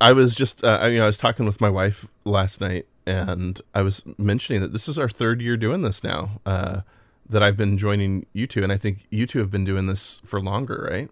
[0.00, 2.86] I was just, uh, I, you know, I was talking with my wife last night,
[3.06, 6.40] and I was mentioning that this is our third year doing this now.
[6.44, 6.80] Uh,
[7.28, 10.20] that I've been joining you two, and I think you two have been doing this
[10.24, 11.10] for longer, right?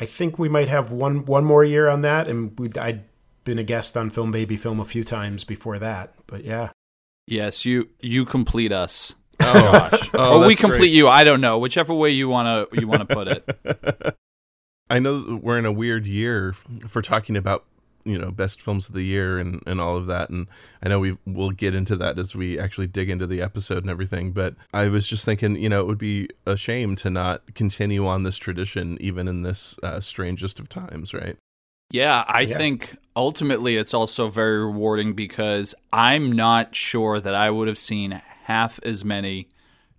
[0.00, 3.04] I think we might have one one more year on that, and we I'd
[3.44, 6.70] been a guest on Film Baby Film a few times before that, but yeah.
[7.26, 9.14] Yes, you you complete us.
[9.40, 10.90] Oh gosh, oh, or we complete great.
[10.92, 11.08] you.
[11.08, 14.16] I don't know, whichever way you wanna you wanna put it.
[14.90, 16.54] I know we're in a weird year
[16.88, 17.64] for talking about
[18.08, 20.46] you know best films of the year and and all of that and
[20.82, 23.90] i know we will get into that as we actually dig into the episode and
[23.90, 27.42] everything but i was just thinking you know it would be a shame to not
[27.54, 31.36] continue on this tradition even in this uh, strangest of times right
[31.90, 32.56] yeah i yeah.
[32.56, 38.22] think ultimately it's also very rewarding because i'm not sure that i would have seen
[38.44, 39.48] half as many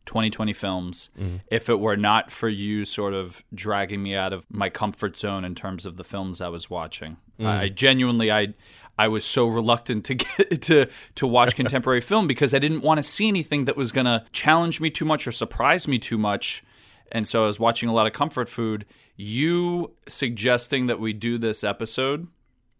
[0.05, 1.41] 2020 films mm.
[1.51, 5.45] if it were not for you sort of dragging me out of my comfort zone
[5.45, 7.17] in terms of the films I was watching.
[7.39, 7.45] Mm.
[7.45, 8.53] I genuinely I
[8.97, 12.97] I was so reluctant to get to to watch contemporary film because I didn't want
[12.97, 16.17] to see anything that was going to challenge me too much or surprise me too
[16.17, 16.63] much.
[17.11, 18.85] And so I was watching a lot of comfort food.
[19.15, 22.27] You suggesting that we do this episode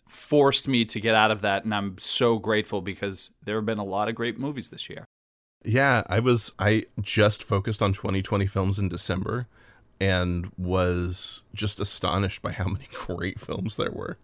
[0.08, 3.78] forced me to get out of that and I'm so grateful because there have been
[3.78, 5.06] a lot of great movies this year.
[5.64, 9.48] Yeah, I was I just focused on 2020 films in December
[10.00, 14.18] and was just astonished by how many great films there were.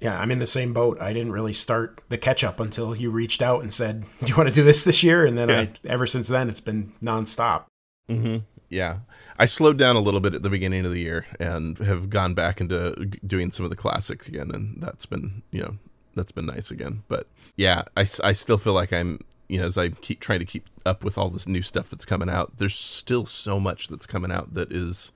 [0.00, 1.00] Yeah, I'm in the same boat.
[1.00, 4.36] I didn't really start the catch up until you reached out and said, "Do you
[4.36, 5.60] want to do this this year?" And then yeah.
[5.60, 7.64] I ever since then it's been nonstop.
[8.08, 8.42] Mhm.
[8.68, 8.98] Yeah.
[9.38, 12.34] I slowed down a little bit at the beginning of the year and have gone
[12.34, 15.78] back into doing some of the classics again and that's been, you know,
[16.14, 17.02] that's been nice again.
[17.08, 20.44] But yeah, I, I still feel like I'm you know, as I keep trying to
[20.44, 24.06] keep up with all this new stuff that's coming out, there's still so much that's
[24.06, 25.10] coming out that is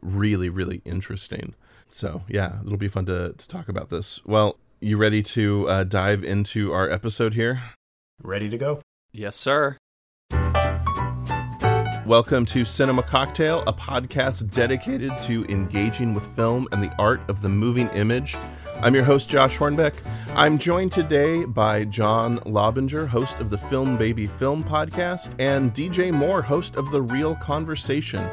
[0.00, 1.54] really, really interesting.
[1.90, 4.20] So yeah, it'll be fun to, to talk about this.
[4.24, 7.62] Well, you ready to uh, dive into our episode here?
[8.22, 8.80] Ready to go?
[9.12, 9.76] Yes, sir.
[12.06, 17.40] Welcome to Cinema Cocktail, a podcast dedicated to engaging with film and the art of
[17.42, 18.36] the moving image.
[18.84, 19.94] I'm your host, Josh Hornbeck.
[20.34, 26.12] I'm joined today by John Laubinger, host of the Film Baby Film podcast, and DJ
[26.12, 28.28] Moore, host of The Reel Conversation.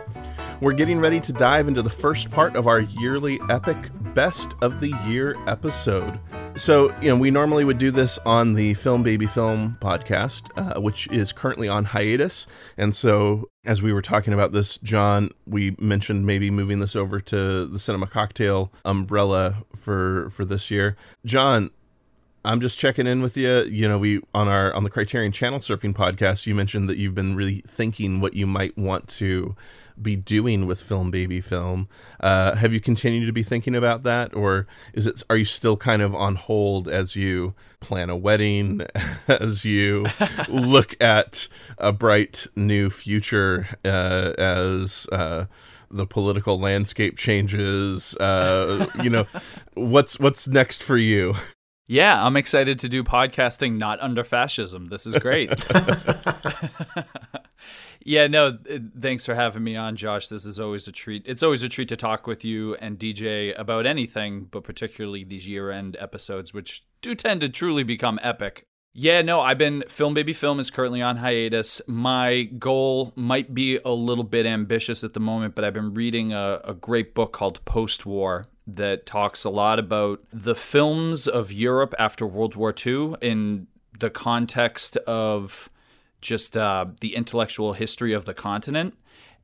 [0.60, 3.78] We're getting ready to dive into the first part of our yearly epic
[4.14, 6.20] Best of the Year episode.
[6.56, 10.82] So, you know, we normally would do this on the Film Baby Film podcast, uh,
[10.82, 12.46] which is currently on hiatus.
[12.78, 17.22] And so, as we were talking about this, John, we mentioned maybe moving this over
[17.22, 20.96] to the Cinema Cocktail umbrella for for this year.
[21.26, 21.72] John,
[22.44, 23.64] I'm just checking in with you.
[23.64, 27.16] You know, we on our on the Criterion Channel Surfing podcast, you mentioned that you've
[27.16, 29.56] been really thinking what you might want to
[30.02, 31.88] be doing with film baby film
[32.20, 35.78] uh, have you continued to be thinking about that or is it are you still
[35.78, 38.82] kind of on hold as you plan a wedding
[39.28, 40.06] as you
[40.50, 41.48] look at
[41.78, 45.46] a bright new future uh, as uh,
[45.92, 49.26] the political landscape changes uh, you know
[49.74, 51.34] what's what's next for you
[51.88, 54.88] yeah, I'm excited to do podcasting not under fascism.
[54.88, 55.52] This is great.
[58.04, 58.58] Yeah, no,
[59.00, 60.28] thanks for having me on, Josh.
[60.28, 61.24] This is always a treat.
[61.26, 65.48] It's always a treat to talk with you and DJ about anything, but particularly these
[65.48, 68.66] year end episodes, which do tend to truly become epic.
[68.94, 71.82] Yeah, no, I've been Film Baby Film is currently on hiatus.
[71.88, 76.34] My goal might be a little bit ambitious at the moment, but I've been reading
[76.34, 81.54] a, a great book called Post War that talks a lot about the films of
[81.54, 85.70] Europe after World War II in the context of
[86.20, 88.94] just uh, the intellectual history of the continent.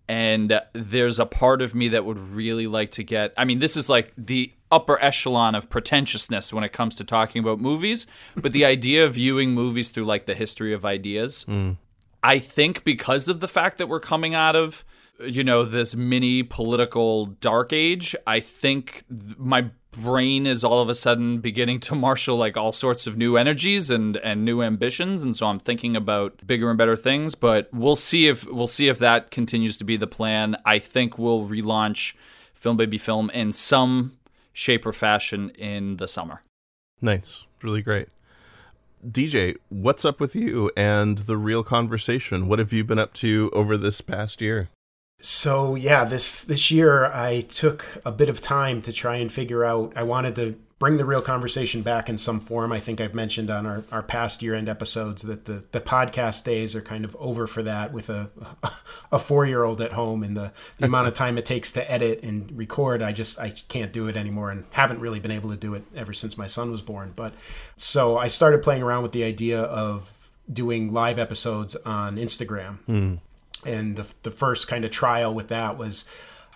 [0.09, 3.33] And there's a part of me that would really like to get.
[3.37, 7.41] I mean, this is like the upper echelon of pretentiousness when it comes to talking
[7.41, 11.45] about movies, but the idea of viewing movies through like the history of ideas.
[11.47, 11.77] Mm.
[12.23, 14.83] I think because of the fact that we're coming out of
[15.19, 20.89] you know this mini political dark age i think th- my brain is all of
[20.89, 25.23] a sudden beginning to marshal like all sorts of new energies and and new ambitions
[25.23, 28.89] and so I'm thinking about bigger and better things but we'll see if we'll see
[28.89, 32.13] if that continues to be the plan I think we'll relaunch
[32.53, 34.16] film baby film in some
[34.57, 36.41] shape or fashion in the summer
[37.01, 38.09] nice really great
[39.07, 42.47] DJ, what's up with you and the reel conversation?
[42.47, 44.69] What have you been up to over this past year?
[45.21, 49.65] so yeah, this this year I took a bit of time to try and figure
[49.65, 49.93] out.
[49.95, 52.71] I wanted to bring the reel conversation back in some form.
[52.71, 56.43] I think I've mentioned on our, our past year end episodes that the, the podcast
[56.43, 58.29] days are kind of over for that with a
[59.11, 61.91] a four year old at home and the, the amount of time it takes to
[61.91, 63.01] edit and record.
[63.01, 65.83] I just I can't do it anymore and haven't really been able to do it
[65.95, 67.13] ever since my son was born.
[67.15, 67.33] But
[67.75, 72.77] so I started playing around with the idea of doing live episodes on Instagram.
[72.87, 73.19] Mm.
[73.65, 76.05] And the, the first kind of trial with that was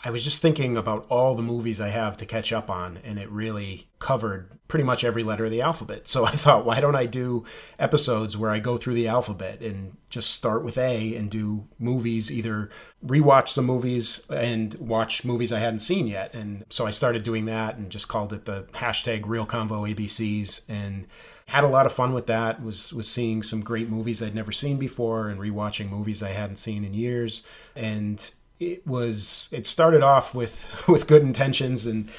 [0.04, 3.20] I was just thinking about all the movies I have to catch up on, and
[3.20, 6.08] it really covered pretty much every letter of the alphabet.
[6.08, 7.46] So I thought, why don't I do
[7.78, 12.32] episodes where I go through the alphabet and just start with A and do movies,
[12.32, 12.70] either
[13.06, 16.34] rewatch some movies and watch movies I hadn't seen yet.
[16.34, 20.64] And so I started doing that and just called it the hashtag Reel Convo ABCs
[20.68, 21.06] and
[21.48, 22.64] had a lot of fun with that.
[22.64, 26.56] Was was seeing some great movies I'd never seen before and rewatching movies I hadn't
[26.56, 27.44] seen in years.
[27.76, 28.32] And
[28.62, 32.10] it was it started off with with good intentions and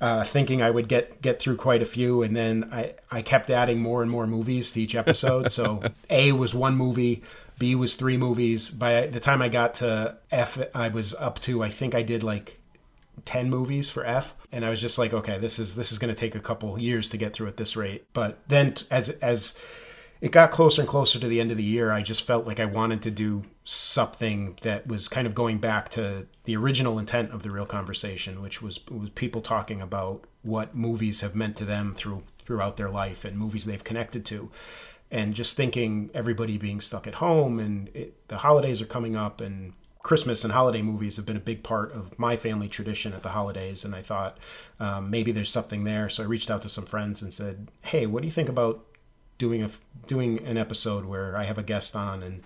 [0.00, 3.50] uh, thinking I would get get through quite a few, and then I I kept
[3.50, 5.52] adding more and more movies to each episode.
[5.52, 7.22] So A was one movie,
[7.58, 8.70] B was three movies.
[8.70, 12.24] By the time I got to F, I was up to I think I did
[12.24, 12.58] like
[13.26, 16.12] 10 movies for F and I was just like okay this is this is going
[16.12, 19.54] to take a couple years to get through at this rate but then as as
[20.22, 22.60] it got closer and closer to the end of the year, I just felt like
[22.60, 27.32] I wanted to do something that was kind of going back to the original intent
[27.32, 31.64] of the reel conversation, which was was people talking about what movies have meant to
[31.64, 34.48] them through throughout their life and movies they've connected to.
[35.10, 39.40] And just thinking everybody being stuck at home and it, the holidays are coming up
[39.40, 39.72] and
[40.04, 43.30] Christmas and holiday movies have been a big part of my family tradition at the
[43.30, 43.84] holidays.
[43.84, 44.38] And I thought
[44.78, 46.08] um, maybe there's something there.
[46.08, 48.84] So I reached out to some friends and said, Hey, what do you think about
[49.42, 49.70] doing a
[50.06, 52.44] doing an episode where I have a guest on and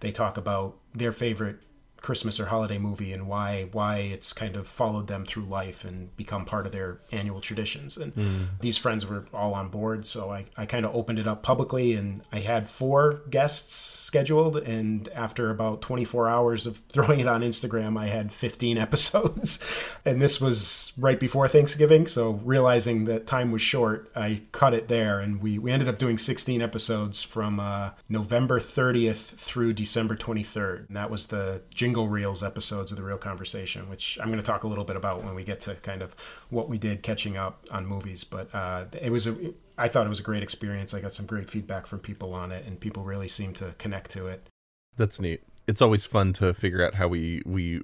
[0.00, 1.58] they talk about their favorite
[2.00, 6.16] Christmas or holiday movie and why why it's kind of followed them through life and
[6.16, 7.96] become part of their annual traditions.
[7.96, 8.46] And mm.
[8.60, 11.94] these friends were all on board, so I, I kind of opened it up publicly
[11.94, 17.42] and I had four guests scheduled and after about 24 hours of throwing it on
[17.42, 19.58] Instagram, I had 15 episodes.
[20.04, 24.88] and this was right before Thanksgiving, so realizing that time was short, I cut it
[24.88, 30.16] there and we, we ended up doing 16 episodes from uh, November 30th through December
[30.16, 30.88] 23rd.
[30.88, 34.44] And that was the jingle reels episodes of the reel conversation which i'm going to
[34.44, 36.14] talk a little bit about when we get to kind of
[36.50, 39.36] what we did catching up on movies but uh, it was a
[39.78, 40.92] i thought it was a great experience.
[40.92, 44.10] I got some great feedback from people on it and people really seemed to connect
[44.10, 44.48] to it.
[44.96, 45.42] That's neat.
[45.66, 47.82] It's always fun to figure out how we we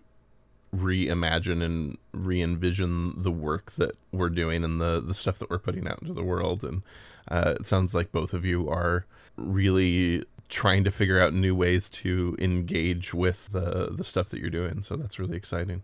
[0.75, 5.87] reimagine and re-envision the work that we're doing and the the stuff that we're putting
[5.87, 6.83] out into the world and
[7.29, 9.07] uh, it sounds like both of you are
[9.37, 14.51] really trying to figure out new ways to engage with the the stuff that you're
[14.51, 14.83] doing.
[14.83, 15.83] So that's really exciting.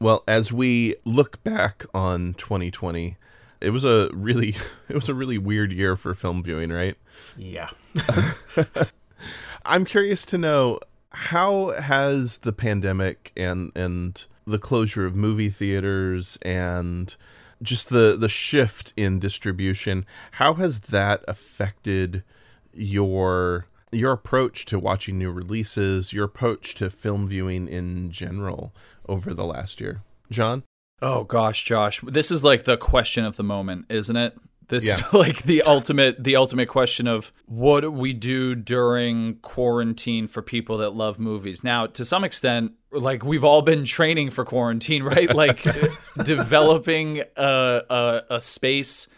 [0.00, 3.16] Well, as we look back on 2020,
[3.60, 4.56] it was a really
[4.88, 6.96] it was a really weird year for film viewing, right?
[7.36, 7.70] Yeah.
[9.64, 10.80] I'm curious to know
[11.10, 17.14] how has the pandemic and and the closure of movie theaters and
[17.62, 22.24] just the the shift in distribution how has that affected
[22.72, 28.74] your your approach to watching new releases, your approach to film viewing in general
[29.08, 30.02] over the last year.
[30.30, 30.64] John?
[31.00, 32.00] Oh gosh, Josh.
[32.00, 34.36] This is like the question of the moment, isn't it?
[34.68, 34.94] This yeah.
[34.94, 40.40] is like the ultimate the ultimate question of what do we do during quarantine for
[40.40, 41.62] people that love movies.
[41.62, 45.32] Now, to some extent, like we've all been training for quarantine, right?
[45.34, 45.62] Like
[46.24, 49.08] developing a, a, a space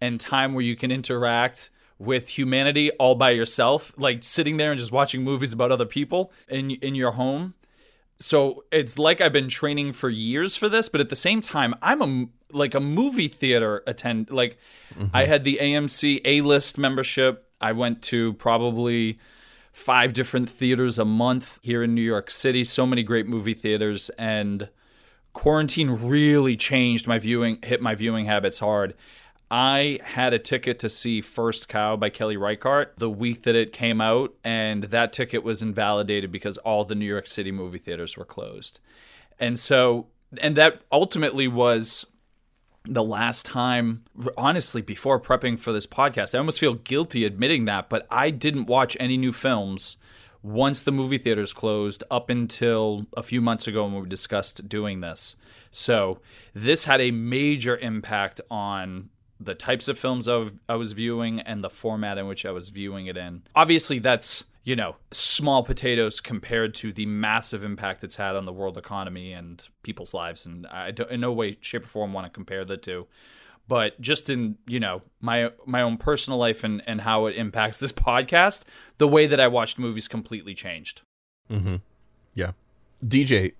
[0.00, 4.80] and time where you can interact with humanity all by yourself, like sitting there and
[4.80, 7.54] just watching movies about other people in in your home.
[8.18, 11.74] So it's like I've been training for years for this, but at the same time,
[11.82, 14.30] I'm a like a movie theater attend.
[14.30, 14.58] Like
[14.94, 15.14] mm-hmm.
[15.14, 17.46] I had the AMC A list membership.
[17.60, 19.18] I went to probably
[19.72, 22.64] five different theaters a month here in New York City.
[22.64, 24.70] So many great movie theaters and
[25.32, 28.94] quarantine really changed my viewing hit my viewing habits hard
[29.50, 33.72] I had a ticket to see First Cow by Kelly Reichardt the week that it
[33.72, 38.16] came out, and that ticket was invalidated because all the New York City movie theaters
[38.16, 38.78] were closed.
[39.40, 40.06] And so,
[40.40, 42.06] and that ultimately was
[42.84, 44.04] the last time,
[44.36, 48.66] honestly, before prepping for this podcast, I almost feel guilty admitting that, but I didn't
[48.66, 49.96] watch any new films
[50.42, 55.00] once the movie theaters closed up until a few months ago when we discussed doing
[55.00, 55.34] this.
[55.72, 56.20] So,
[56.54, 61.70] this had a major impact on the types of films I was viewing and the
[61.70, 63.42] format in which I was viewing it in.
[63.54, 68.52] Obviously, that's you know small potatoes compared to the massive impact it's had on the
[68.52, 70.44] world economy and people's lives.
[70.44, 73.06] And I don't, in no way, shape, or form want to compare the two.
[73.68, 77.78] but just in you know my my own personal life and and how it impacts
[77.78, 78.64] this podcast,
[78.98, 81.02] the way that I watched movies completely changed.
[81.50, 81.76] Mm-hmm.
[82.34, 82.52] Yeah,
[83.04, 83.54] DJ,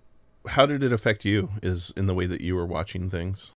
[0.47, 1.51] how did it affect you?
[1.63, 3.53] Is in the way that you were watching things?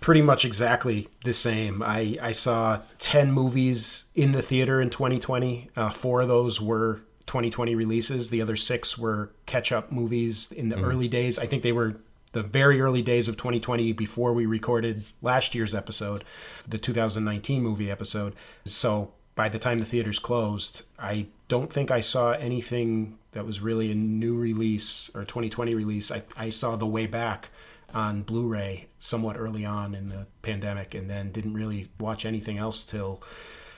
[0.00, 1.82] Pretty much exactly the same.
[1.82, 5.70] I I saw ten movies in the theater in 2020.
[5.76, 8.30] Uh, four of those were 2020 releases.
[8.30, 10.84] The other six were catch up movies in the mm.
[10.84, 11.38] early days.
[11.38, 12.00] I think they were
[12.32, 16.24] the very early days of 2020 before we recorded last year's episode,
[16.66, 18.34] the 2019 movie episode.
[18.64, 23.60] So by the time the theaters closed, I don't think I saw anything that was
[23.60, 26.10] really a new release or 2020 release.
[26.10, 27.50] I, I saw The Way Back
[27.94, 32.58] on Blu ray somewhat early on in the pandemic and then didn't really watch anything
[32.58, 33.22] else till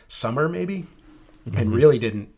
[0.08, 0.86] summer, maybe,
[1.46, 1.56] mm-hmm.
[1.56, 2.34] and really didn't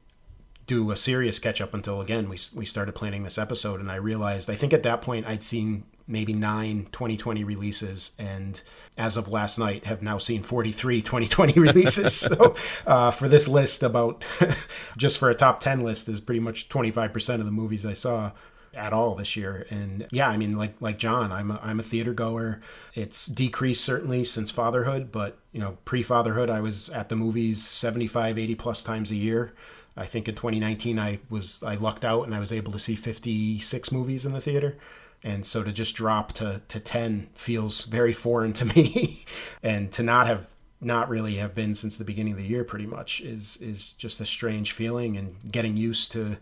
[0.67, 3.97] do a serious catch up until again we we started planning this episode and I
[3.97, 8.61] realized I think at that point I'd seen maybe nine 2020 releases, and
[8.97, 12.15] as of last night, have now seen 43 2020 releases.
[12.15, 12.55] so
[12.87, 14.25] uh, for this list, about
[14.97, 18.33] just for a top 10 list, is pretty much 25% of the movies I saw
[18.75, 19.67] at all this year.
[19.71, 22.61] And yeah, I mean, like like John, I'm a, I'm a theater goer.
[22.95, 27.67] It's decreased certainly since fatherhood, but you know, pre fatherhood, I was at the movies
[27.67, 29.53] 75, 80 plus times a year.
[29.97, 32.97] I think in 2019 I was I lucked out and I was able to see
[32.97, 34.79] 56 movies in the theater
[35.23, 39.25] and so to just drop to to 10 feels very foreign to me
[39.63, 40.47] and to not have
[40.81, 44.21] not really have been since the beginning of the year pretty much is is just
[44.21, 46.39] a strange feeling and getting used to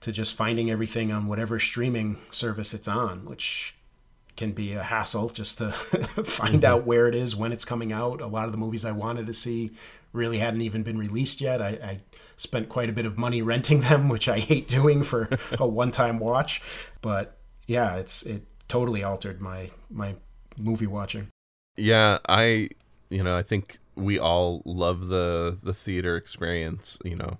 [0.00, 3.74] to just finding everything on whatever streaming service it's on which
[4.36, 5.72] can be a hassle just to
[6.24, 6.64] find mm-hmm.
[6.64, 9.26] out where it is when it's coming out a lot of the movies i wanted
[9.26, 9.70] to see
[10.12, 12.00] really hadn't even been released yet i, I
[12.36, 16.18] spent quite a bit of money renting them which i hate doing for a one-time
[16.18, 16.60] watch
[17.00, 17.36] but
[17.66, 20.14] yeah, it's it totally altered my my
[20.56, 21.28] movie watching.
[21.76, 22.70] Yeah, I
[23.10, 27.38] you know, I think we all love the the theater experience, you know.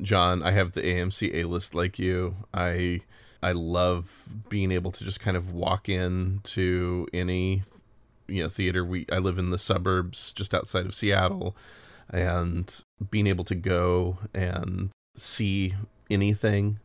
[0.00, 2.36] John, I have the AMC A list like you.
[2.54, 3.00] I
[3.42, 4.10] I love
[4.48, 7.62] being able to just kind of walk in to any
[8.26, 8.84] you know theater.
[8.84, 11.56] We I live in the suburbs just outside of Seattle
[12.10, 15.74] and being able to go and see
[16.10, 16.78] anything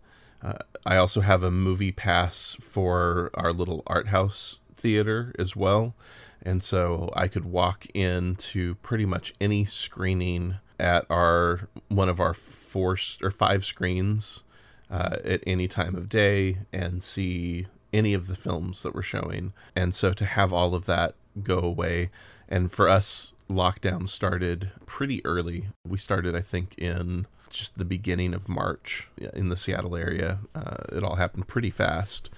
[0.44, 5.96] uh, I also have a movie pass for our little art house theater as well.
[6.42, 12.34] And so I could walk into pretty much any screening at our one of our
[12.74, 14.44] four or five screens
[14.90, 19.54] uh, at any time of day and see any of the films that we're showing.
[19.76, 21.14] And so to have all of that
[21.44, 22.10] go away,
[22.50, 25.68] and for us, lockdown started pretty early.
[25.88, 30.40] We started, I think, in just the beginning of March in the Seattle area.
[30.56, 32.32] Uh, it all happened pretty fast,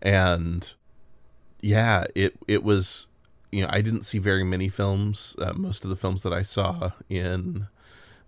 [0.00, 0.72] and
[1.60, 3.08] yeah, it it was.
[3.50, 5.36] You know, I didn't see very many films.
[5.38, 7.66] Uh, most of the films that I saw in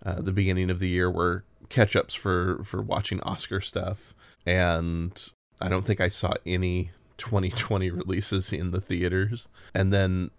[0.05, 4.13] uh, the beginning of the year were catch ups for for watching Oscar stuff,
[4.45, 9.47] and I don't think I saw any 2020 releases in the theaters.
[9.73, 10.31] And then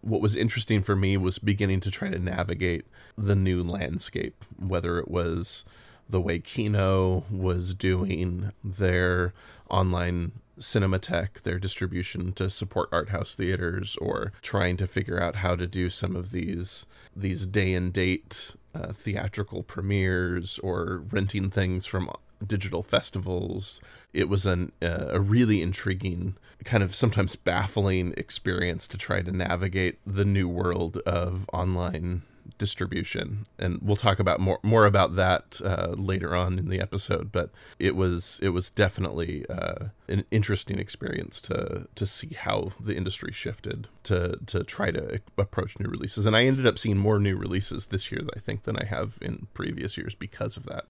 [0.00, 2.84] what was interesting for me was beginning to try to navigate
[3.16, 5.64] the new landscape, whether it was
[6.08, 9.32] the way Kino was doing their
[9.70, 15.54] online cinematheque, their distribution to support art house theaters, or trying to figure out how
[15.54, 21.86] to do some of these these day and date uh, theatrical premieres, or renting things
[21.86, 22.10] from
[22.46, 23.80] digital festivals.
[24.12, 29.32] It was an, uh, a really intriguing, kind of sometimes baffling experience to try to
[29.32, 32.22] navigate the new world of online
[32.58, 37.30] distribution and we'll talk about more more about that uh, later on in the episode
[37.32, 42.96] but it was it was definitely uh, an interesting experience to to see how the
[42.96, 46.26] industry shifted to to try to approach new releases.
[46.26, 49.18] And I ended up seeing more new releases this year I think than I have
[49.20, 50.84] in previous years because of that.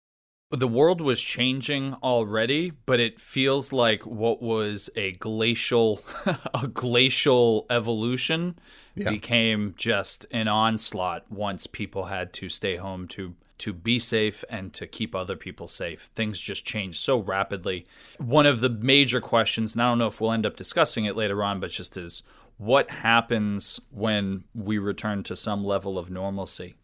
[0.51, 6.01] The world was changing already, but it feels like what was a glacial
[6.55, 8.59] a glacial evolution
[8.97, 9.11] yeah.
[9.11, 14.75] became just an onslaught once people had to stay home to to be safe and
[14.75, 16.11] to keep other people safe.
[16.15, 17.87] Things just changed so rapidly.
[18.19, 21.17] One of the major questions, and I don't know if we'll end up discussing it
[21.17, 22.23] later on, but just is
[22.59, 26.75] what happens when we return to some level of normalcy?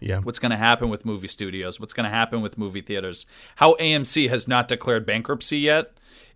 [0.00, 0.18] Yeah.
[0.20, 1.78] What's going to happen with movie studios?
[1.78, 3.26] What's going to happen with movie theaters?
[3.56, 5.92] How AMC has not declared bankruptcy yet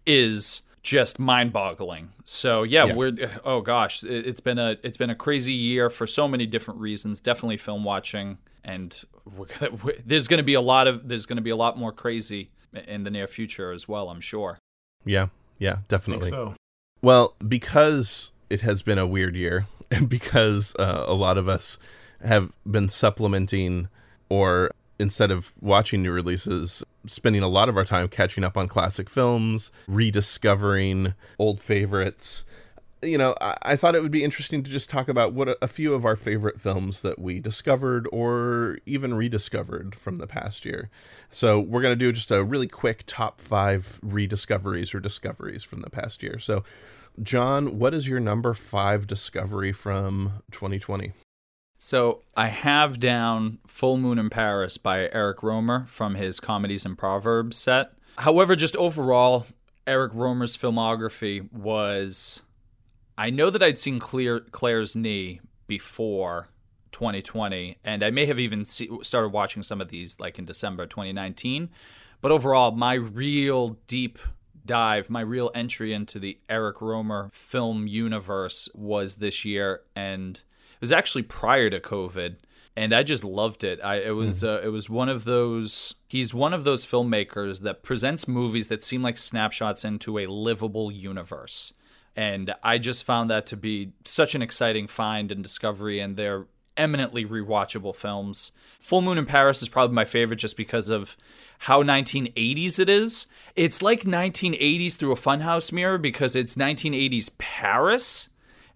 [0.07, 2.11] is just mind-boggling.
[2.25, 6.07] So yeah, yeah, we're oh gosh, it's been a it's been a crazy year for
[6.07, 7.21] so many different reasons.
[7.21, 9.03] Definitely film watching, and
[9.37, 11.57] we're gonna, we're, there's going to be a lot of there's going to be a
[11.57, 12.51] lot more crazy
[12.87, 14.09] in the near future as well.
[14.09, 14.59] I'm sure.
[15.05, 16.31] Yeah, yeah, definitely.
[16.31, 16.55] so.
[17.03, 19.67] Well, because it has been a weird year.
[19.91, 21.79] and because uh, a lot of us
[22.25, 23.89] have been supplementing
[24.29, 28.69] or instead of watching new releases, spending a lot of our time catching up on
[28.69, 32.45] classic films, rediscovering old favorites.
[33.03, 35.59] You know, I, I thought it would be interesting to just talk about what a,
[35.61, 40.65] a, few of our favorite films that we discovered or even rediscovered from the past
[40.65, 40.89] year.
[41.31, 45.83] So, we're going to do just a really quick top five rediscoveries or discoveries from
[45.83, 46.39] the past year.
[46.39, 46.65] So,
[47.23, 51.13] John, what is your number five discovery from 2020?
[51.85, 56.97] So I have down Full Moon in Paris by Eric Rohmer from his Comedies and
[56.97, 57.93] Proverbs set.
[58.17, 59.45] However, just overall,
[59.87, 62.41] Eric Rohmer's filmography was.
[63.19, 66.49] I know that I'd seen Claire, Claire's Knee before
[66.93, 70.87] 2020, and I may have even see, started watching some of these like in December
[70.87, 71.69] 2019.
[72.23, 74.19] But overall, my real deep
[74.65, 80.41] dive, my real entry into the Eric Rohmer film universe was this year, and
[80.81, 82.37] was actually prior to COVID,
[82.77, 83.81] and I just loved it.
[83.83, 84.49] I it was mm.
[84.49, 85.95] uh, it was one of those.
[86.09, 90.91] He's one of those filmmakers that presents movies that seem like snapshots into a livable
[90.91, 91.73] universe.
[92.17, 96.47] And I just found that to be such an exciting find and discovery, and they're
[96.77, 98.53] eminently rewatchable films.
[98.81, 101.17] Full Moon in Paris is probably my favorite just because of
[101.61, 103.27] how 1980s it is.
[103.57, 108.29] It's like 1980s through a funhouse mirror because it's 1980s Paris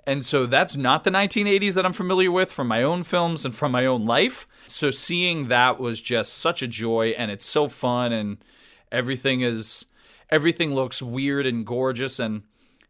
[0.08, 3.54] and so that's not the 1980s that I'm familiar with from my own films and
[3.54, 4.46] from my own life.
[4.66, 8.38] So seeing that was just such a joy and it's so fun and
[8.90, 9.84] everything is
[10.30, 12.44] everything looks weird and gorgeous and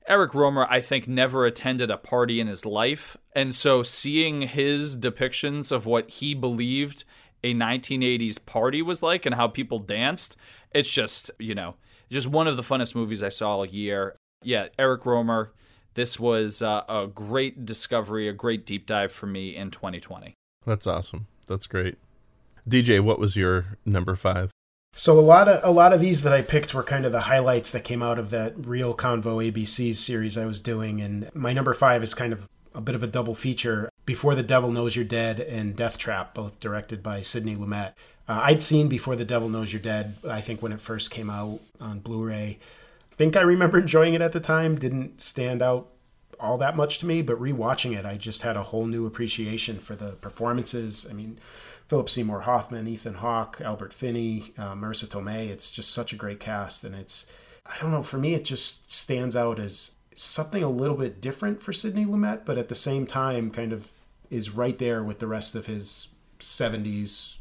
[0.06, 3.16] Eric Rohmer I think never attended a party in his life.
[3.34, 7.04] And so seeing his depictions of what he believed
[7.42, 10.36] a 1980s party was like and how people danced,
[10.70, 11.74] it's just, you know,
[12.10, 14.14] just one of the funnest movies I saw all year.
[14.44, 15.48] Yeah, Eric Rohmer
[15.94, 20.34] this was uh, a great discovery, a great deep dive for me in 2020.
[20.66, 21.26] That's awesome.
[21.46, 21.96] That's great.
[22.68, 24.50] DJ, what was your number five?
[24.94, 27.22] So a lot of a lot of these that I picked were kind of the
[27.22, 31.52] highlights that came out of that Reel Convo ABCs series I was doing, and my
[31.52, 33.88] number five is kind of a bit of a double feature.
[34.04, 37.92] Before the Devil Knows You're Dead and Death Trap, both directed by Sidney Lumet.
[38.28, 41.30] Uh, I'd seen Before the Devil Knows You're Dead, I think when it first came
[41.30, 42.58] out on Blu-ray
[43.18, 44.78] think I remember enjoying it at the time.
[44.78, 45.90] Didn't stand out
[46.40, 49.80] all that much to me, but rewatching it, I just had a whole new appreciation
[49.80, 51.04] for the performances.
[51.10, 51.40] I mean,
[51.88, 55.48] Philip Seymour Hoffman, Ethan Hawke, Albert Finney, uh, Marisa Tomei.
[55.48, 57.26] It's just such a great cast, and it's
[57.66, 58.04] I don't know.
[58.04, 62.44] For me, it just stands out as something a little bit different for Sidney Lumet,
[62.44, 63.90] but at the same time, kind of
[64.30, 67.36] is right there with the rest of his '70s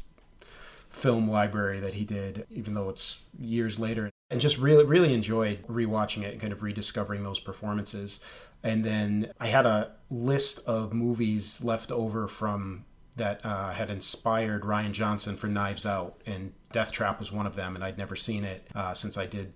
[0.90, 5.66] film library that he did, even though it's years later and just really really enjoyed
[5.66, 8.20] rewatching it and kind of rediscovering those performances.
[8.62, 12.84] And then I had a list of movies left over from
[13.18, 17.56] that uh, had inspired Rian Johnson for Knives Out, and Death Trap was one of
[17.56, 17.74] them.
[17.74, 19.52] And I'd never seen it uh, since I did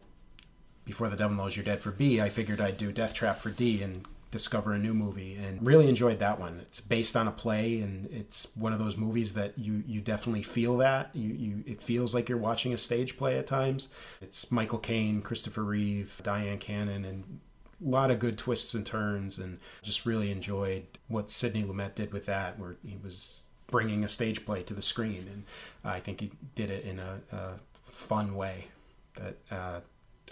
[0.85, 2.21] Before the Devil Knows You're Dead for B.
[2.21, 5.89] I figured I'd do Death Trap for D, and discover a new movie and really
[5.89, 6.59] enjoyed that one.
[6.61, 10.43] It's based on a play and it's one of those movies that you you definitely
[10.43, 11.15] feel that.
[11.15, 13.91] You you it feels like you're watching a stage play at times.
[14.21, 17.41] It's michael caine christopher reeve Dyan Cannon and
[17.85, 22.13] a lot of good twists and turns and just really enjoyed what sidney lumet did
[22.13, 25.45] with that where he was bringing a stage play to the screen and
[25.85, 27.51] i think he did it in a, a
[27.83, 28.69] fun way
[29.15, 29.81] that uh,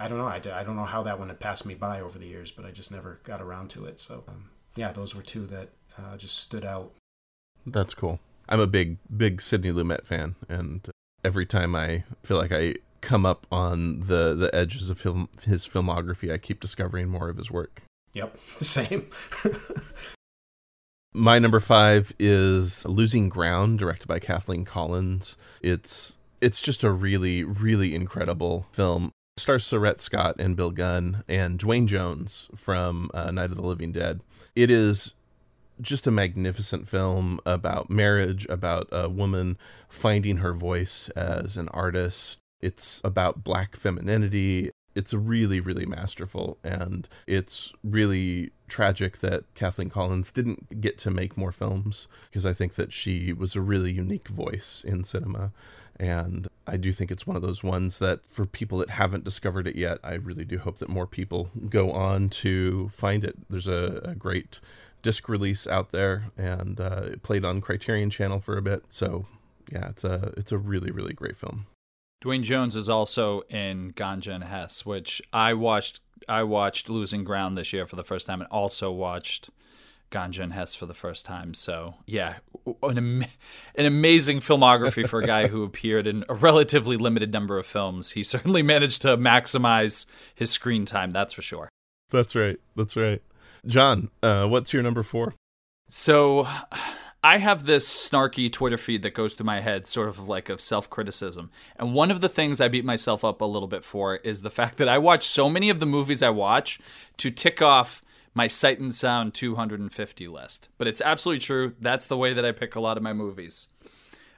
[0.01, 0.27] I don't know.
[0.27, 2.65] I, I don't know how that one had passed me by over the years, but
[2.65, 4.01] I just never got around to it.
[4.01, 6.93] So, um, yeah, those were two that uh, just stood out.
[7.67, 8.19] That's cool.
[8.49, 10.89] I'm a big, big Sidney Lumet fan, and
[11.23, 15.69] every time I feel like I come up on the the edges of film, his
[15.69, 17.83] filmography, I keep discovering more of his work.
[18.15, 19.11] Yep, the same.
[21.13, 25.37] My number five is Losing Ground, directed by Kathleen Collins.
[25.61, 31.59] It's it's just a really, really incredible film stars Seret Scott and Bill Gunn and
[31.59, 34.21] Duane Jones from uh, Night of the Living Dead.
[34.55, 35.15] It is
[35.81, 39.57] just a magnificent film about marriage, about a woman
[39.89, 42.39] finding her voice as an artist.
[42.61, 44.71] It's about black femininity.
[44.95, 46.59] It's really, really masterful.
[46.63, 52.53] And it's really tragic that Kathleen Collins didn't get to make more films because I
[52.53, 55.53] think that she was a really unique voice in cinema.
[56.01, 59.67] And I do think it's one of those ones that for people that haven't discovered
[59.67, 63.37] it yet, I really do hope that more people go on to find it.
[63.51, 64.61] There's a, a great
[65.03, 68.85] disc release out there and uh, it played on Criterion Channel for a bit.
[68.89, 69.27] So
[69.71, 71.67] yeah, it's a it's a really really great film.
[72.23, 76.01] Duane Jones is also in Ganja and Hess, which I watched.
[76.29, 79.51] I watched Losing Ground this year for the first time, and also watched
[80.11, 81.55] Ganja and Hess for the first time.
[81.55, 82.37] So yeah,
[82.83, 83.25] an, am-
[83.75, 88.13] an amazing filmography for a guy who appeared in a relatively limited number of films.
[88.13, 91.11] He certainly managed to maximize his screen time.
[91.11, 91.69] That's for sure.
[92.11, 92.59] That's right.
[92.77, 93.23] That's right.
[93.67, 95.35] John, uh, what's your number four?
[95.91, 96.47] So
[97.23, 100.61] I have this snarky Twitter feed that goes through my head, sort of like of
[100.61, 101.51] self criticism.
[101.77, 104.51] And one of the things I beat myself up a little bit for is the
[104.51, 106.81] fact that I watch so many of the movies I watch
[107.19, 108.03] to tick off
[108.35, 110.69] my Sight and Sound 250 list.
[110.79, 111.75] But it's absolutely true.
[111.81, 113.69] That's the way that I pick a lot of my movies.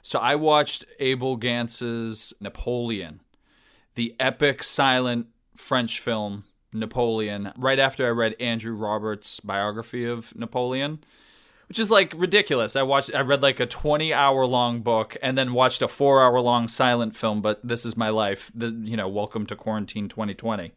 [0.02, 3.20] So I watched Abel Gance's Napoleon,
[3.94, 5.26] the epic silent
[5.56, 11.04] French film Napoleon, right after I read Andrew Roberts' biography of Napoleon
[11.72, 12.76] which is like ridiculous.
[12.76, 16.22] I watched, I read like a 20 hour long book and then watched a four
[16.22, 18.52] hour long silent film, but this is my life.
[18.54, 20.72] This, you know, welcome to quarantine 2020.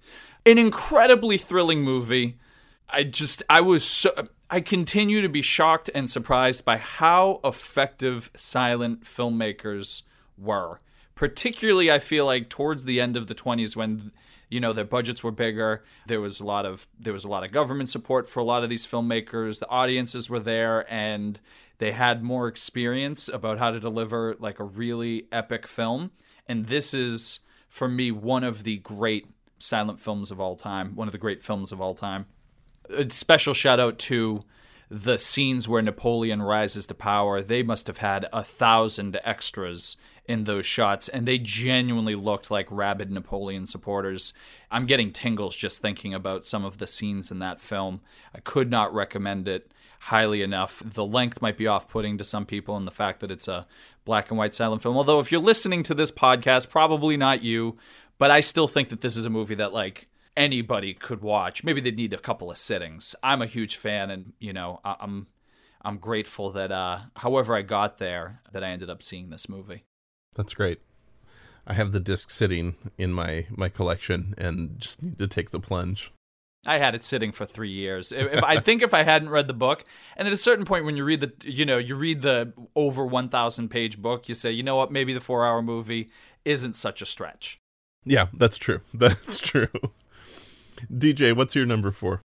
[0.45, 2.38] An incredibly thrilling movie.
[2.89, 4.12] I just, I was so,
[4.50, 10.04] I continue to be shocked and surprised by how effective silent filmmakers
[10.38, 10.80] were.
[11.15, 14.12] Particularly, I feel like towards the end of the 20s when
[14.50, 17.43] you know their budgets were bigger there was a lot of there was a lot
[17.43, 19.60] of government support for a lot of these filmmakers.
[19.60, 21.39] The audiences were there and
[21.80, 26.12] they had more experience about how to deliver like a really epic film.
[26.48, 31.08] And this is for me one of the great silent films of all time one
[31.08, 32.28] of the great films of all time
[32.89, 34.43] a special shout out to
[34.89, 40.45] the scenes where Napoleon rises to power, they must have had a thousand extras in
[40.45, 44.34] those shots, and they genuinely looked like rabid Napoleon supporters.
[44.71, 48.02] I'm getting tingles just thinking about some of the scenes in that film.
[48.34, 50.82] I could not recommend it highly enough.
[50.86, 53.67] The length might be off putting to some people, and the fact that it's a
[54.04, 54.98] black and white silent film.
[54.98, 57.78] Although, if you're listening to this podcast, probably not you,
[58.17, 61.63] but I still think that this is a movie that, like, anybody could watch.
[61.63, 63.15] Maybe they'd need a couple of sittings.
[63.24, 65.28] I'm a huge fan, and you know, I'm
[65.82, 69.84] I'm grateful that uh, however I got there, that I ended up seeing this movie.
[70.36, 70.80] That's great.
[71.67, 75.60] I have the disc sitting in my my collection, and just need to take the
[75.60, 76.12] plunge.
[76.67, 78.12] I had it sitting for three years.
[78.12, 79.84] If, I think if I hadn't read the book,
[80.17, 83.06] and at a certain point when you read the, you know, you read the over
[83.06, 86.10] one thousand page book, you say, you know what, maybe the four hour movie
[86.43, 87.60] isn't such a stretch.
[88.06, 88.82] Yeah, that's true.
[88.93, 89.69] That's true.
[90.92, 92.22] DJ, what's your number four?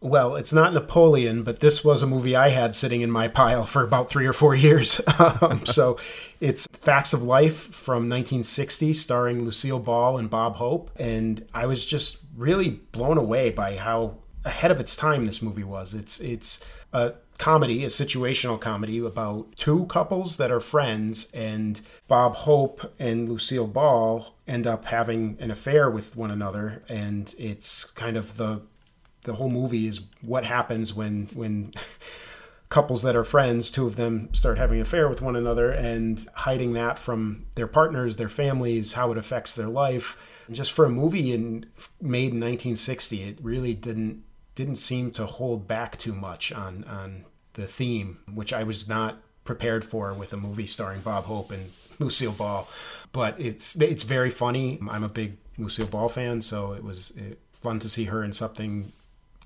[0.00, 3.64] Well, it's not Napoleon, but this was a movie I had sitting in my pile
[3.64, 5.00] for about three or four years.
[5.18, 5.98] um, so
[6.40, 10.92] it's Facts of Life from 1960, starring Lucille Ball and Bob Hope.
[10.96, 15.64] And I was just really blown away by how ahead of its time this movie
[15.64, 15.94] was.
[15.94, 16.60] It's, it's
[16.92, 23.28] a comedy, a situational comedy about two couples that are friends, and Bob Hope and
[23.28, 26.82] Lucille Ball end up having an affair with one another.
[26.88, 28.62] And it's kind of the
[29.22, 31.74] the whole movie is what happens when when
[32.68, 36.26] couples that are friends, two of them start having an affair with one another and
[36.34, 40.16] hiding that from their partners, their families, how it affects their life.
[40.50, 41.66] Just for a movie in
[42.00, 44.24] made in 1960, it really didn't
[44.58, 49.18] didn't seem to hold back too much on on the theme, which I was not
[49.44, 52.68] prepared for with a movie starring Bob Hope and Lucille Ball.
[53.12, 54.80] But it's it's very funny.
[54.90, 58.32] I'm a big Lucille Ball fan, so it was it, fun to see her in
[58.32, 58.92] something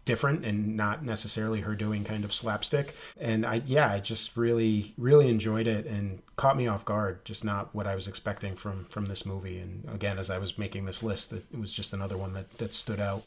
[0.06, 2.94] different and not necessarily her doing kind of slapstick.
[3.20, 7.22] And I, yeah, I just really, really enjoyed it and caught me off guard.
[7.26, 9.58] Just not what I was expecting from from this movie.
[9.58, 12.72] And again, as I was making this list, it, was just another one that that
[12.72, 13.24] stood out.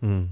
[0.00, 0.24] Hmm.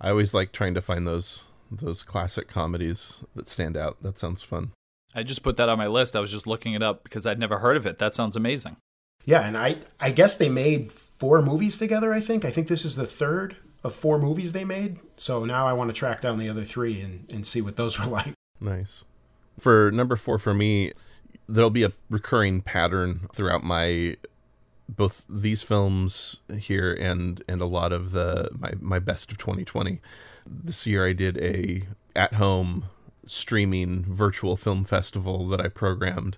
[0.00, 4.02] I always like trying to find those those classic comedies that stand out.
[4.02, 4.72] That sounds fun.
[5.14, 6.16] I just put that on my list.
[6.16, 7.98] I was just looking it up because I'd never heard of it.
[7.98, 8.76] That sounds amazing.
[9.24, 12.44] Yeah, and I I guess they made four movies together, I think.
[12.44, 14.98] I think this is the third of four movies they made.
[15.16, 17.98] So now I want to track down the other three and, and see what those
[18.00, 18.32] were like.
[18.60, 19.04] Nice.
[19.58, 20.92] For number four, for me,
[21.48, 24.16] there'll be a recurring pattern throughout my
[24.96, 30.00] both these films here and and a lot of the my my best of 2020
[30.46, 31.82] this year i did a
[32.16, 32.84] at home
[33.24, 36.36] streaming virtual film festival that i programmed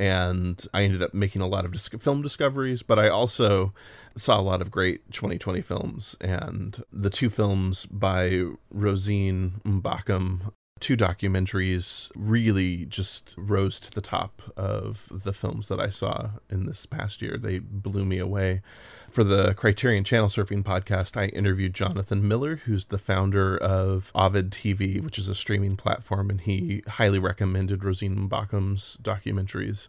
[0.00, 3.74] and I ended up making a lot of film discoveries, but I also
[4.16, 6.16] saw a lot of great 2020 films.
[6.22, 14.42] And the two films by Rosine Mbakam, two documentaries, really just rose to the top
[14.56, 17.36] of the films that I saw in this past year.
[17.36, 18.62] They blew me away
[19.10, 24.50] for the Criterion Channel Surfing podcast, I interviewed Jonathan Miller, who's the founder of Ovid
[24.50, 29.88] TV, which is a streaming platform, and he highly recommended Rosine Mbakam's documentaries.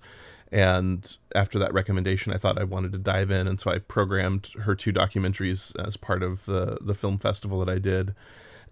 [0.51, 4.49] And after that recommendation, I thought I wanted to dive in, and so I programmed
[4.61, 8.13] her two documentaries as part of the the film festival that I did.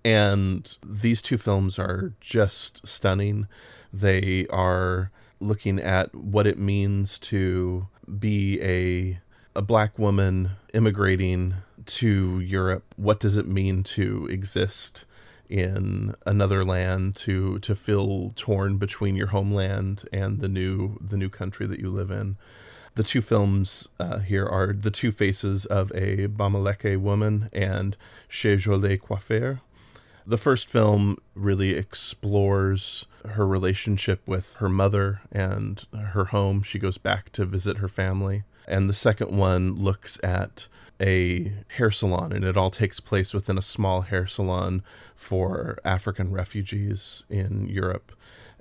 [0.03, 3.47] And these two films are just stunning.
[3.91, 7.87] They are looking at what it means to
[8.19, 9.19] be a
[9.55, 12.93] a black woman immigrating to Europe.
[12.97, 15.05] What does it mean to exist
[15.49, 21.29] in another land to to feel torn between your homeland and the new the new
[21.29, 22.37] country that you live in?
[22.95, 27.95] The two films uh, here are the two faces of a Bamileke woman and
[28.27, 29.61] Chez Jolie Coiffeur.
[30.29, 36.61] The first film really explores her relationship with her mother and her home.
[36.61, 38.43] She goes back to visit her family.
[38.67, 40.67] And the second one looks at
[41.01, 44.83] a hair salon, and it all takes place within a small hair salon
[45.15, 48.11] for African refugees in Europe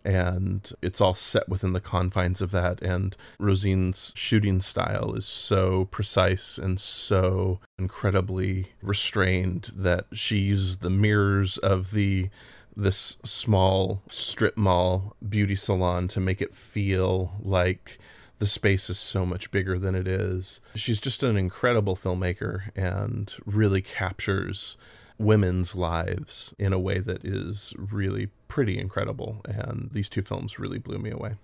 [0.09, 2.81] and it's all set within the confines of that.
[2.81, 10.88] And Rosine's shooting style is so precise and so incredibly restrained that she uses the
[10.88, 12.31] mirrors of the
[12.75, 17.99] this small strip mall beauty salon to make it feel like
[18.38, 20.61] the space is so much bigger than it is.
[20.75, 24.79] She's just an incredible filmmaker and really captures
[25.19, 29.43] women's lives in a way that is really pretty incredible.
[29.45, 31.35] And these two films really blew me away.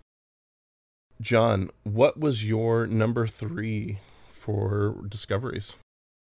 [1.20, 5.76] John, what was your number three for discoveries?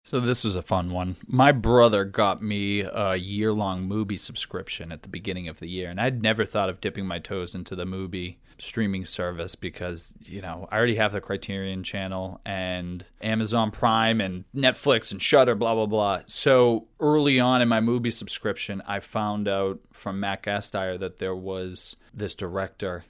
[0.04, 1.16] So this is a fun one.
[1.26, 5.98] My brother got me a year-long Mubi subscription at the beginning of the year, and
[5.98, 10.68] I'd never thought of dipping my toes into the Mubi streaming service because, you know,
[10.70, 15.86] I already have the Criterion channel and Amazon Prime and Netflix and Shudder, blah blah
[15.86, 16.22] blah.
[16.26, 21.34] So, early on in my Mubi subscription, I found out from Matt Gasteyer that there
[21.34, 23.04] was this director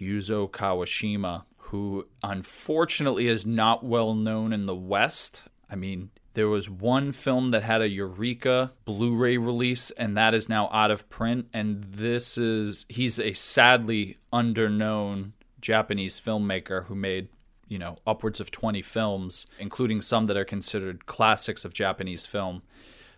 [0.00, 5.42] Yuzo Kawashima who unfortunately is not well known in the West.
[5.68, 10.34] I mean, there was one film that had a Eureka Blu ray release, and that
[10.34, 11.48] is now out of print.
[11.54, 17.28] And this is, he's a sadly underknown Japanese filmmaker who made,
[17.68, 22.60] you know, upwards of 20 films, including some that are considered classics of Japanese film,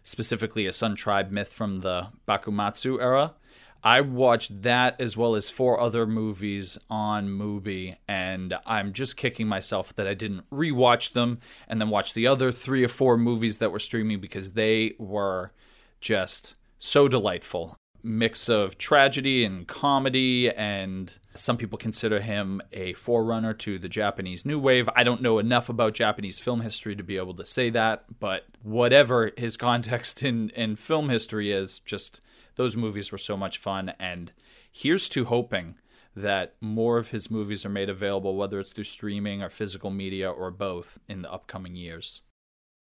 [0.04, 3.35] specifically a Sun Tribe myth from the Bakumatsu era.
[3.83, 9.47] I watched that as well as four other movies on Mubi, and I'm just kicking
[9.47, 13.59] myself that I didn't rewatch them and then watch the other three or four movies
[13.59, 15.53] that were streaming because they were
[16.01, 17.77] just so delightful.
[18.03, 24.47] Mix of tragedy and comedy, and some people consider him a forerunner to the Japanese
[24.47, 24.88] New Wave.
[24.97, 28.45] I don't know enough about Japanese film history to be able to say that, but
[28.62, 32.21] whatever his context in, in film history is, just
[32.59, 33.94] those movies were so much fun.
[33.99, 34.33] And
[34.71, 35.77] here's to hoping
[36.14, 40.31] that more of his movies are made available, whether it's through streaming or physical media
[40.31, 42.23] or both, in the upcoming years.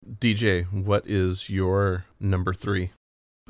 [0.07, 2.91] DJ, what is your number three?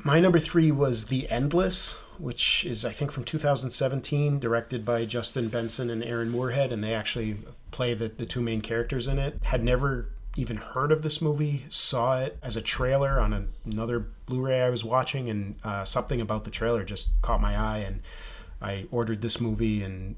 [0.04, 5.48] My number three was The Endless, which is, I think, from 2017, directed by Justin
[5.48, 7.38] Benson and Aaron Moorhead, and they actually
[7.70, 9.38] play the, the two main characters in it.
[9.44, 14.62] Had never even heard of this movie, saw it as a trailer on another Blu-ray
[14.62, 18.02] I was watching, and uh, something about the trailer just caught my eye, and
[18.62, 20.14] I ordered this movie and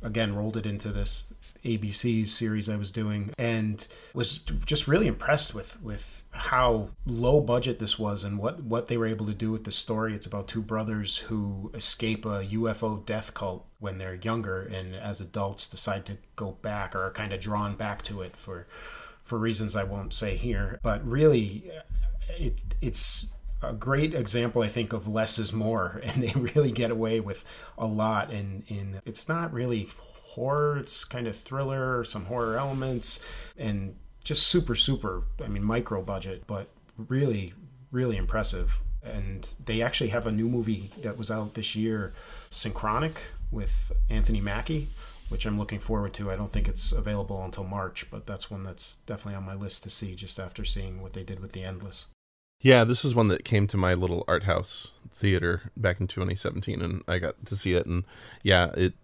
[0.00, 1.32] again rolled it into this
[1.64, 7.80] ABC series I was doing, and was just really impressed with with how low budget
[7.80, 10.14] this was and what what they were able to do with the story.
[10.14, 15.20] It's about two brothers who escape a UFO death cult when they're younger, and as
[15.20, 18.68] adults decide to go back or are kind of drawn back to it for
[19.24, 20.78] for reasons I won't say here.
[20.82, 21.70] But really,
[22.28, 23.26] it, it's
[23.62, 27.44] a great example, I think, of less is more, and they really get away with
[27.76, 28.30] a lot.
[28.30, 29.90] And in it's not really
[30.34, 33.18] horror; it's kind of thriller, some horror elements,
[33.56, 35.22] and just super, super.
[35.42, 37.54] I mean, micro budget, but really,
[37.90, 38.80] really impressive.
[39.02, 42.14] And they actually have a new movie that was out this year,
[42.48, 43.16] Synchronic,
[43.50, 44.88] with Anthony Mackie
[45.28, 46.30] which I'm looking forward to.
[46.30, 49.82] I don't think it's available until March, but that's one that's definitely on my list
[49.84, 52.06] to see just after seeing what they did with The Endless.
[52.60, 56.80] Yeah, this is one that came to my little art house theater back in 2017
[56.80, 58.04] and I got to see it and
[58.42, 58.94] yeah, it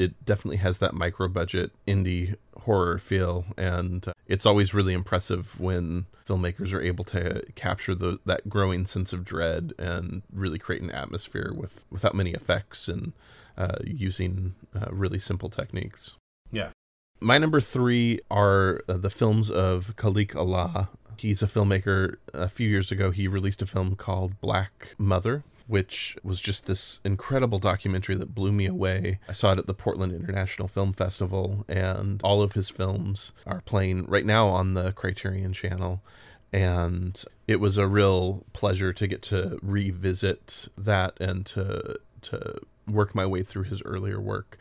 [0.00, 6.06] it definitely has that micro budget indie horror feel and it's always really impressive when
[6.26, 10.90] filmmakers are able to capture the that growing sense of dread and really create an
[10.90, 13.12] atmosphere with without many effects and
[13.58, 16.12] uh, using uh, really simple techniques.
[16.50, 16.70] Yeah.
[17.20, 20.88] My number three are uh, the films of Khalik Allah.
[21.18, 22.16] He's a filmmaker.
[22.32, 26.98] A few years ago, he released a film called Black Mother, which was just this
[27.04, 29.20] incredible documentary that blew me away.
[29.28, 33.60] I saw it at the Portland International Film Festival, and all of his films are
[33.60, 36.02] playing right now on the Criterion channel
[36.52, 43.14] and it was a real pleasure to get to revisit that and to to work
[43.14, 44.58] my way through his earlier work,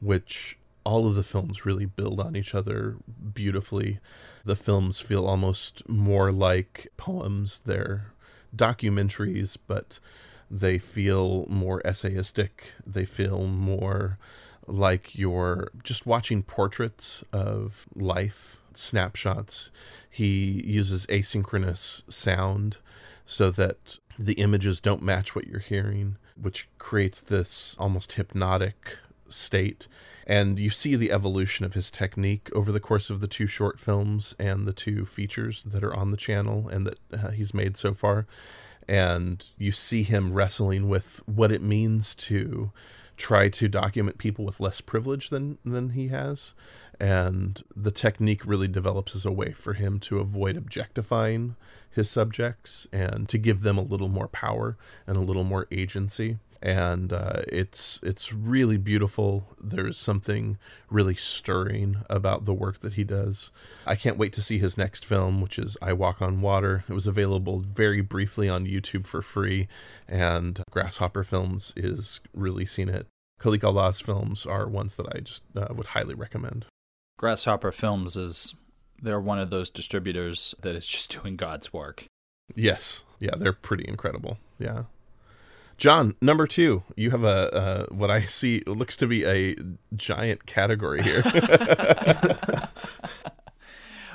[0.00, 2.96] which all of the films really build on each other
[3.32, 3.98] beautifully.
[4.44, 7.62] The films feel almost more like poems.
[7.64, 8.12] They're
[8.54, 9.98] documentaries, but
[10.50, 12.50] they feel more essayistic.
[12.84, 14.18] They feel more
[14.66, 19.70] like you're just watching portraits of life, snapshots.
[20.08, 22.78] He uses asynchronous sound
[23.24, 29.86] so that the images don't match what you're hearing, which creates this almost hypnotic state.
[30.26, 33.80] And you see the evolution of his technique over the course of the two short
[33.80, 37.76] films and the two features that are on the channel and that uh, he's made
[37.76, 38.26] so far.
[38.90, 42.72] And you see him wrestling with what it means to
[43.16, 46.54] try to document people with less privilege than than he has.
[46.98, 51.54] And the technique really develops as a way for him to avoid objectifying
[51.88, 54.76] his subjects and to give them a little more power
[55.06, 59.56] and a little more agency and uh, it's it's really beautiful.
[59.60, 60.58] There's something
[60.90, 63.50] really stirring about the work that he does.
[63.86, 66.84] I can't wait to see his next film, which is I Walk on Water.
[66.88, 69.68] It was available very briefly on YouTube for free,
[70.08, 73.06] and Grasshopper Films is releasing it.
[73.40, 76.66] Khalik Allah's films are ones that I just uh, would highly recommend.
[77.18, 78.54] Grasshopper Films is
[79.02, 82.04] they're one of those distributors that is just doing God's work.
[82.54, 84.38] Yes, yeah, they're pretty incredible.
[84.58, 84.84] Yeah.
[85.80, 89.56] John, number two, you have a uh, what I see looks to be a
[89.96, 91.22] giant category here.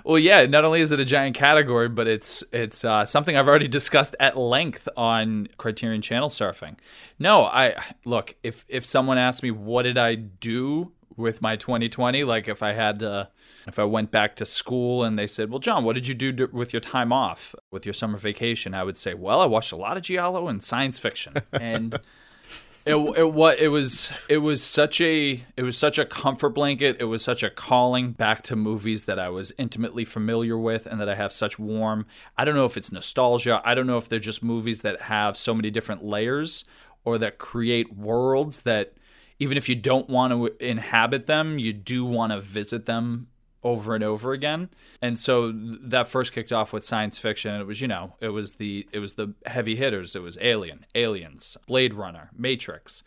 [0.04, 3.48] well, yeah, not only is it a giant category, but it's it's uh, something I've
[3.48, 6.76] already discussed at length on Criterion Channel Surfing.
[7.18, 7.74] No, I
[8.06, 12.62] look if if someone asked me what did I do with my 2020, like if
[12.62, 13.26] I had uh,
[13.68, 16.48] if I went back to school and they said, "Well, John, what did you do
[16.52, 19.78] with your time off, with your summer vacation?" I would say, "Well, I watched a
[19.78, 22.00] lot of giallo and science fiction." And
[22.86, 26.98] it it what it was it was such a it was such a comfort blanket.
[27.00, 31.02] It was such a calling back to movies that I was intimately familiar with and
[31.02, 32.06] that I have such warm.
[32.38, 33.62] I don't know if it's nostalgia.
[33.66, 36.66] I don't know if they're just movies that have so many different layers
[37.04, 38.94] or that create worlds that
[39.40, 43.28] even if you don't want to inhabit them, you do want to visit them
[43.66, 44.70] over and over again.
[45.02, 48.30] And so that first kicked off with science fiction and it was, you know, it
[48.30, 50.16] was the it was the heavy hitters.
[50.16, 53.04] It was Alien, Aliens, Blade Runner, Matrix.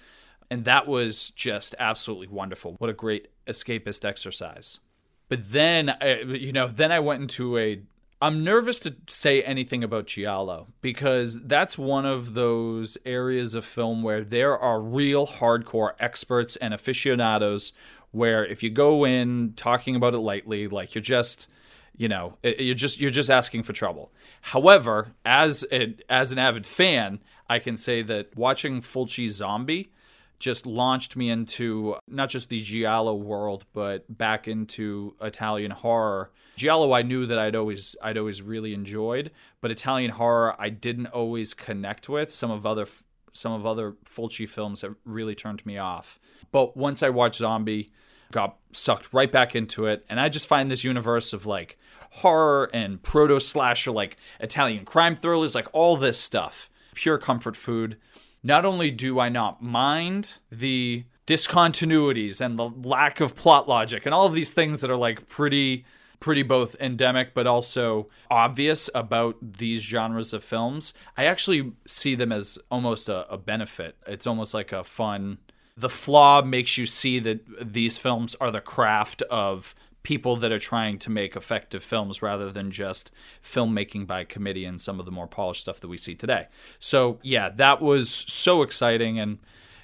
[0.51, 2.75] And that was just absolutely wonderful.
[2.79, 4.81] What a great escapist exercise.
[5.29, 7.81] But then uh, you know, then I went into a
[8.21, 14.03] I'm nervous to say anything about Giallo because that's one of those areas of film
[14.03, 17.71] where there are real hardcore experts and aficionados
[18.11, 21.49] where if you go in talking about it lightly, like you're just,
[21.97, 24.13] you know, you're just you're just asking for trouble.
[24.41, 29.91] However, as a, as an avid fan, I can say that watching Fulci Zombie
[30.39, 36.31] just launched me into not just the giallo world, but back into Italian horror.
[36.57, 41.07] Giallo, I knew that I'd always I'd always really enjoyed, but Italian horror I didn't
[41.09, 42.33] always connect with.
[42.33, 42.87] Some of other
[43.33, 46.19] some of other Fulci films have really turned me off.
[46.51, 47.91] But once I watched Zombie,
[48.31, 51.79] got sucked right back into it, and I just find this universe of like
[52.11, 57.97] horror and proto slasher, like Italian crime thrillers, like all this stuff, pure comfort food.
[58.43, 64.15] Not only do I not mind the discontinuities and the lack of plot logic and
[64.15, 65.85] all of these things that are like pretty
[66.21, 70.95] pretty both endemic but also obvious about these genres of films.
[71.17, 73.97] I actually see them as almost a, a benefit.
[74.07, 75.39] It's almost like a fun.
[75.79, 80.59] The flaw makes you see that these films are the craft of people that are
[80.59, 83.11] trying to make effective films rather than just
[83.43, 86.47] filmmaking by committee and some of the more polished stuff that we see today.
[86.79, 89.39] So, yeah, that was so exciting and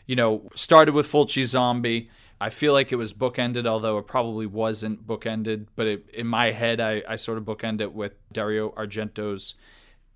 [0.07, 4.46] you know, started with Fulci Zombie I feel like it was bookended, although it probably
[4.46, 5.66] wasn't bookended.
[5.76, 9.54] But it, in my head, I, I sort of bookend it with Dario Argento's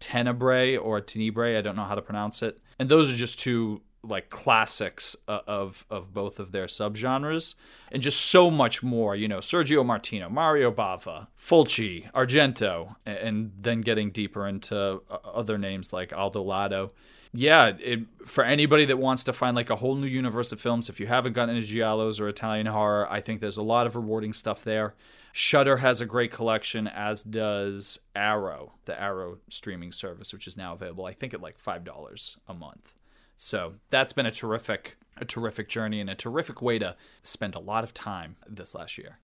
[0.01, 1.57] Tenebrae or Tenebrae.
[1.57, 2.61] I don't know how to pronounce it.
[2.79, 7.55] And those are just two like classics uh, of of both of their subgenres,
[7.91, 9.17] and just so much more.
[9.17, 15.59] You know, Sergio Martino, Mario Bava, Fulci, Argento, and then getting deeper into uh, other
[15.59, 16.93] names like Aldo Lado
[17.33, 20.89] yeah, it, for anybody that wants to find like a whole new universe of films,
[20.89, 23.97] if you haven't gotten into giallos or Italian horror, I think there's a lot of
[23.97, 24.95] rewarding stuff there.
[25.33, 30.73] Shudder has a great collection, as does Arrow, the Arrow streaming service, which is now
[30.73, 32.95] available, I think, at like five dollars a month.
[33.39, 37.61] So that's been a terrific, a terrific journey and a terrific way to spend a
[37.61, 39.19] lot of time this last year.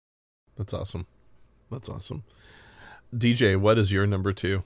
[0.57, 1.07] That's awesome.
[1.71, 2.23] That's awesome.
[3.15, 4.63] DJ, what is your number two?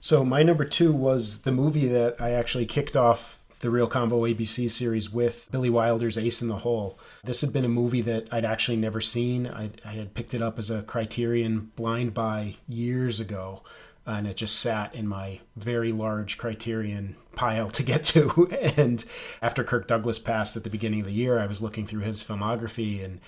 [0.00, 4.32] So my number two was the movie that I actually kicked off the Reel Convo
[4.32, 6.98] ABC series with Billy Wilder's Ace in the Hole.
[7.24, 9.46] This had been a movie that I'd actually never seen.
[9.48, 13.62] I, I had picked it up as a Criterion blind buy years ago,
[14.08, 18.48] and it just sat in my very large Criterion pile to get to.
[18.76, 19.04] and
[19.42, 22.24] after Kirk Douglas passed at the beginning of the year, I was looking through his
[22.24, 23.20] filmography and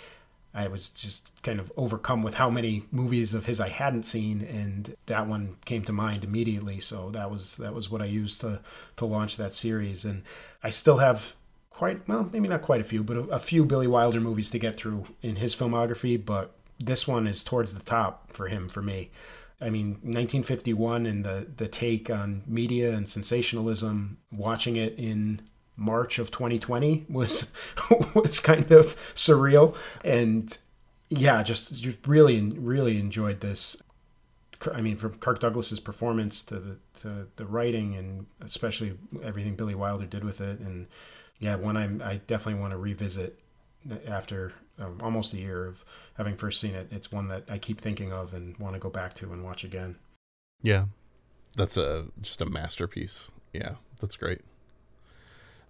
[0.55, 4.41] I was just kind of overcome with how many movies of his I hadn't seen,
[4.41, 6.81] and that one came to mind immediately.
[6.81, 8.61] So that was that was what I used to
[8.97, 10.05] to launch that series.
[10.05, 10.25] And
[10.61, 11.37] I still have
[11.71, 14.59] quite well, maybe not quite a few, but a, a few Billy Wilder movies to
[14.59, 16.23] get through in his filmography.
[16.23, 16.51] But
[16.81, 19.11] this one is towards the top for him for me.
[19.61, 25.43] I mean, 1951 and the the take on media and sensationalism, watching it in
[25.77, 27.51] March of 2020 was
[28.15, 29.75] was kind of surreal.
[30.05, 30.57] And
[31.09, 33.83] yeah just, just really really enjoyed this
[34.73, 39.75] I mean from Kirk Douglas's performance to the to the writing and especially everything Billy
[39.75, 40.61] Wilder did with it.
[40.61, 40.87] And
[41.39, 43.39] yeah one I I definitely want to revisit
[44.07, 45.85] after um, almost a year of
[46.21, 48.91] having first seen it it's one that I keep thinking of and want to go
[48.91, 49.97] back to and watch again
[50.63, 50.85] yeah
[51.57, 54.43] that's a just a masterpiece yeah that's great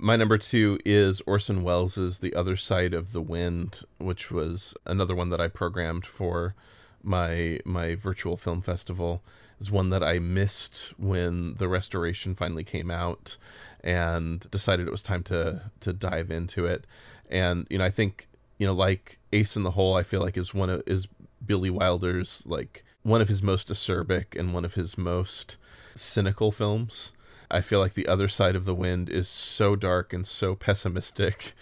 [0.02, 5.14] my number two is Orson Welles's The Other Side of the Wind, which was another
[5.14, 6.54] one that I programmed for
[7.02, 9.22] my my virtual film festival.
[9.60, 13.36] Is one that I missed when the restoration finally came out,
[13.84, 16.86] and decided it was time to to dive into it.
[17.28, 18.26] And you know, I think
[18.60, 21.08] you know, like Ace in the Hole, I feel like is one of is
[21.44, 25.56] Billy Wilder's like one of his most acerbic and one of his most
[25.96, 27.14] cynical films.
[27.50, 31.54] I feel like the other side of the wind is so dark and so pessimistic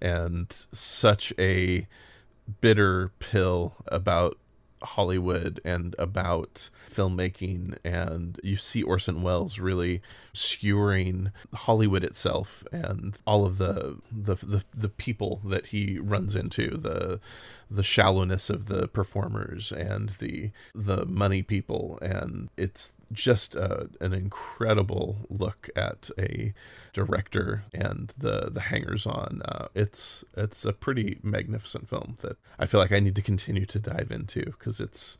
[0.00, 1.86] and such a
[2.62, 4.38] bitter pill about
[4.82, 10.02] Hollywood and about filmmaking and you see Orson Welles really
[10.32, 16.76] skewering Hollywood itself and all of the the the, the people that he runs into
[16.76, 17.20] the
[17.70, 24.12] the shallowness of the performers and the the money people and it's just a, an
[24.12, 26.52] incredible look at a
[26.92, 29.42] director and the the hangers on.
[29.44, 33.66] Uh, it's it's a pretty magnificent film that I feel like I need to continue
[33.66, 35.18] to dive into because it's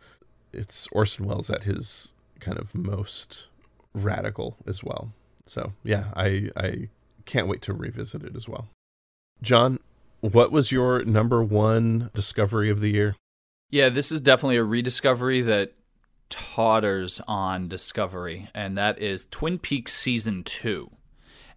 [0.53, 3.47] it's Orson Welles at his kind of most
[3.95, 5.13] radical as well.
[5.47, 6.89] So yeah I I
[7.25, 8.69] can't wait to revisit it as well.
[9.43, 9.79] John
[10.21, 13.17] what was your number one discovery of the year?
[13.71, 15.73] Yeah, this is definitely a rediscovery that
[16.29, 20.91] totters on Discovery, and that is Twin Peaks Season 2.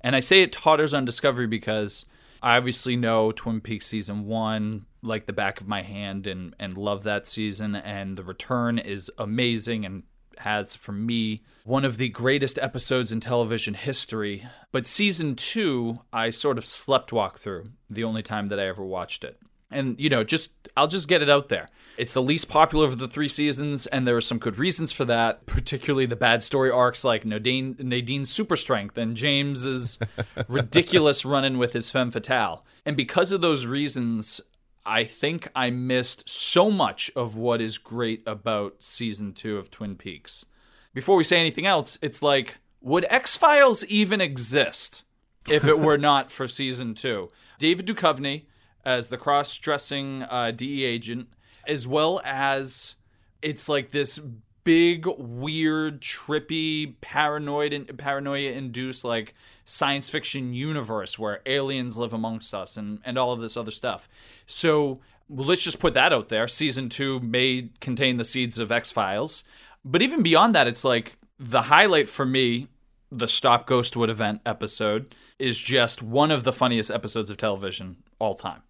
[0.01, 2.05] And I say it totters on Discovery because
[2.41, 6.78] I obviously know Twin Peaks Season 1 like the back of my hand and, and
[6.78, 10.03] love that season, and the return is amazing and
[10.39, 14.47] has, for me, one of the greatest episodes in television history.
[14.72, 18.84] But season two, I sort of slept walk through the only time that I ever
[18.84, 19.38] watched it.
[19.70, 21.70] And, you know, just, I'll just get it out there.
[22.00, 25.04] It's the least popular of the three seasons, and there are some good reasons for
[25.04, 30.00] that, particularly the bad story arcs like Nadine, Nadine's super strength and James's
[30.47, 32.64] ridiculous run in with his femme fatale.
[32.86, 34.39] And because of those reasons,
[34.86, 39.97] I think I missed so much of what is great about season two of Twin
[39.97, 40.45] Peaks.
[40.93, 45.04] Before we say anything else, it's like, would X Files even exist
[45.50, 47.30] if it were not for season two?
[47.58, 48.45] David Duchovny
[48.86, 51.28] as the cross dressing uh, DE agent,
[51.68, 52.95] as well as
[53.41, 54.20] it's like this
[54.64, 59.34] big, weird, trippy, paranoid and paranoia induced like
[59.66, 64.10] science fiction universe where aliens live amongst us and, and all of this other stuff.
[64.45, 64.99] So
[65.30, 66.47] let's just put that out there.
[66.47, 69.43] Season two may contain the seeds of X Files.
[69.86, 72.68] But even beyond that, it's like the highlight for me,
[73.12, 78.36] the Stop Ghostwood event episode, is just one of the funniest episodes of television all
[78.36, 78.62] time.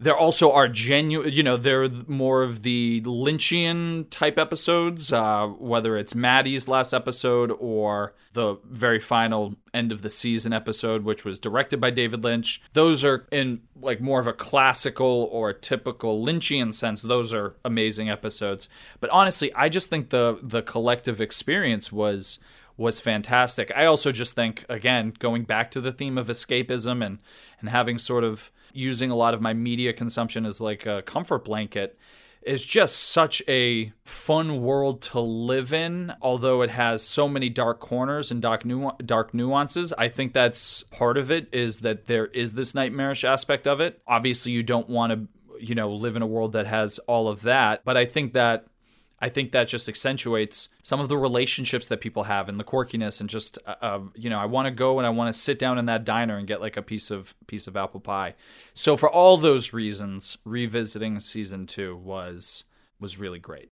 [0.00, 5.96] There also are genuine, you know, they're more of the Lynchian type episodes, uh, whether
[5.96, 11.40] it's Maddie's last episode or the very final end of the season episode, which was
[11.40, 12.62] directed by David Lynch.
[12.74, 17.02] Those are in like more of a classical or typical Lynchian sense.
[17.02, 18.68] Those are amazing episodes.
[19.00, 22.38] But honestly, I just think the the collective experience was
[22.76, 23.72] was fantastic.
[23.74, 27.18] I also just think, again, going back to the theme of escapism and
[27.60, 31.44] and having sort of using a lot of my media consumption as like a comfort
[31.44, 31.98] blanket
[32.42, 37.80] is just such a fun world to live in although it has so many dark
[37.80, 39.92] corners and dark nu- dark nuances.
[39.98, 44.00] I think that's part of it is that there is this nightmarish aspect of it.
[44.06, 45.28] Obviously you don't want to
[45.60, 48.66] you know live in a world that has all of that but i think that
[49.20, 53.20] I think that just accentuates some of the relationships that people have and the quirkiness
[53.20, 55.58] and just uh, uh you know I want to go and I want to sit
[55.58, 58.34] down in that diner and get like a piece of piece of apple pie.
[58.74, 62.64] So for all those reasons, revisiting season 2 was
[63.00, 63.70] was really great.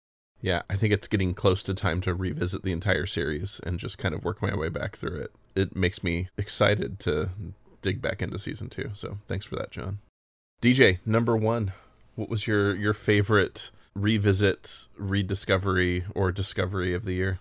[0.40, 3.98] Yeah, I think it's getting close to time to revisit the entire series and just
[3.98, 5.32] kind of work my way back through it.
[5.56, 7.30] It makes me excited to
[7.82, 8.92] dig back into season 2.
[8.94, 9.98] So, thanks for that, John.
[10.62, 11.72] DJ, number 1.
[12.14, 13.70] What was your your favorite
[14.02, 17.38] revisit, rediscovery, or discovery of the year?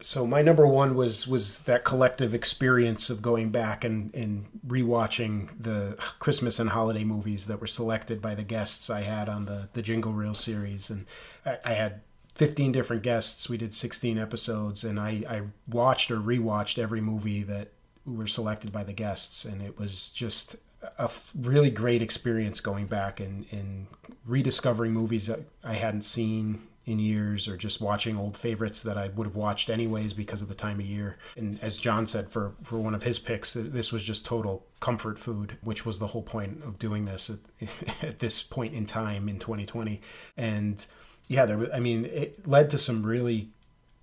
[0.00, 5.48] So my number one was was that collective experience of going back and and rewatching
[5.58, 9.68] the Christmas and holiday movies that were selected by the guests I had on the
[9.72, 11.06] the Jingle Reel series, and
[11.46, 12.02] I, I had
[12.34, 13.48] 15 different guests.
[13.48, 17.72] We did 16 episodes, and I I watched or rewatched every movie that
[18.04, 20.56] were selected by the guests, and it was just
[20.98, 23.86] a really great experience going back and, and
[24.24, 29.08] rediscovering movies that I hadn't seen in years or just watching old favorites that I
[29.08, 31.18] would have watched anyways because of the time of year.
[31.36, 35.18] And as John said for for one of his picks, this was just total comfort
[35.18, 37.68] food, which was the whole point of doing this at,
[38.02, 40.00] at this point in time in 2020.
[40.36, 40.86] And
[41.26, 43.48] yeah, there was, I mean, it led to some really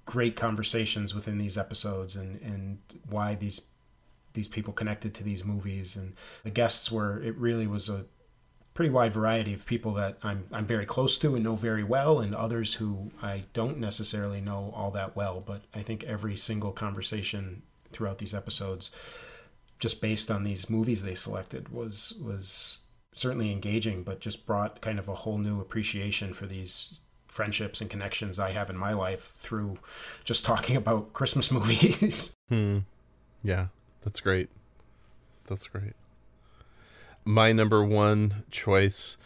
[0.06, 2.80] great conversations within these episodes and and
[3.10, 3.62] why these
[4.34, 6.14] these people connected to these movies and
[6.44, 8.06] the guests were it really was a
[8.74, 12.20] pretty wide variety of people that I'm I'm very close to and know very well
[12.20, 16.72] and others who I don't necessarily know all that well but I think every single
[16.72, 17.62] conversation
[17.92, 18.90] throughout these episodes
[19.80, 22.80] just based on these movies they selected was was
[23.14, 27.00] certainly engaging but just brought kind of a whole new appreciation for these
[27.34, 29.78] friendships and connections I have in my life through
[30.24, 32.32] just talking about Christmas movies.
[32.48, 32.80] Hmm.
[33.44, 33.68] Yeah.
[34.04, 34.50] That's great.
[35.48, 35.94] That's great.
[37.26, 39.18] My number one choice.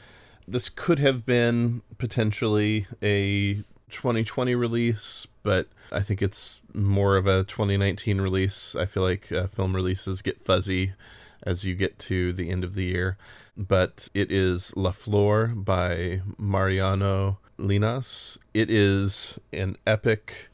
[0.47, 7.43] This could have been potentially a 2020 release, but I think it's more of a
[7.43, 8.75] 2019 release.
[8.75, 10.93] I feel like uh, film releases get fuzzy
[11.43, 13.17] as you get to the end of the year.
[13.57, 18.37] But it is La Flor by Mariano Llinás.
[18.53, 20.49] It is an epic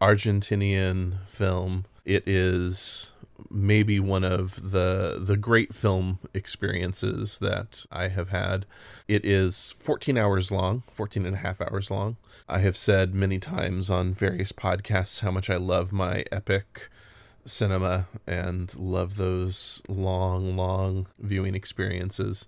[0.00, 1.86] Argentinian film.
[2.04, 3.10] It is
[3.50, 8.66] maybe one of the the great film experiences that I have had.
[9.08, 12.16] It is 14 hours long, 14 and a half hours long.
[12.48, 16.90] I have said many times on various podcasts how much I love my epic
[17.46, 22.46] cinema and love those long, long viewing experiences.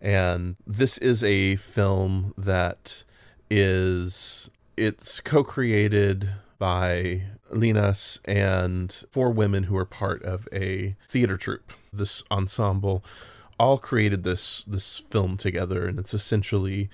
[0.00, 3.04] And this is a film that
[3.50, 11.72] is it's co-created by Llinás and four women who are part of a theater troupe.
[11.92, 13.04] This ensemble
[13.58, 16.88] all created this this film together, and it's essentially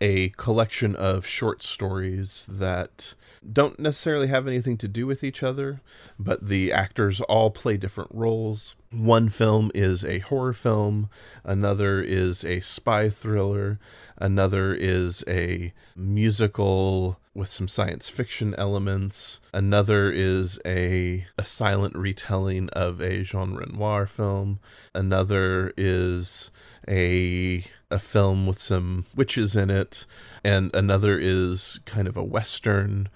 [0.00, 3.14] a collection of short stories that
[3.50, 5.80] don't necessarily have anything to do with each other,
[6.18, 8.74] but the actors all play different roles.
[8.92, 11.10] One film is a horror film,
[11.44, 13.80] another is a spy thriller,
[14.16, 19.40] another is a musical with some science fiction elements.
[19.52, 24.60] Another is a a silent retelling of a Jean Renoir film.
[24.94, 26.50] Another is
[26.88, 30.06] a a film with some witches in it,
[30.42, 33.08] and another is kind of a western.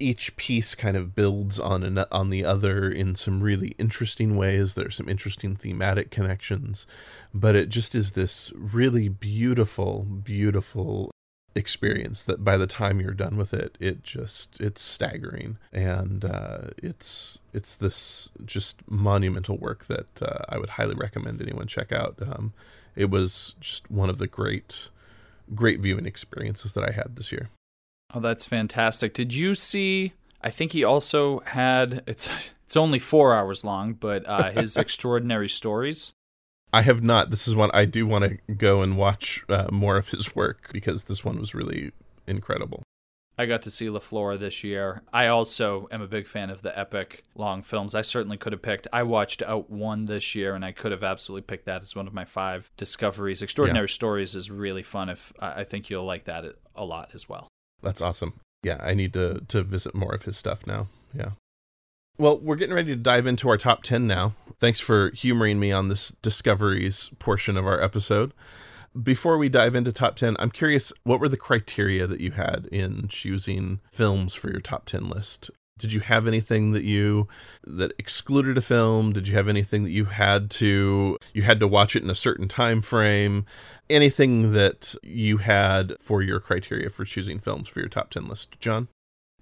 [0.00, 4.74] Each piece kind of builds on an, on the other in some really interesting ways.
[4.74, 6.86] There's some interesting thematic connections,
[7.34, 11.10] but it just is this really beautiful, beautiful
[11.54, 15.58] experience that by the time you're done with it it just it's staggering.
[15.72, 21.66] And uh, it's it's this just monumental work that uh, i would highly recommend anyone
[21.66, 22.18] check out.
[22.22, 22.52] Um,
[22.96, 24.88] it was just one of the great
[25.54, 27.50] great viewing experiences that i had this year
[28.14, 32.30] oh that's fantastic did you see i think he also had it's
[32.64, 36.12] it's only four hours long but uh, his extraordinary stories
[36.72, 37.30] I have not.
[37.30, 40.70] This is one I do want to go and watch uh, more of his work
[40.72, 41.90] because this one was really
[42.26, 42.84] incredible.
[43.40, 45.02] I got to see La Flor this year.
[45.14, 47.94] I also am a big fan of the epic long films.
[47.94, 48.86] I certainly could have picked.
[48.92, 52.06] I watched Out One this year, and I could have absolutely picked that as one
[52.06, 53.40] of my five discoveries.
[53.40, 53.94] Extraordinary yeah.
[53.94, 55.08] Stories is really fun.
[55.08, 56.44] If I think you'll like that
[56.76, 57.48] a lot as well.
[57.82, 58.34] That's awesome.
[58.62, 60.88] Yeah, I need to to visit more of his stuff now.
[61.14, 61.30] Yeah.
[62.18, 64.34] Well, we're getting ready to dive into our top 10 now.
[64.58, 68.34] Thanks for humoring me on this discoveries portion of our episode.
[69.00, 72.68] Before we dive into top 10, I'm curious what were the criteria that you had
[72.70, 75.50] in choosing films for your top 10 list?
[75.80, 77.26] Did you have anything that you
[77.64, 79.12] that excluded a film?
[79.12, 82.14] Did you have anything that you had to you had to watch it in a
[82.14, 83.46] certain time frame?
[83.88, 88.60] Anything that you had for your criteria for choosing films for your top 10 list,
[88.60, 88.88] John?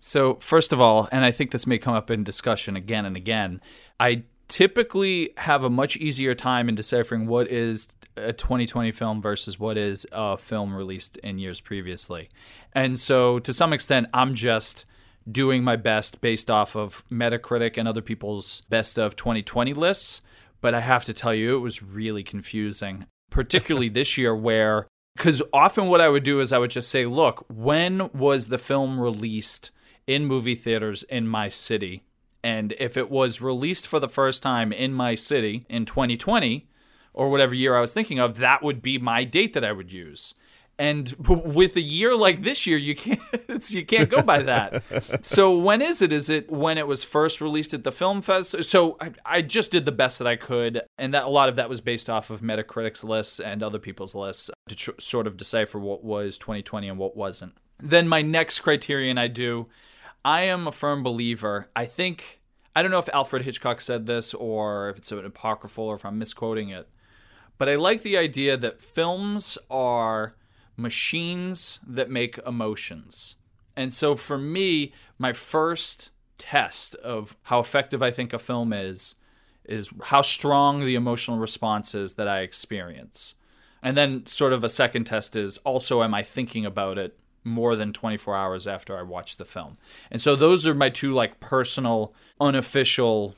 [0.00, 3.16] So, first of all, and I think this may come up in discussion again and
[3.16, 3.60] again,
[3.98, 9.58] I typically have a much easier time in deciphering what is a 2020 film versus
[9.58, 12.28] what is a film released in years previously.
[12.72, 14.84] And so, to some extent, I'm just
[15.30, 20.22] doing my best based off of Metacritic and other people's best of 2020 lists.
[20.60, 25.42] But I have to tell you, it was really confusing, particularly this year, where because
[25.52, 29.00] often what I would do is I would just say, look, when was the film
[29.00, 29.72] released
[30.06, 32.04] in movie theaters in my city?
[32.42, 36.68] And if it was released for the first time in my city in 2020
[37.12, 39.92] or whatever year I was thinking of, that would be my date that I would
[39.92, 40.34] use.
[40.78, 43.20] And with a year like this year, you can't
[43.70, 45.26] you can't go by that.
[45.26, 46.12] so when is it?
[46.12, 48.62] Is it when it was first released at the film fest?
[48.62, 51.56] So I, I just did the best that I could, and that a lot of
[51.56, 55.36] that was based off of Metacritic's lists and other people's lists to tr- sort of
[55.36, 57.54] decipher what was 2020 and what wasn't.
[57.80, 59.66] Then my next criterion I do,
[60.24, 61.70] I am a firm believer.
[61.74, 62.40] I think
[62.76, 66.04] I don't know if Alfred Hitchcock said this or if it's an apocryphal or if
[66.04, 66.88] I'm misquoting it,
[67.56, 70.36] but I like the idea that films are
[70.78, 73.34] machines that make emotions.
[73.76, 79.16] And so for me, my first test of how effective I think a film is
[79.64, 83.34] is how strong the emotional response is that I experience.
[83.82, 87.76] And then sort of a second test is also am I thinking about it more
[87.76, 89.76] than 24 hours after I watch the film.
[90.10, 93.34] And so those are my two like personal unofficial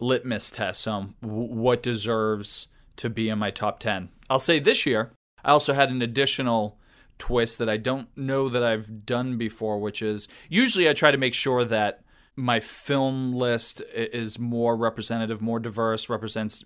[0.00, 4.08] litmus tests on what deserves to be in my top 10.
[4.30, 5.10] I'll say this year
[5.44, 6.78] I also had an additional
[7.18, 11.18] twist that I don't know that I've done before, which is usually I try to
[11.18, 12.02] make sure that
[12.36, 16.64] my film list is more representative, more diverse, represents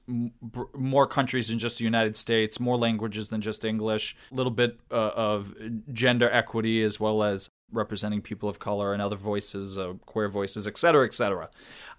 [0.74, 4.78] more countries than just the United States, more languages than just English, a little bit
[4.90, 5.54] uh, of
[5.92, 10.66] gender equity as well as representing people of color and other voices, uh, queer voices,
[10.66, 11.50] et cetera, et cetera.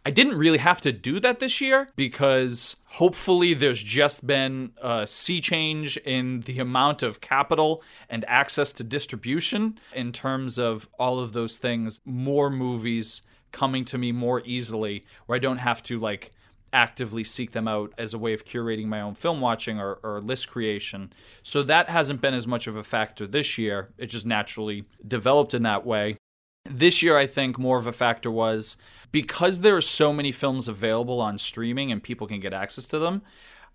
[0.08, 5.08] I didn't really have to do that this year because hopefully there's just been a
[5.08, 11.18] sea change in the amount of capital and access to distribution in terms of all
[11.18, 12.02] of those things.
[12.06, 16.32] More movies coming to me more easily where I don't have to like
[16.72, 20.20] actively seek them out as a way of curating my own film watching or, or,
[20.20, 21.14] list creation.
[21.42, 23.90] So that hasn't been as much of a factor this year.
[23.98, 26.18] It just naturally developed in that way.
[26.66, 28.76] This year, I think more of a factor was
[29.16, 33.00] because there are so many films available on streaming and people can get access to
[33.00, 33.22] them.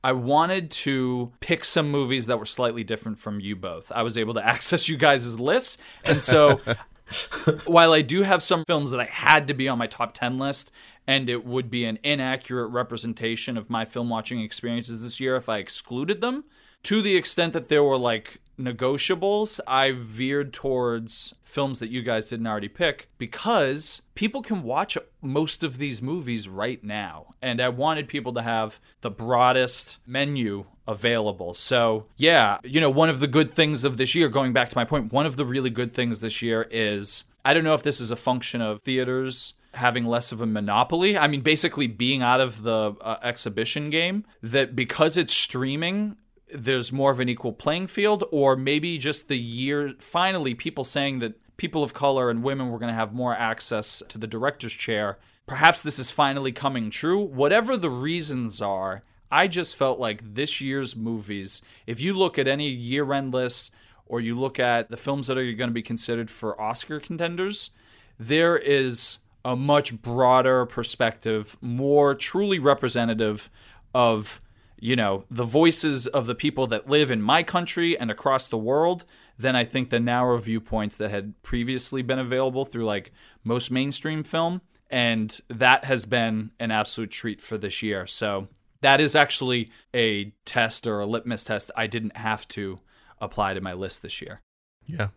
[0.04, 3.90] I wanted to pick some movies that were slightly different from you both.
[3.90, 5.78] I was able to access you guys' lists.
[6.04, 6.60] And so
[7.64, 10.36] while I do have some films that I had to be on my top 10
[10.36, 10.72] list,
[11.06, 15.48] and it would be an inaccurate representation of my film watching experiences this year if
[15.48, 16.44] I excluded them,
[16.82, 22.26] to the extent that there were like negotiables, I veered towards films that you guys
[22.26, 27.26] didn't already pick because people can watch most of these movies right now.
[27.42, 31.54] And I wanted people to have the broadest menu available.
[31.54, 34.76] So, yeah, you know, one of the good things of this year, going back to
[34.76, 37.82] my point, one of the really good things this year is I don't know if
[37.82, 41.16] this is a function of theaters having less of a monopoly.
[41.16, 46.16] I mean, basically being out of the uh, exhibition game, that because it's streaming,
[46.52, 51.20] there's more of an equal playing field, or maybe just the year, finally, people saying
[51.20, 54.72] that people of color and women were going to have more access to the director's
[54.72, 55.18] chair.
[55.46, 57.18] Perhaps this is finally coming true.
[57.18, 62.48] Whatever the reasons are, I just felt like this year's movies, if you look at
[62.48, 63.74] any year end list
[64.06, 67.72] or you look at the films that are going to be considered for Oscar contenders,
[68.18, 73.50] there is a much broader perspective, more truly representative
[73.94, 74.40] of
[74.78, 78.56] you know the voices of the people that live in my country and across the
[78.56, 79.04] world
[79.40, 83.12] than I think the narrow viewpoints that had previously been available through like
[83.44, 84.60] most mainstream film
[84.90, 88.06] and that has been an absolute treat for this year.
[88.06, 88.48] So
[88.80, 92.80] that is actually a test or a litmus test I didn't have to
[93.20, 94.40] apply to my list this year.
[94.86, 95.08] Yeah.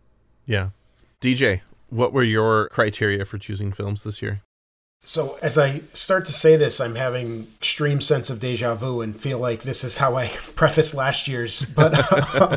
[0.46, 0.70] Yeah.
[1.20, 4.42] DJ, what were your criteria for choosing films this year?
[5.06, 9.18] So as I start to say this, I'm having extreme sense of deja vu and
[9.18, 11.62] feel like this is how I prefaced last year's.
[11.64, 12.56] But uh,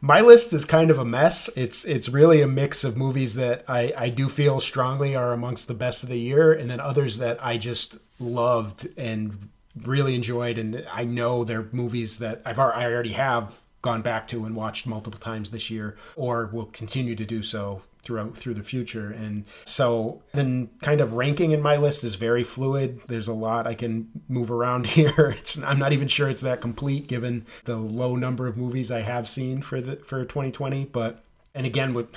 [0.00, 1.50] my list is kind of a mess.
[1.56, 5.68] It's it's really a mix of movies that I, I do feel strongly are amongst
[5.68, 9.50] the best of the year, and then others that I just loved and
[9.84, 14.44] really enjoyed, and I know they're movies that I've I already have gone back to
[14.44, 18.62] and watched multiple times this year, or will continue to do so throughout through the
[18.62, 19.10] future.
[19.10, 23.00] And so then kind of ranking in my list is very fluid.
[23.06, 25.34] There's a lot I can move around here.
[25.38, 29.00] It's I'm not even sure it's that complete given the low number of movies I
[29.00, 30.86] have seen for the for 2020.
[30.86, 31.22] But
[31.54, 32.08] and again with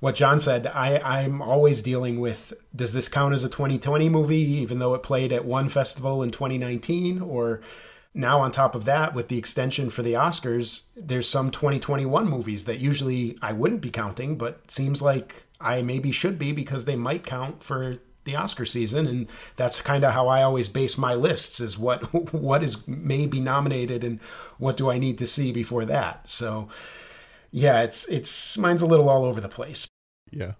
[0.00, 4.36] what John said, I, I'm always dealing with does this count as a 2020 movie,
[4.36, 7.20] even though it played at one festival in 2019?
[7.20, 7.60] Or
[8.18, 12.64] now, on top of that, with the extension for the Oscars, there's some 2021 movies
[12.64, 16.96] that usually I wouldn't be counting, but seems like I maybe should be because they
[16.96, 21.14] might count for the Oscar season, and that's kind of how I always base my
[21.14, 24.18] lists: is what what is may be nominated and
[24.58, 26.28] what do I need to see before that.
[26.28, 26.68] So
[27.52, 29.86] yeah, it's it's mine's a little all over the place.
[30.32, 30.54] Yeah,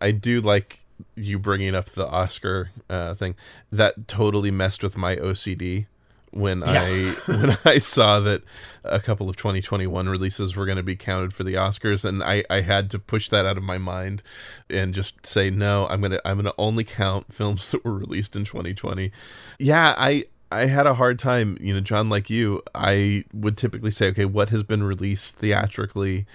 [0.00, 0.78] I do like
[1.16, 3.34] you bringing up the Oscar uh, thing.
[3.72, 5.86] That totally messed with my OCD
[6.32, 6.82] when yeah.
[6.82, 8.42] I when I saw that
[8.84, 12.44] a couple of 2021 releases were going to be counted for the Oscars, and I
[12.50, 14.22] I had to push that out of my mind
[14.68, 15.86] and just say no.
[15.88, 19.12] I'm gonna I'm gonna only count films that were released in 2020.
[19.58, 23.90] Yeah, I I had a hard time, you know, John, like you, I would typically
[23.90, 26.26] say, okay, what has been released theatrically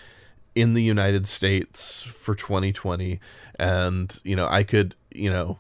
[0.55, 3.19] in the United States for 2020?
[3.59, 5.59] And, you know, I could, you know,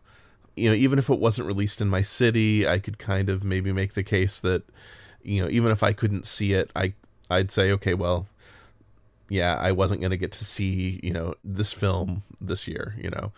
[0.57, 3.71] you know, even if it wasn't released in my city, I could kind of maybe
[3.71, 4.63] make the case that,
[5.23, 6.93] you know, even if I couldn't see it, I
[7.29, 8.27] I'd say, okay, well,
[9.29, 13.09] yeah, I wasn't going to get to see, you know, this film this year, you
[13.09, 13.31] know.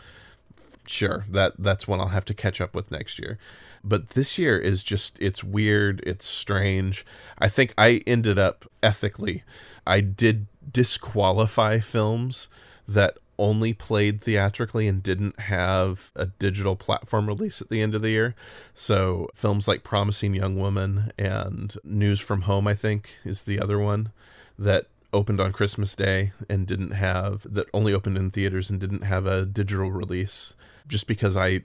[0.88, 3.38] Sure, that that's one I'll have to catch up with next year.
[3.84, 7.06] But this year is just, it's weird, it's strange.
[7.38, 9.44] I think I ended up ethically,
[9.86, 12.50] I did disqualify films
[12.88, 18.04] that only played theatrically and didn't have a digital platform release at the end of
[18.04, 18.36] the year.
[18.76, 23.80] So films like Promising Young Woman and News from Home, I think, is the other
[23.80, 24.12] one
[24.60, 29.04] that opened on Christmas Day and didn't have that only opened in theaters and didn't
[29.04, 30.54] have a digital release
[30.90, 31.62] just because I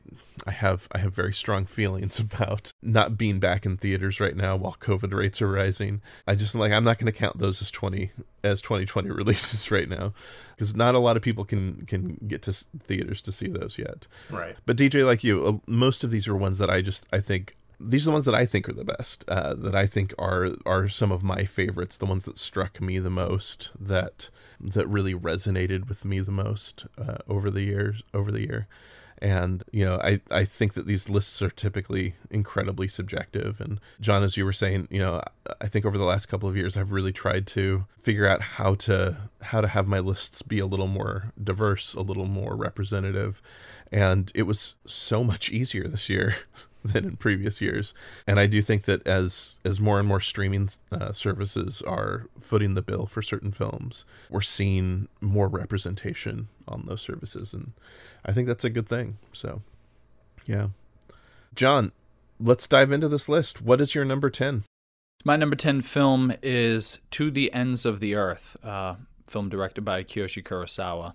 [0.46, 4.54] I have I have very strong feelings about not being back in theaters right now
[4.54, 6.00] while COVID rates are rising.
[6.28, 8.12] I just like I'm not going to count those as 20
[8.44, 10.12] as 2020 releases right now
[10.54, 14.06] because not a lot of people can can get to theaters to see those yet.
[14.30, 14.56] Right.
[14.66, 17.56] But DJ like you, uh, most of these are ones that I just I think
[17.80, 19.24] these are the ones that I think are the best.
[19.26, 21.98] Uh, that I think are are some of my favorites.
[21.98, 23.70] The ones that struck me the most.
[23.78, 28.02] That that really resonated with me the most uh, over the years.
[28.12, 28.68] Over the year,
[29.18, 33.60] and you know I, I think that these lists are typically incredibly subjective.
[33.60, 35.22] And john as you were saying you know
[35.60, 38.74] i think over the last couple of years i've really tried to figure out how
[38.74, 43.40] to how to have my lists be a little more diverse a little more representative.
[43.92, 46.36] And it was so much easier this year
[46.92, 47.94] than in previous years.
[48.26, 52.74] And I do think that as as more and more streaming uh, services are footing
[52.74, 57.72] the bill for certain films, we're seeing more representation on those services, and
[58.24, 59.16] I think that's a good thing.
[59.32, 59.62] So,
[60.46, 60.68] yeah,
[61.54, 61.92] John,
[62.38, 63.62] let's dive into this list.
[63.62, 64.64] What is your number ten?
[65.24, 70.04] My number ten film is To the Ends of the Earth, uh, film directed by
[70.04, 71.14] Kiyoshi Kurosawa.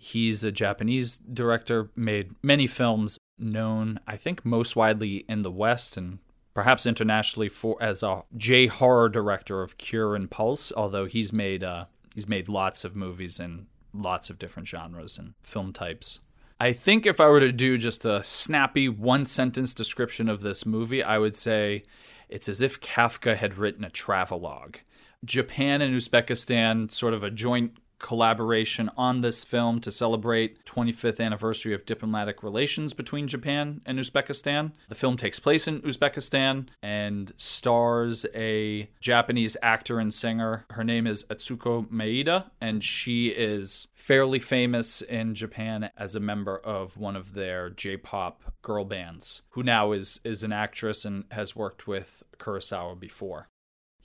[0.00, 5.96] He's a Japanese director, made many films known, I think, most widely in the West
[5.96, 6.18] and
[6.54, 10.72] perhaps internationally for as a J horror director of Cure and Pulse.
[10.76, 15.34] Although he's made uh, he's made lots of movies in lots of different genres and
[15.42, 16.20] film types.
[16.60, 20.66] I think if I were to do just a snappy one sentence description of this
[20.66, 21.84] movie, I would say
[22.28, 24.76] it's as if Kafka had written a travelogue.
[25.24, 31.74] Japan and Uzbekistan, sort of a joint collaboration on this film to celebrate 25th anniversary
[31.74, 34.72] of diplomatic relations between Japan and Uzbekistan.
[34.88, 40.64] The film takes place in Uzbekistan and stars a Japanese actor and singer.
[40.70, 46.58] Her name is Atsuko Maeda and she is fairly famous in Japan as a member
[46.58, 51.56] of one of their J-pop girl bands who now is is an actress and has
[51.56, 53.48] worked with Kurosawa before.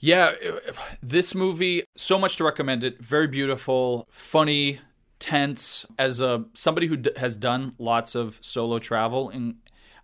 [0.00, 0.72] Yeah, uh,
[1.02, 3.02] this movie so much to recommend it.
[3.02, 4.80] Very beautiful, funny,
[5.18, 5.86] tense.
[5.98, 9.56] As a somebody who d- has done lots of solo travel and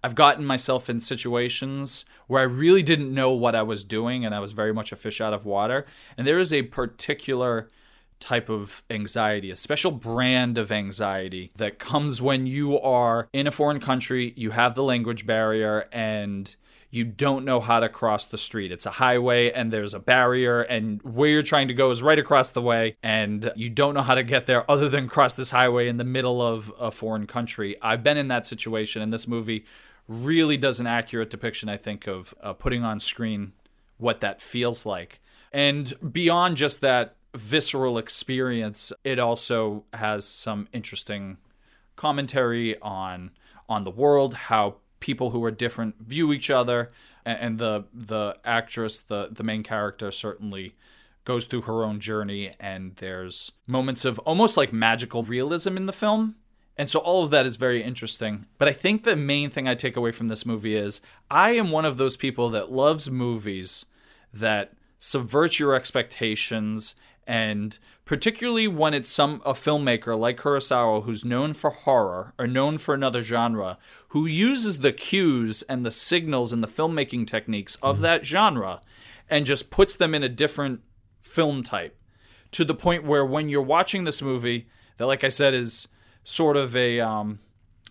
[0.03, 4.35] I've gotten myself in situations where I really didn't know what I was doing and
[4.35, 5.85] I was very much a fish out of water.
[6.17, 7.69] And there is a particular
[8.19, 13.51] type of anxiety, a special brand of anxiety that comes when you are in a
[13.51, 16.55] foreign country, you have the language barrier, and
[16.91, 18.73] you don't know how to cross the street.
[18.73, 22.19] It's a highway and there's a barrier, and where you're trying to go is right
[22.19, 25.51] across the way, and you don't know how to get there other than cross this
[25.51, 27.77] highway in the middle of a foreign country.
[27.81, 29.65] I've been in that situation, and this movie
[30.09, 33.53] really does an accurate depiction, I think, of uh, putting on screen
[33.99, 35.21] what that feels like.
[35.53, 41.39] And beyond just that visceral experience, it also has some interesting
[41.95, 43.31] commentary on
[43.69, 46.91] on the world, how people who are different view each other,
[47.25, 50.75] and the the actress, the the main character, certainly
[51.25, 55.93] goes through her own journey, and there's moments of almost like magical realism in the
[55.93, 56.37] film.
[56.77, 58.47] And so all of that is very interesting.
[58.57, 61.71] But I think the main thing I take away from this movie is I am
[61.71, 63.85] one of those people that loves movies
[64.33, 66.95] that subvert your expectations
[67.31, 72.77] and particularly when it's some a filmmaker like Kurosawa who's known for horror or known
[72.77, 73.79] for another genre
[74.09, 78.03] who uses the cues and the signals and the filmmaking techniques of mm.
[78.03, 78.81] that genre
[79.31, 80.81] and just puts them in a different
[81.23, 81.97] film type
[82.51, 84.67] to the point where when you're watching this movie
[84.97, 85.87] that like I said is
[86.25, 87.39] sort of a um,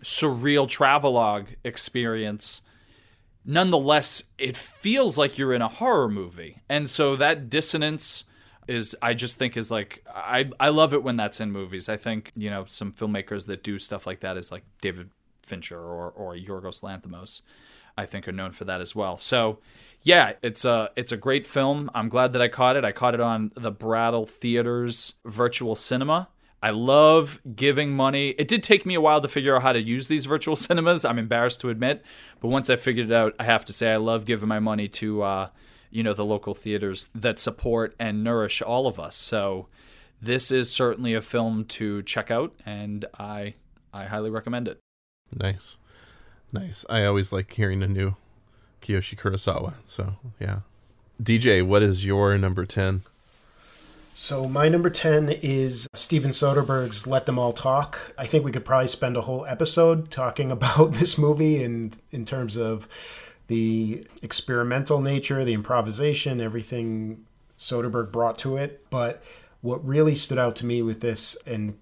[0.03, 2.61] surreal travelogue experience
[3.45, 8.25] nonetheless it feels like you're in a horror movie and so that dissonance
[8.69, 11.89] is I just think is like I I love it when that's in movies.
[11.89, 15.09] I think you know some filmmakers that do stuff like that is like David
[15.43, 17.41] Fincher or or Yorgos Lanthimos.
[17.97, 19.17] I think are known for that as well.
[19.17, 19.59] So
[20.03, 21.89] yeah, it's a it's a great film.
[21.93, 22.85] I'm glad that I caught it.
[22.85, 26.29] I caught it on the Brattle Theaters virtual cinema.
[26.61, 28.29] I love giving money.
[28.37, 31.03] It did take me a while to figure out how to use these virtual cinemas.
[31.03, 32.03] I'm embarrassed to admit,
[32.39, 34.87] but once I figured it out, I have to say I love giving my money
[34.89, 35.49] to uh,
[35.91, 39.15] you know the local theaters that support and nourish all of us.
[39.15, 39.67] So
[40.21, 43.55] this is certainly a film to check out, and I
[43.93, 44.79] I highly recommend it.
[45.35, 45.77] Nice,
[46.51, 46.85] nice.
[46.89, 48.15] I always like hearing a new
[48.81, 49.73] Kiyoshi Kurosawa.
[49.85, 50.59] So yeah,
[51.21, 53.03] DJ, what is your number ten?
[54.19, 58.13] So my number 10 is Steven Soderbergh's Let Them All Talk.
[58.17, 62.25] I think we could probably spend a whole episode talking about this movie in in
[62.25, 62.85] terms of
[63.49, 67.25] the experimental nature, the improvisation, everything
[67.57, 68.85] Soderbergh brought to it.
[68.91, 69.23] But
[69.61, 71.77] what really stood out to me with this, and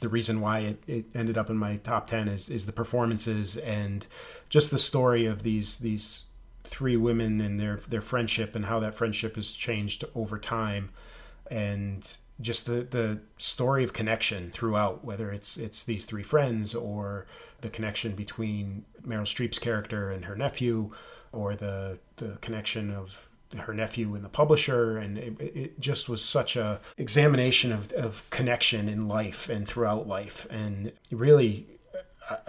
[0.00, 3.56] the reason why it, it ended up in my top 10 is, is the performances
[3.56, 4.06] and
[4.48, 6.24] just the story of these, these
[6.62, 10.90] three women and their, their friendship and how that friendship has changed over time.
[11.50, 17.26] And just the, the story of connection throughout, whether it's, it's these three friends or
[17.60, 20.92] the connection between Meryl Streep's character and her nephew,
[21.32, 26.22] or the the connection of her nephew and the publisher and it, it, just was
[26.22, 30.46] such a examination of, of connection in life and throughout life.
[30.50, 31.66] And really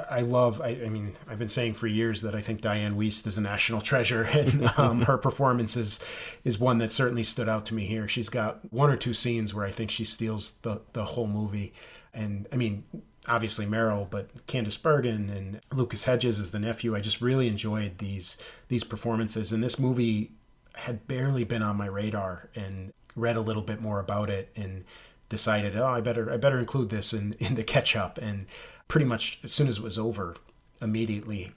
[0.10, 3.26] I, love I, I, mean I've been saying for years that I think Dianne Wiest
[3.28, 6.00] is a national treasure and um, her performance is
[6.44, 8.08] is one that certainly stood out to me here.
[8.08, 11.74] She's got one or two scenes where I think she steals the the whole movie.
[12.14, 12.84] And I mean
[13.28, 16.96] obviously Meryl, but Candice Bergen and Lucas Hedges as the nephew.
[16.96, 20.32] I just really enjoyed these these performances, and this movie
[20.76, 24.86] had barely been on my radar, and read a little bit more about it, and
[25.28, 28.46] decided, oh, I better I better include this in in the catch up, and
[28.88, 30.36] pretty much as soon as it was over,
[30.82, 31.52] immediately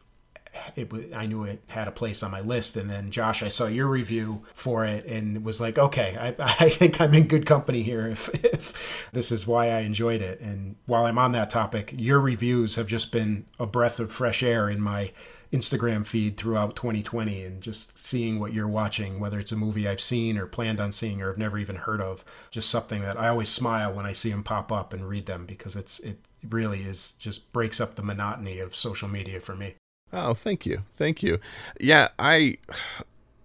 [0.76, 2.76] it I knew it had a place on my list.
[2.76, 6.34] And then Josh, I saw your review for it and was like, okay, I,
[6.64, 10.40] I think I'm in good company here if, if this is why I enjoyed it.
[10.40, 14.42] And while I'm on that topic, your reviews have just been a breath of fresh
[14.42, 15.12] air in my
[15.52, 20.00] Instagram feed throughout 2020 and just seeing what you're watching, whether it's a movie I've
[20.00, 23.28] seen or planned on seeing or have never even heard of, just something that I
[23.28, 26.82] always smile when I see them pop up and read them because it's it really
[26.82, 29.74] is just breaks up the monotony of social media for me.
[30.12, 31.38] Oh, thank you, thank you.
[31.80, 32.58] Yeah, I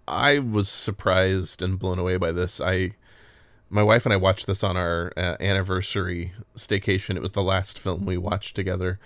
[0.07, 2.59] I was surprised and blown away by this.
[2.59, 2.91] I
[3.69, 7.15] my wife and I watched this on our uh, anniversary staycation.
[7.15, 8.99] It was the last film we watched together,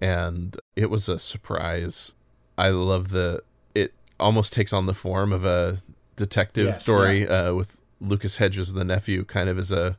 [0.00, 2.14] and it was a surprise.
[2.56, 3.42] I love the
[3.74, 5.82] it almost takes on the form of a
[6.16, 7.48] detective yes, story yeah.
[7.48, 9.96] uh, with Lucas Hedges, the nephew, kind of as a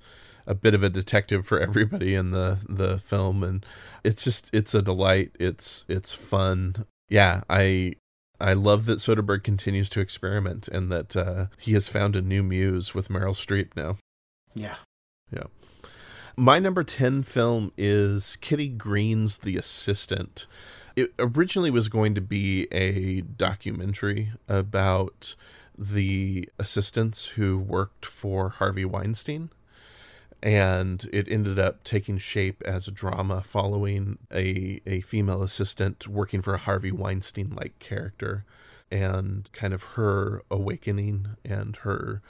[0.48, 3.66] a bit of a detective for everybody in the the film and
[4.04, 7.96] it's just it's a delight it's it's fun yeah, I
[8.40, 12.42] I love that Soderbergh continues to experiment and that uh, he has found a new
[12.42, 13.98] muse with Meryl Streep now.
[14.56, 14.76] Yeah.
[15.32, 15.44] Yeah.
[16.38, 20.48] My number 10 film is Kitty Green's The Assistant.
[20.96, 25.36] It originally was going to be a documentary about
[25.78, 29.50] the assistants who worked for Harvey Weinstein
[30.42, 36.42] and it ended up taking shape as a drama following a, a female assistant working
[36.42, 38.46] for a Harvey Weinstein like character
[38.92, 42.22] and kind of her awakening and her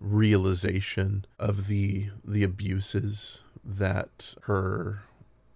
[0.00, 5.04] realization of the the abuses that her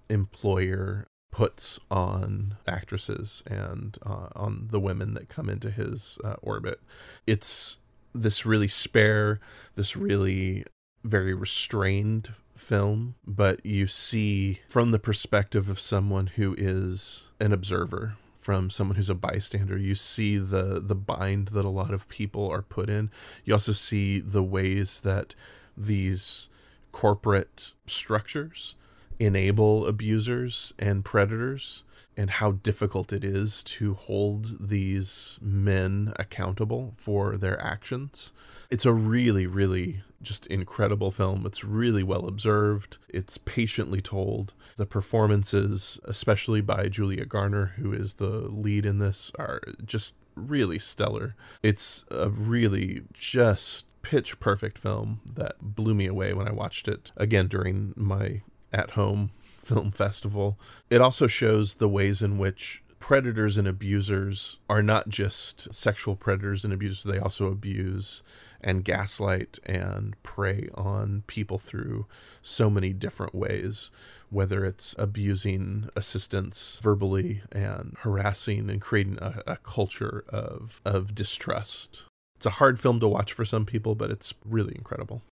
[0.09, 6.80] employer puts on actresses and uh, on the women that come into his uh, orbit.
[7.26, 7.78] It's
[8.14, 9.40] this really spare,
[9.74, 10.64] this really
[11.07, 18.16] very restrained film, but you see from the perspective of someone who is an observer,
[18.40, 19.78] from someone who's a bystander.
[19.78, 23.11] You see the the bind that a lot of people are put in.
[23.44, 25.34] You also see the ways that
[25.76, 26.48] these
[26.92, 28.74] corporate structures
[29.18, 31.82] enable abusers and predators
[32.16, 38.32] and how difficult it is to hold these men accountable for their actions.
[38.70, 41.44] It's a really, really just incredible film.
[41.44, 42.96] It's really well observed.
[43.08, 44.54] It's patiently told.
[44.78, 50.78] The performances, especially by Julia Garner, who is the lead in this, are just really
[50.78, 51.34] stellar.
[51.62, 57.12] It's a really just pitch perfect film that blew me away when I watched it
[57.16, 58.42] again during my
[58.76, 59.30] at home
[59.62, 60.58] film festival.
[60.90, 66.64] It also shows the ways in which predators and abusers are not just sexual predators
[66.64, 68.22] and abusers, they also abuse
[68.60, 72.06] and gaslight and prey on people through
[72.42, 73.90] so many different ways,
[74.30, 82.04] whether it's abusing assistants verbally and harassing and creating a, a culture of, of distrust.
[82.36, 85.22] It's a hard film to watch for some people, but it's really incredible.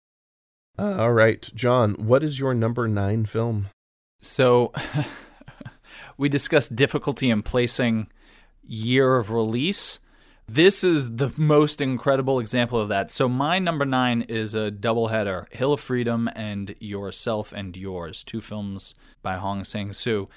[0.79, 3.69] Uh, all right, John, what is your number nine film?
[4.21, 4.73] So
[6.17, 8.09] we discussed difficulty in placing
[8.67, 10.01] year of release.
[10.47, 13.11] This is the most incredible example of that.
[13.11, 18.41] So my number nine is a doubleheader: Hill of Freedom and Yourself and Yours, two
[18.41, 20.29] films by Hong Sang-soo.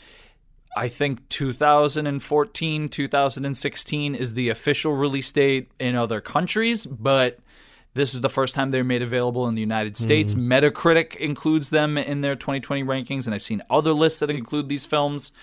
[0.78, 7.40] I think 2014, 2016 is the official release date in other countries, but
[7.98, 10.34] this is the first time they're made available in the United States.
[10.34, 10.48] Mm.
[10.48, 14.86] Metacritic includes them in their 2020 rankings, and I've seen other lists that include these
[14.86, 15.34] films.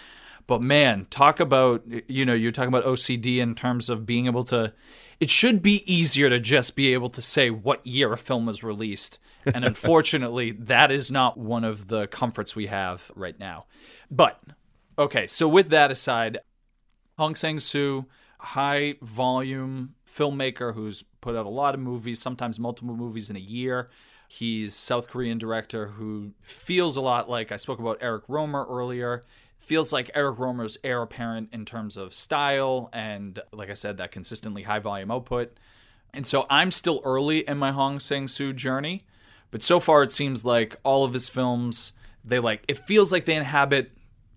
[0.47, 4.45] But man, talk about, you know, you're talking about OCD in terms of being able
[4.45, 4.73] to.
[5.21, 8.65] It should be easier to just be able to say what year a film was
[8.65, 9.19] released.
[9.47, 13.67] And unfortunately, that is not one of the comforts we have right now.
[14.11, 14.41] But,
[14.99, 16.39] okay, so with that aside,
[17.17, 18.07] Hong Sang Soo,
[18.39, 23.41] high volume filmmaker who's put out a lot of movies, sometimes multiple movies in a
[23.41, 23.91] year.
[24.29, 29.23] He's South Korean director who feels a lot like I spoke about Eric Rohmer earlier.
[29.59, 34.13] Feels like Eric Rohmer's heir apparent in terms of style and, like I said, that
[34.13, 35.57] consistently high volume output.
[36.13, 39.05] And so I'm still early in my Hong Sang Soo journey,
[39.51, 41.93] but so far it seems like all of his films,
[42.25, 43.91] they like, it feels like they inhabit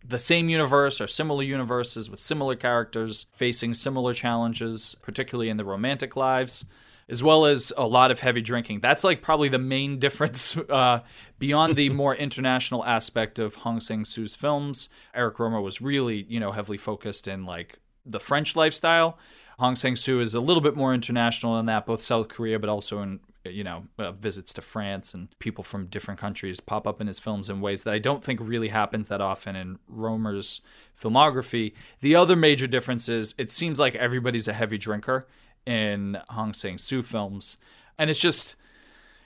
[0.07, 5.65] the same universe or similar universes with similar characters facing similar challenges, particularly in the
[5.65, 6.65] romantic lives,
[7.09, 8.79] as well as a lot of heavy drinking.
[8.79, 11.01] That's like probably the main difference uh,
[11.39, 14.89] beyond the more international aspect of Hong Sang Soo's films.
[15.13, 19.17] Eric Rohmer was really, you know, heavily focused in like the French lifestyle.
[19.59, 22.69] Hong Sang Soo is a little bit more international in that, both South Korea, but
[22.69, 23.19] also in
[23.51, 27.19] you know uh, visits to France and people from different countries pop up in his
[27.19, 30.61] films in ways that I don't think really happens that often in Rohmer's
[30.99, 31.73] filmography.
[32.01, 35.27] The other major difference is it seems like everybody's a heavy drinker
[35.65, 37.57] in Hong Sang Soo films,
[37.97, 38.55] and it's just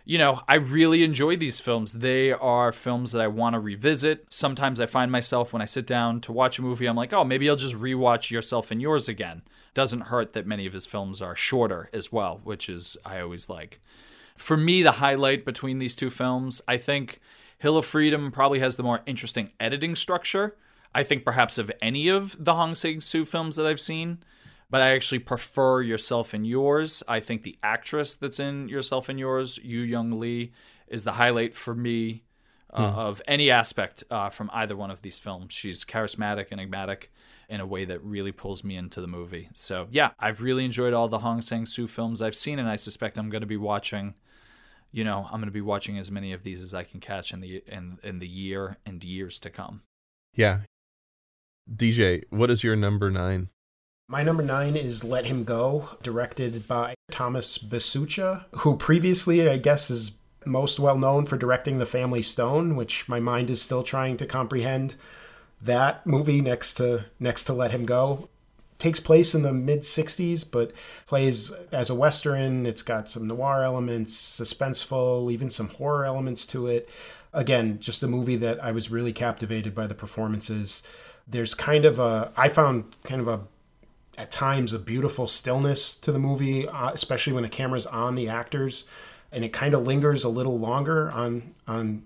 [0.03, 1.93] you know, I really enjoy these films.
[1.93, 4.25] They are films that I want to revisit.
[4.29, 7.23] Sometimes I find myself when I sit down to watch a movie, I'm like, oh,
[7.23, 9.43] maybe I'll just rewatch Yourself and Yours again.
[9.73, 13.49] Doesn't hurt that many of his films are shorter as well, which is I always
[13.49, 13.79] like
[14.41, 17.19] for me, the highlight between these two films, I think
[17.59, 20.57] Hill of Freedom probably has the more interesting editing structure.
[20.95, 24.23] I think perhaps of any of the Hong Sang-soo films that I've seen,
[24.69, 27.03] but I actually prefer Yourself and Yours.
[27.07, 30.51] I think the actress that's in Yourself and Yours, Yu Young Lee,
[30.87, 32.23] is the highlight for me
[32.73, 32.99] uh, hmm.
[32.99, 35.53] of any aspect uh, from either one of these films.
[35.53, 37.11] She's charismatic, enigmatic
[37.47, 39.49] in a way that really pulls me into the movie.
[39.53, 43.17] So yeah, I've really enjoyed all the Hong Sang-soo films I've seen, and I suspect
[43.17, 44.15] I'm going to be watching
[44.91, 47.33] you know, I'm going to be watching as many of these as I can catch
[47.33, 49.83] in the in in the year and years to come.
[50.35, 50.61] Yeah.
[51.73, 53.49] DJ, what is your number 9?
[54.09, 59.89] My number 9 is Let Him Go, directed by Thomas Bezucha, who previously I guess
[59.89, 60.11] is
[60.45, 64.25] most well known for directing The Family Stone, which my mind is still trying to
[64.25, 64.95] comprehend
[65.61, 68.27] that movie next to next to Let Him Go
[68.81, 70.71] takes place in the mid 60s, but
[71.05, 72.65] plays as a Western.
[72.65, 76.89] It's got some noir elements, suspenseful, even some horror elements to it.
[77.31, 80.81] Again, just a movie that I was really captivated by the performances.
[81.27, 83.41] There's kind of a, I found kind of a,
[84.17, 88.27] at times, a beautiful stillness to the movie, uh, especially when the camera's on the
[88.27, 88.85] actors.
[89.31, 92.03] And it kind of lingers a little longer on, on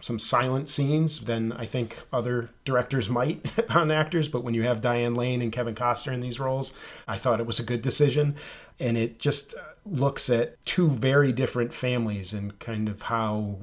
[0.00, 4.28] some silent scenes than I think other directors might on actors.
[4.28, 6.72] But when you have Diane Lane and Kevin Costner in these roles,
[7.08, 8.36] I thought it was a good decision.
[8.80, 13.56] And it just uh, looks at two very different families and kind of how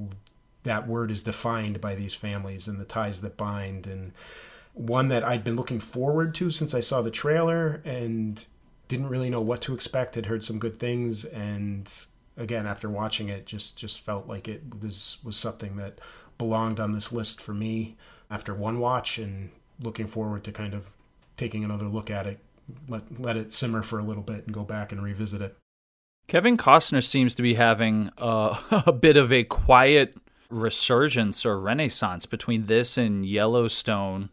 [0.64, 3.88] that word is defined by these families and the ties that bind.
[3.88, 4.14] And
[4.74, 8.46] one that I'd been looking forward to since I saw the trailer and
[8.88, 10.16] didn't really know what to expect.
[10.16, 11.92] Had heard some good things, and
[12.38, 16.00] again, after watching it, just just felt like it was was something that
[16.42, 17.96] belonged on this list for me
[18.32, 20.90] after one watch and looking forward to kind of
[21.38, 22.40] taking another look at it
[22.88, 25.56] let let it simmer for a little bit and go back and revisit it.
[26.28, 30.16] Kevin costner seems to be having a, a bit of a quiet
[30.50, 34.30] resurgence or renaissance between this and yellowstone.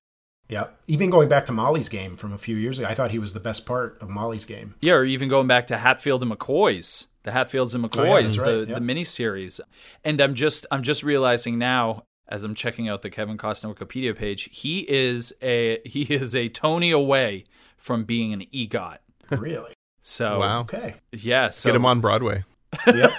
[0.49, 3.19] Yeah, even going back to Molly's game from a few years ago, I thought he
[3.19, 4.77] was the best part of Molly's game.
[4.81, 8.51] Yeah, or even going back to Hatfield and McCoy's, the Hatfields and McCoys, oh, yeah,
[8.51, 8.67] right.
[8.67, 8.81] the, yep.
[8.81, 9.61] the miniseries.
[10.05, 14.17] And I'm just I'm just realizing now as I'm checking out the Kevin Costner Wikipedia
[14.17, 17.45] page, he is a he is a Tony away
[17.77, 18.99] from being an EGOT.
[19.31, 19.73] Really?
[20.03, 20.61] So wow.
[20.61, 20.97] Okay.
[21.13, 21.51] Yeah.
[21.51, 22.45] So get him on Broadway.
[22.87, 23.13] Yep.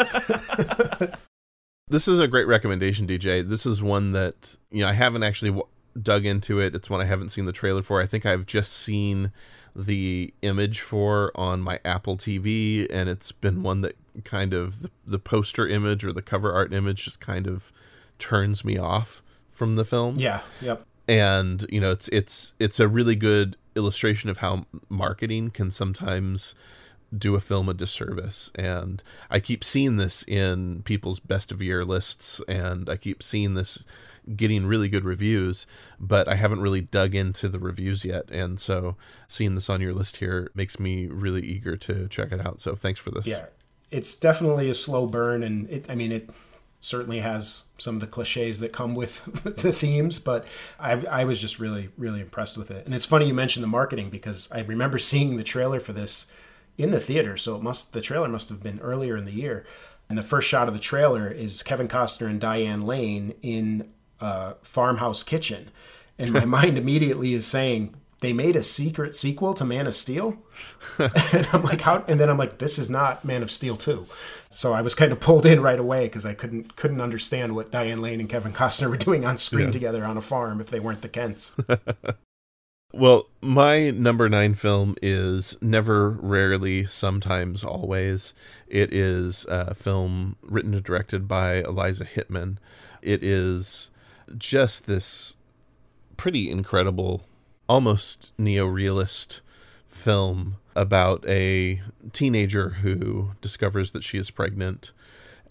[1.87, 3.47] this is a great recommendation, DJ.
[3.47, 5.61] This is one that you know I haven't actually
[6.01, 6.75] dug into it.
[6.75, 8.01] It's one I haven't seen the trailer for.
[8.01, 9.31] I think I've just seen
[9.75, 14.91] the image for on my Apple TV, and it's been one that kind of the,
[15.05, 17.71] the poster image or the cover art image just kind of
[18.17, 20.17] turns me off from the film.
[20.17, 20.41] Yeah.
[20.61, 20.85] Yep.
[21.07, 26.53] And you know, it's it's it's a really good illustration of how marketing can sometimes
[27.15, 28.51] do a film a disservice.
[28.55, 33.55] And I keep seeing this in people's best of year lists, and I keep seeing
[33.55, 33.83] this
[34.35, 35.65] getting really good reviews,
[35.99, 38.29] but I haven't really dug into the reviews yet.
[38.29, 38.95] And so
[39.27, 42.61] seeing this on your list here makes me really eager to check it out.
[42.61, 43.25] So thanks for this.
[43.25, 43.45] Yeah.
[43.91, 46.29] It's definitely a slow burn and it I mean it
[46.81, 50.45] certainly has some of the cliches that come with the themes, but
[50.79, 52.85] I, I was just really, really impressed with it.
[52.85, 56.27] And it's funny you mentioned the marketing because I remember seeing the trailer for this
[56.77, 57.35] in the theater.
[57.35, 59.65] So it must, the trailer must have been earlier in the year.
[60.07, 63.89] And the first shot of the trailer is Kevin Costner and Diane Lane in
[64.21, 65.71] uh, farmhouse kitchen,
[66.17, 70.37] and my mind immediately is saying they made a secret sequel to Man of Steel,
[70.99, 72.03] and I'm like, how?
[72.07, 74.07] And then I'm like, this is not Man of Steel two.
[74.49, 77.71] So I was kind of pulled in right away because I couldn't couldn't understand what
[77.71, 79.71] Diane Lane and Kevin Costner were doing on screen yeah.
[79.71, 81.55] together on a farm if they weren't the Kents.
[82.93, 88.33] well, my number nine film is Never, Rarely, Sometimes, Always.
[88.67, 92.57] It is a film written and directed by Eliza Hittman.
[93.01, 93.91] It is
[94.37, 95.35] just this
[96.17, 97.23] pretty incredible,
[97.67, 99.41] almost neo-realist
[99.89, 101.81] film about a
[102.13, 104.91] teenager who discovers that she is pregnant.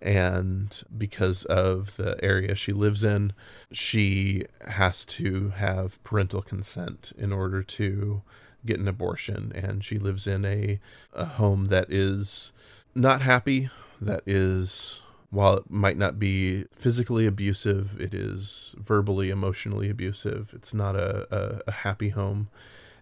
[0.00, 3.32] And because of the area she lives in
[3.72, 8.22] she has to have parental consent in order to
[8.64, 9.50] get an abortion.
[9.54, 10.78] And she lives in a,
[11.12, 12.52] a home that is
[12.94, 13.70] not happy
[14.00, 15.00] that is
[15.30, 20.50] while it might not be physically abusive, it is verbally, emotionally abusive.
[20.54, 22.48] It's not a, a, a, happy home,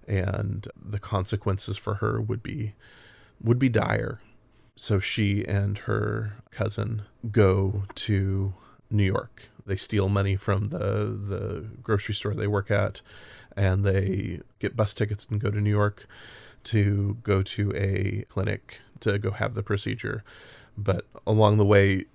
[0.08, 2.74] and the consequences for her would be
[3.40, 4.20] would be dire.
[4.74, 8.54] So she and her cousin go to
[8.90, 9.44] New York.
[9.64, 13.02] They steal money from the the grocery store they work at,
[13.56, 16.08] and they get bus tickets and go to New York
[16.64, 20.24] to go to a clinic to go have the procedure.
[20.76, 22.06] But along the way,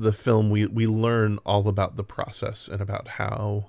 [0.00, 3.66] the film we we learn all about the process and about how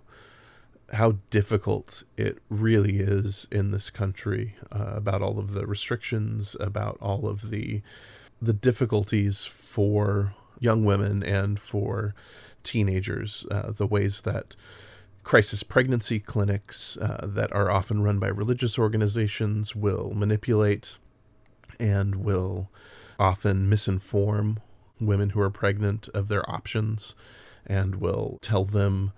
[0.94, 6.98] how difficult it really is in this country uh, about all of the restrictions about
[7.02, 7.82] all of the
[8.42, 12.14] the difficulties for young women and for
[12.64, 14.56] teenagers uh, the ways that
[15.24, 20.98] crisis pregnancy clinics uh, that are often run by religious organizations will manipulate
[21.80, 22.70] and will
[23.18, 24.58] often misinform
[25.00, 27.16] women who are pregnant of their options
[27.66, 29.12] and will tell them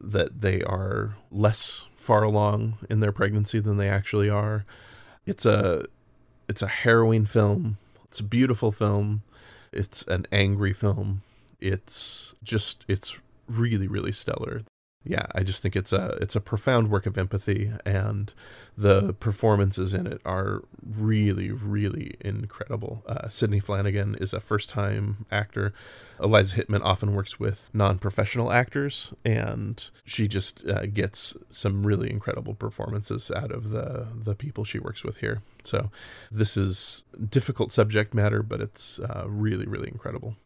[0.00, 4.64] that they are less far along in their pregnancy than they actually are.
[5.24, 5.84] It's a
[6.48, 7.78] it's a harrowing film.
[8.06, 9.22] It's a beautiful film.
[9.72, 11.22] It's an angry film.
[11.60, 13.18] It's just it's
[13.48, 14.62] really really stellar
[15.04, 18.32] yeah, I just think it's a it's a profound work of empathy, and
[18.78, 23.02] the performances in it are really really incredible.
[23.06, 25.72] Uh, Sidney Flanigan is a first time actor.
[26.22, 32.08] Eliza Hittman often works with non professional actors, and she just uh, gets some really
[32.08, 35.42] incredible performances out of the the people she works with here.
[35.64, 35.90] So
[36.30, 40.36] this is difficult subject matter, but it's uh, really really incredible.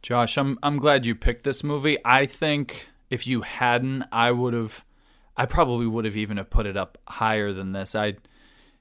[0.00, 1.98] Josh, I'm I'm glad you picked this movie.
[2.04, 4.84] I think if you hadn't, I would have,
[5.36, 7.94] I probably would have even have put it up higher than this.
[7.94, 8.18] I'd,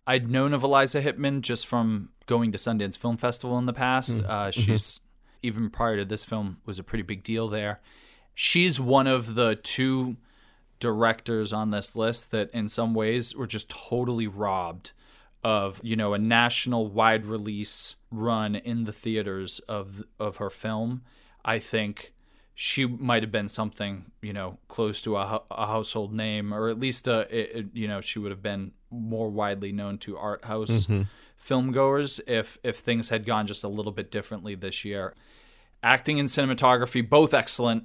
[0.08, 4.20] I'd known of Eliza Hittman just from going to Sundance Film Festival in the past.
[4.20, 4.30] Mm.
[4.30, 5.48] Uh, she's mm-hmm.
[5.48, 7.82] even prior to this film was a pretty big deal there.
[8.34, 10.18] She's one of the two
[10.80, 14.92] directors on this list that, in some ways, were just totally robbed
[15.44, 21.04] of you know a national wide release run in the theaters of of her film.
[21.46, 22.14] I think
[22.58, 26.80] she might have been something you know close to a, a household name or at
[26.80, 30.86] least a, it, you know she would have been more widely known to art house
[30.86, 31.04] mm-hmm.
[31.36, 35.14] film goers if if things had gone just a little bit differently this year.
[35.84, 37.84] Acting and cinematography both excellent.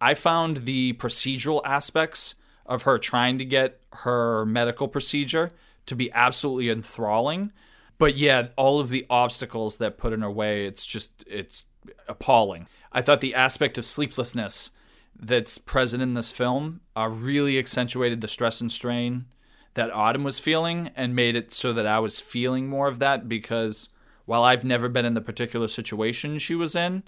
[0.00, 5.52] I found the procedural aspects of her trying to get her medical procedure
[5.86, 7.52] to be absolutely enthralling
[7.98, 11.66] but yeah all of the obstacles that put in her way it's just it's
[12.08, 14.70] appalling I thought the aspect of sleeplessness
[15.18, 19.26] that's present in this film uh, really accentuated the stress and strain
[19.74, 23.28] that Autumn was feeling and made it so that I was feeling more of that
[23.28, 23.88] because
[24.24, 27.02] while I've never been in the particular situation she was in,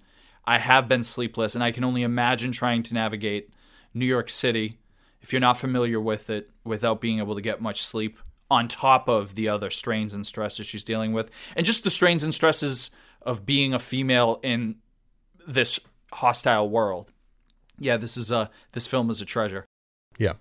[0.45, 3.51] I have been sleepless and I can only imagine trying to navigate
[3.95, 4.79] New York City
[5.23, 8.19] if you're not familiar with it without being able to get much sleep
[8.51, 11.31] on top of the other strains and stresses she's dealing with.
[11.57, 12.91] And just the strains and stresses
[13.23, 14.77] of being a female in
[15.47, 15.81] this
[16.13, 17.13] hostile world.
[17.79, 19.65] Yeah, this is a this film is a treasure.
[20.19, 20.35] Yeah,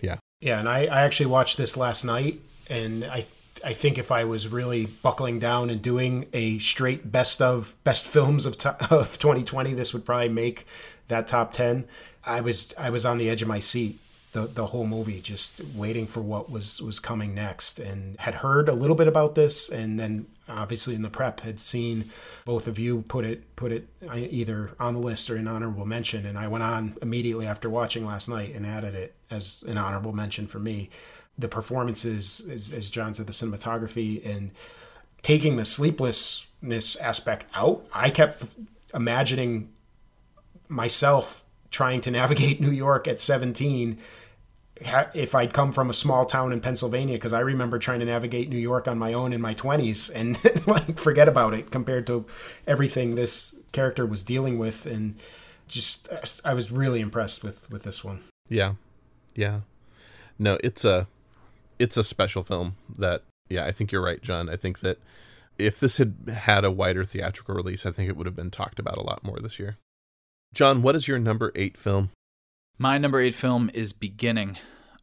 [0.00, 0.58] yeah, yeah.
[0.58, 3.24] And I, I actually watched this last night, and I
[3.64, 8.06] I think if I was really buckling down and doing a straight best of best
[8.06, 8.54] films of
[8.90, 10.66] of 2020, this would probably make
[11.08, 11.84] that top ten.
[12.24, 13.98] I was I was on the edge of my seat
[14.32, 18.68] the the whole movie, just waiting for what was was coming next, and had heard
[18.68, 22.10] a little bit about this, and then obviously in the prep had seen
[22.44, 25.86] both of you put it put it uh, either on the list or in honorable
[25.86, 29.78] mention, and I went on immediately after watching last night and added it as an
[29.78, 30.90] honorable mention for me.
[31.38, 34.50] The performances, as, as John said, the cinematography and
[35.22, 38.42] taking the sleeplessness aspect out, I kept
[38.92, 39.72] imagining
[40.68, 43.98] myself trying to navigate New York at 17
[44.80, 48.48] if I'd come from a small town in Pennsylvania, because I remember trying to navigate
[48.48, 52.24] New York on my own in my 20s and like forget about it compared to
[52.66, 54.86] everything this character was dealing with.
[54.86, 55.16] And
[55.68, 56.08] just,
[56.44, 58.24] I was really impressed with, with this one.
[58.48, 58.74] Yeah.
[59.34, 59.60] Yeah.
[60.38, 61.06] No, it's a,
[61.78, 64.48] it's a special film that, yeah, I think you're right, John.
[64.48, 64.98] I think that
[65.58, 68.78] if this had had a wider theatrical release, I think it would have been talked
[68.78, 69.76] about a lot more this year.
[70.54, 72.10] John, what is your number eight film?
[72.82, 74.56] My number eight film is Beginning.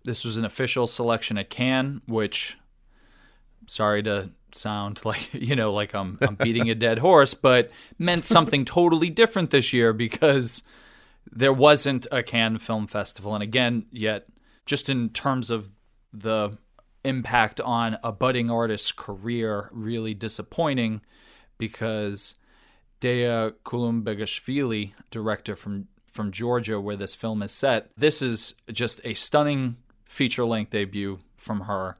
[0.03, 2.57] This was an official selection at Cannes, which,
[3.67, 8.25] sorry to sound like you know like I'm I'm beating a dead horse, but meant
[8.25, 10.63] something totally different this year because
[11.31, 14.25] there wasn't a Cannes Film Festival, and again, yet
[14.65, 15.77] just in terms of
[16.11, 16.57] the
[17.05, 21.01] impact on a budding artist's career, really disappointing
[21.59, 22.39] because
[23.01, 27.91] Dea Kulumbegashvili, director from from Georgia, where this film is set.
[27.95, 31.95] This is just a stunning feature length debut from her.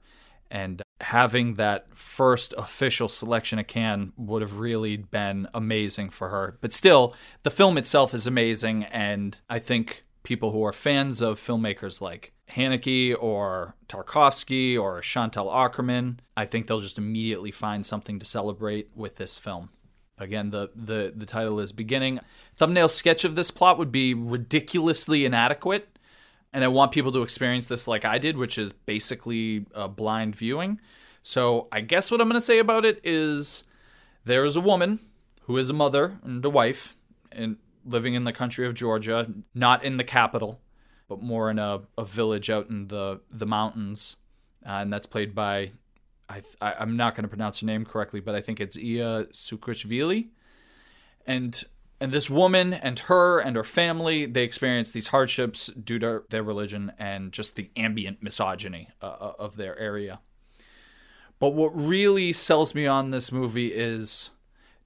[0.49, 6.57] And having that first official selection at Cannes would have really been amazing for her.
[6.61, 8.85] But still, the film itself is amazing.
[8.85, 15.47] And I think people who are fans of filmmakers like Haneke or Tarkovsky or Chantal
[15.47, 19.69] Akerman, I think they'll just immediately find something to celebrate with this film.
[20.17, 22.19] Again, the, the, the title is Beginning.
[22.55, 25.97] Thumbnail sketch of this plot would be ridiculously inadequate.
[26.53, 30.35] And I want people to experience this like I did, which is basically a blind
[30.35, 30.79] viewing.
[31.21, 33.63] So I guess what I'm going to say about it is
[34.25, 34.99] there is a woman
[35.41, 36.95] who is a mother and a wife
[37.31, 40.59] and living in the country of Georgia, not in the capital,
[41.07, 44.17] but more in a, a village out in the, the mountains.
[44.65, 45.71] Uh, and that's played by
[46.29, 49.27] I, I am not going to pronounce her name correctly, but I think it's Iya
[49.31, 50.29] Sukushvili,
[51.25, 51.63] and
[51.99, 56.43] and this woman and her and her family they experience these hardships due to their
[56.43, 60.19] religion and just the ambient misogyny uh, uh of their area.
[61.39, 64.31] But what really sells me on this movie is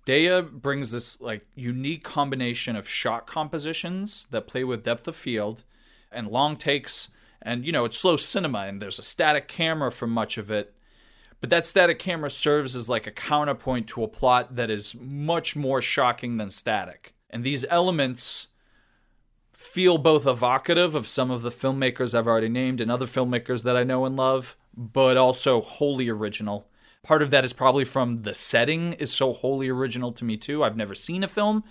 [0.06, 5.64] Dea brings this like unique combination of shot compositions that play with depth of field
[6.12, 7.10] and long takes.
[7.42, 10.76] And you know it's slow cinema and there's a static camera for much of it
[11.42, 15.56] but that static camera serves as like a counterpoint to a plot that is much
[15.56, 17.14] more shocking than static.
[17.32, 18.48] And these elements
[19.52, 23.76] feel both evocative of some of the filmmakers I've already named and other filmmakers that
[23.76, 26.68] I know and love, but also wholly original.
[27.04, 30.64] Part of that is probably from the setting is so wholly original to me too.
[30.64, 31.64] I've never seen a film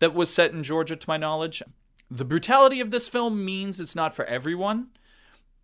[0.00, 1.62] that was set in Georgia to my knowledge.
[2.10, 4.88] The brutality of this film means it's not for everyone.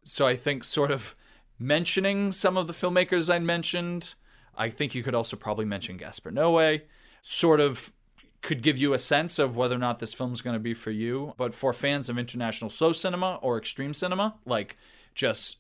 [0.03, 1.15] So I think sort of
[1.59, 4.15] mentioning some of the filmmakers I mentioned,
[4.57, 6.83] I think you could also probably mention Gaspar Noé,
[7.23, 7.93] sort of
[8.43, 10.75] could give you a sense of whether or not this film is going to be
[10.75, 11.35] for you.
[11.37, 14.77] But for fans of international slow cinema or extreme cinema, like
[15.15, 15.59] just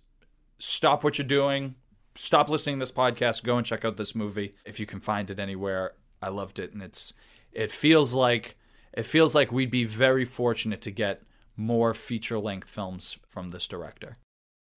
[0.58, 1.76] stop what you're doing,
[2.14, 5.30] stop listening to this podcast, go and check out this movie if you can find
[5.30, 5.94] it anywhere.
[6.22, 7.12] I loved it, and it's
[7.52, 8.56] it feels like
[8.92, 11.22] it feels like we'd be very fortunate to get
[11.56, 14.16] more feature length films from this director.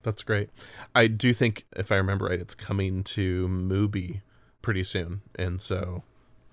[0.03, 0.49] That's great.
[0.95, 4.22] I do think, if I remember right, it's coming to Mubi
[4.61, 6.03] pretty soon, and so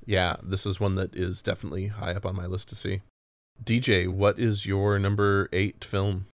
[0.06, 3.02] yeah, this is one that is definitely high up on my list to see.
[3.62, 6.26] DJ, what is your number eight film?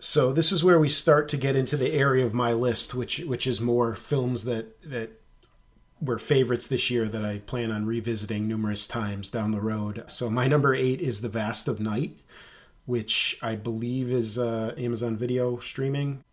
[0.00, 3.18] So this is where we start to get into the area of my list, which
[3.20, 5.20] which is more films that that
[6.00, 10.02] were favorites this year that I plan on revisiting numerous times down the road.
[10.08, 12.18] So my number eight is The Vast of Night,
[12.86, 16.24] which I believe is uh, Amazon Video streaming,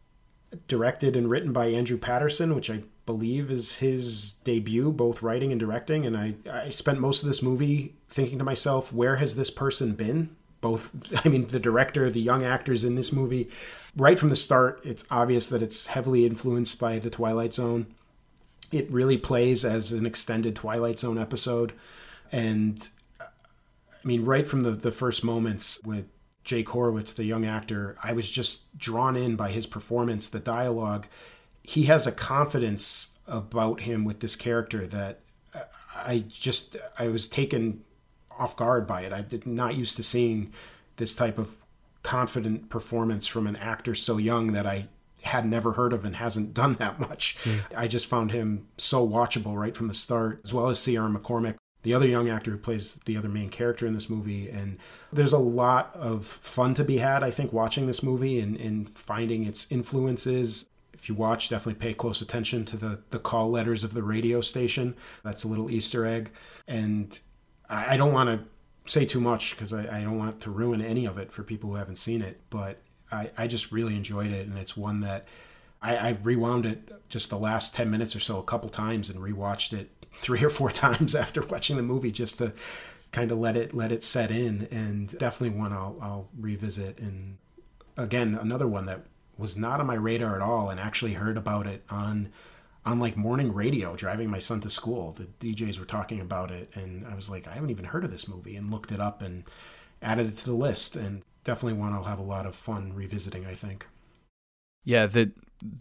[0.68, 5.60] directed and written by Andrew Patterson, which I believe is his debut, both writing and
[5.60, 6.06] directing.
[6.06, 9.94] And I, I spent most of this movie thinking to myself, where has this person
[9.94, 10.36] been?
[10.62, 10.92] Both,
[11.26, 13.50] I mean, the director, the young actors in this movie,
[13.96, 17.88] right from the start, it's obvious that it's heavily influenced by The Twilight Zone
[18.72, 21.74] it really plays as an extended Twilight Zone episode.
[22.32, 22.88] And
[23.20, 23.28] I
[24.04, 26.06] mean, right from the, the first moments with
[26.50, 31.06] Jake Horowitz, the young actor, I was just drawn in by his performance, the dialogue.
[31.62, 35.20] He has a confidence about him with this character that
[35.96, 37.84] I just, I was taken
[38.32, 39.14] off guard by it.
[39.14, 40.52] I did not used to seeing
[40.98, 41.56] this type of
[42.02, 44.88] confident performance from an actor so young that I
[45.22, 47.38] had never heard of and hasn't done that much.
[47.44, 47.62] Mm.
[47.78, 51.58] I just found him so watchable right from the start, as well as Sierra McCormick,
[51.84, 54.50] the other young actor who plays the other main character in this movie.
[54.50, 54.78] And
[55.14, 58.90] there's a lot of fun to be had, I think, watching this movie and, and
[58.90, 60.68] finding its influences.
[60.94, 64.42] If you watch, definitely pay close attention to the, the call letters of the radio
[64.42, 64.96] station.
[65.24, 66.32] That's a little Easter egg.
[66.68, 67.18] And
[67.70, 70.82] I, I don't want to say too much because I, I don't want to ruin
[70.82, 72.42] any of it for people who haven't seen it.
[72.50, 72.82] But
[73.12, 75.26] I, I just really enjoyed it, and it's one that
[75.82, 79.20] I, I rewound it just the last ten minutes or so a couple times and
[79.20, 82.54] rewatched it three or four times after watching the movie just to
[83.12, 87.00] kind of let it let it set in, and definitely one I'll I'll revisit.
[87.00, 87.38] And
[87.98, 89.06] again, another one that
[89.38, 92.30] was not on my radar at all, and actually heard about it on
[92.86, 95.12] on like morning radio driving my son to school.
[95.14, 98.12] The DJs were talking about it, and I was like, I haven't even heard of
[98.12, 99.44] this movie, and looked it up and
[100.02, 100.96] added it to the list.
[100.96, 103.46] And definitely one I'll have a lot of fun revisiting.
[103.46, 103.88] I think.
[104.84, 105.32] Yeah the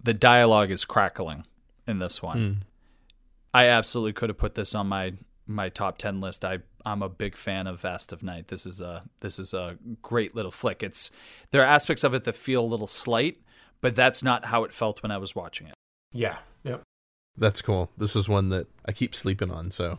[0.02, 1.44] the dialogue is crackling
[1.86, 2.38] in this one.
[2.38, 2.67] Hmm.
[3.58, 5.14] I absolutely could have put this on my
[5.48, 6.44] my top ten list.
[6.44, 8.46] I I'm a big fan of Vast of Night.
[8.46, 10.80] This is a this is a great little flick.
[10.80, 11.10] It's
[11.50, 13.38] there are aspects of it that feel a little slight,
[13.80, 15.74] but that's not how it felt when I was watching it.
[16.12, 16.36] Yeah.
[16.62, 16.82] Yep.
[17.36, 17.90] That's cool.
[17.98, 19.98] This is one that I keep sleeping on, so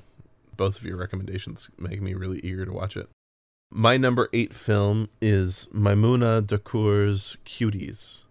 [0.56, 3.10] both of your recommendations make me really eager to watch it.
[3.70, 8.24] My number eight film is Maimouna Doucouré's Cuties.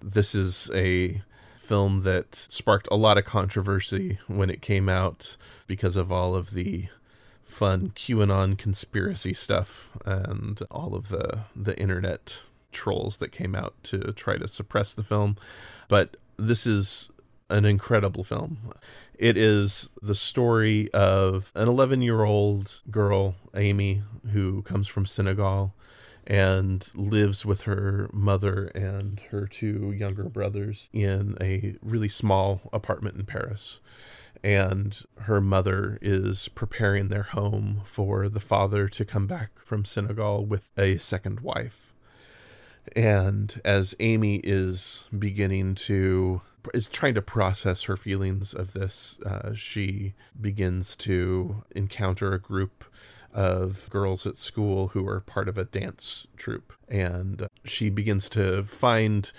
[0.00, 1.22] This is a
[1.66, 5.36] film that sparked a lot of controversy when it came out
[5.66, 6.88] because of all of the
[7.44, 14.12] fun QAnon conspiracy stuff and all of the the internet trolls that came out to
[14.12, 15.36] try to suppress the film.
[15.88, 17.08] But this is
[17.48, 18.74] an incredible film.
[19.18, 24.02] It is the story of an 11 year old girl, Amy,
[24.32, 25.72] who comes from Senegal
[26.26, 33.16] and lives with her mother and her two younger brothers in a really small apartment
[33.16, 33.80] in Paris.
[34.42, 40.44] And her mother is preparing their home for the father to come back from Senegal
[40.44, 41.94] with a second wife.
[42.94, 46.42] And as Amy is beginning to
[46.74, 49.18] is trying to process her feelings of this.
[49.24, 52.84] Uh, she begins to encounter a group
[53.32, 58.64] of girls at school who are part of a dance troupe, and she begins to
[58.64, 59.32] find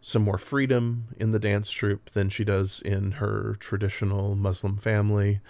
[0.00, 5.40] some more freedom in the dance troupe than she does in her traditional Muslim family.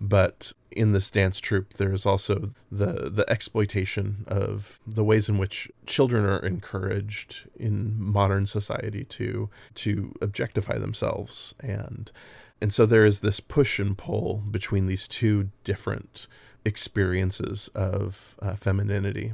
[0.00, 5.70] But in this dance troupe, there's also the the exploitation of the ways in which
[5.86, 12.12] children are encouraged in modern society to to objectify themselves, and
[12.60, 16.26] and so there is this push and pull between these two different
[16.64, 19.32] experiences of uh, femininity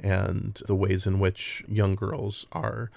[0.00, 2.90] and the ways in which young girls are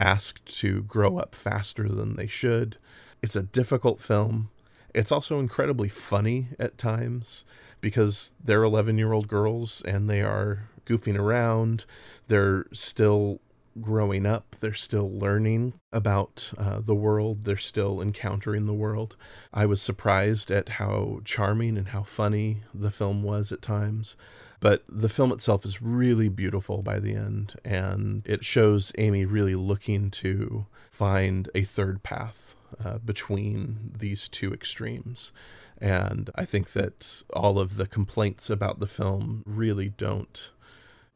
[0.00, 2.76] asked to grow up faster than they should.
[3.22, 4.50] It's a difficult film
[4.94, 7.44] It's also incredibly funny at times
[7.80, 11.84] because they're 11 year old girls and they are goofing around.
[12.28, 13.40] They're still
[13.80, 14.56] growing up.
[14.60, 17.44] They're still learning about uh, the world.
[17.44, 19.16] They're still encountering the world.
[19.52, 24.16] I was surprised at how charming and how funny the film was at times.
[24.60, 29.54] But the film itself is really beautiful by the end, and it shows Amy really
[29.54, 35.32] looking to find a third path uh, between these two extremes.
[35.78, 40.50] And I think that all of the complaints about the film really don't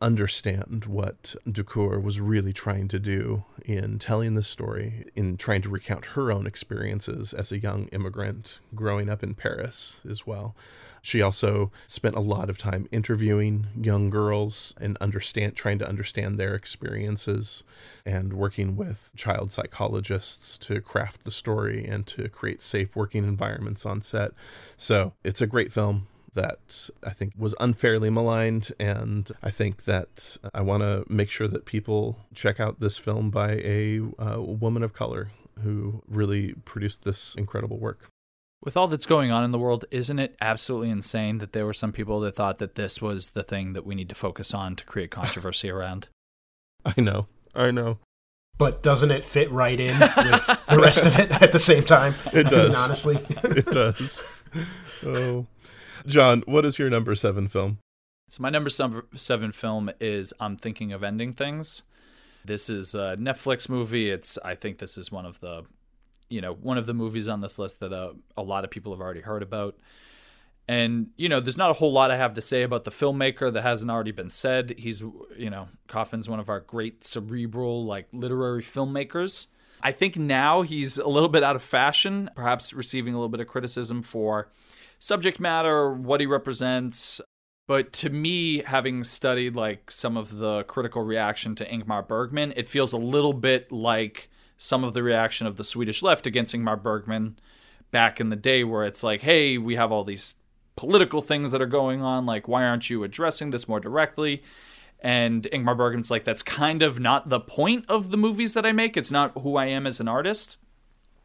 [0.00, 5.68] understand what Doucouré was really trying to do in telling this story, in trying to
[5.68, 10.54] recount her own experiences as a young immigrant growing up in Paris as well.
[11.02, 16.38] She also spent a lot of time interviewing young girls and understand trying to understand
[16.38, 17.64] their experiences
[18.04, 23.84] and working with child psychologists to craft the story and to create safe working environments
[23.84, 24.32] on set.
[24.76, 28.72] So, it's a great film that I think was unfairly maligned.
[28.78, 33.30] And I think that I want to make sure that people check out this film
[33.30, 35.30] by a uh, woman of color
[35.62, 38.10] who really produced this incredible work.
[38.64, 41.72] With all that's going on in the world, isn't it absolutely insane that there were
[41.72, 44.74] some people that thought that this was the thing that we need to focus on
[44.76, 46.08] to create controversy around?
[46.84, 47.26] I know.
[47.54, 47.98] I know.
[48.56, 52.16] But doesn't it fit right in with the rest of it at the same time?
[52.32, 52.74] It does.
[52.74, 53.18] I mean, honestly.
[53.44, 54.22] it does.
[55.04, 55.46] Oh.
[56.06, 57.78] John, what is your number seven film?
[58.28, 61.82] So my number seven film is I'm Thinking of Ending Things.
[62.44, 64.10] This is a Netflix movie.
[64.10, 65.64] It's I think this is one of the,
[66.28, 68.92] you know, one of the movies on this list that uh, a lot of people
[68.92, 69.76] have already heard about.
[70.68, 73.50] And you know, there's not a whole lot I have to say about the filmmaker
[73.50, 74.74] that hasn't already been said.
[74.76, 75.00] He's,
[75.36, 79.46] you know, Kaufman's one of our great cerebral, like literary filmmakers.
[79.80, 83.40] I think now he's a little bit out of fashion, perhaps receiving a little bit
[83.40, 84.50] of criticism for
[84.98, 87.20] subject matter, what he represents.
[87.66, 92.68] But to me, having studied like some of the critical reaction to Ingmar Bergman, it
[92.68, 96.82] feels a little bit like some of the reaction of the Swedish left against Ingmar
[96.82, 97.38] Bergman
[97.90, 100.34] back in the day, where it's like, hey, we have all these
[100.76, 102.24] political things that are going on.
[102.26, 104.42] Like, why aren't you addressing this more directly?
[105.00, 108.72] And Ingmar Bergman's like, that's kind of not the point of the movies that I
[108.72, 108.96] make.
[108.96, 110.56] It's not who I am as an artist.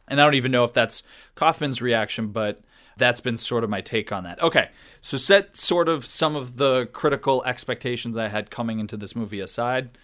[0.08, 1.04] And I don't even know if that's
[1.36, 2.60] Kaufman's reaction, but
[2.98, 4.42] that's been sort of my take on that.
[4.42, 4.70] Okay,
[5.02, 9.40] so set sort of some of the critical expectations I had coming into this movie
[9.40, 9.98] aside.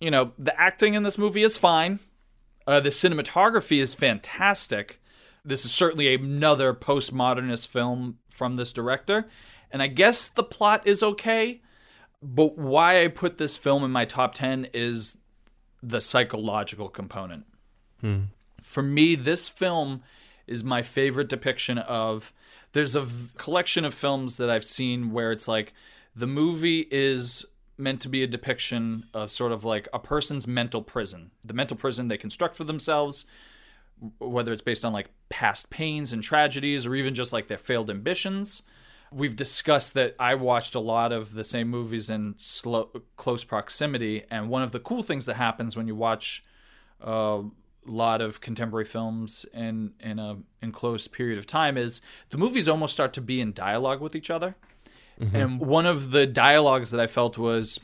[0.00, 2.00] You know, the acting in this movie is fine.
[2.66, 5.00] Uh, the cinematography is fantastic.
[5.44, 9.26] This is certainly another postmodernist film from this director.
[9.70, 11.60] And I guess the plot is okay.
[12.22, 15.18] But why I put this film in my top 10 is
[15.82, 17.44] the psychological component.
[18.00, 18.20] Hmm.
[18.62, 20.02] For me, this film
[20.46, 22.32] is my favorite depiction of.
[22.72, 25.74] There's a v- collection of films that I've seen where it's like
[26.16, 27.44] the movie is
[27.78, 31.76] meant to be a depiction of sort of like a person's mental prison, the mental
[31.76, 33.26] prison they construct for themselves,
[34.18, 37.90] whether it's based on like past pains and tragedies or even just like their failed
[37.90, 38.62] ambitions.
[39.10, 44.24] We've discussed that I watched a lot of the same movies in slow, close proximity,
[44.30, 46.42] and one of the cool things that happens when you watch
[47.02, 47.42] uh,
[47.86, 52.00] lot of contemporary films in in a enclosed period of time is
[52.30, 54.54] the movies almost start to be in dialogue with each other.
[55.20, 55.36] Mm-hmm.
[55.36, 57.80] And one of the dialogues that I felt was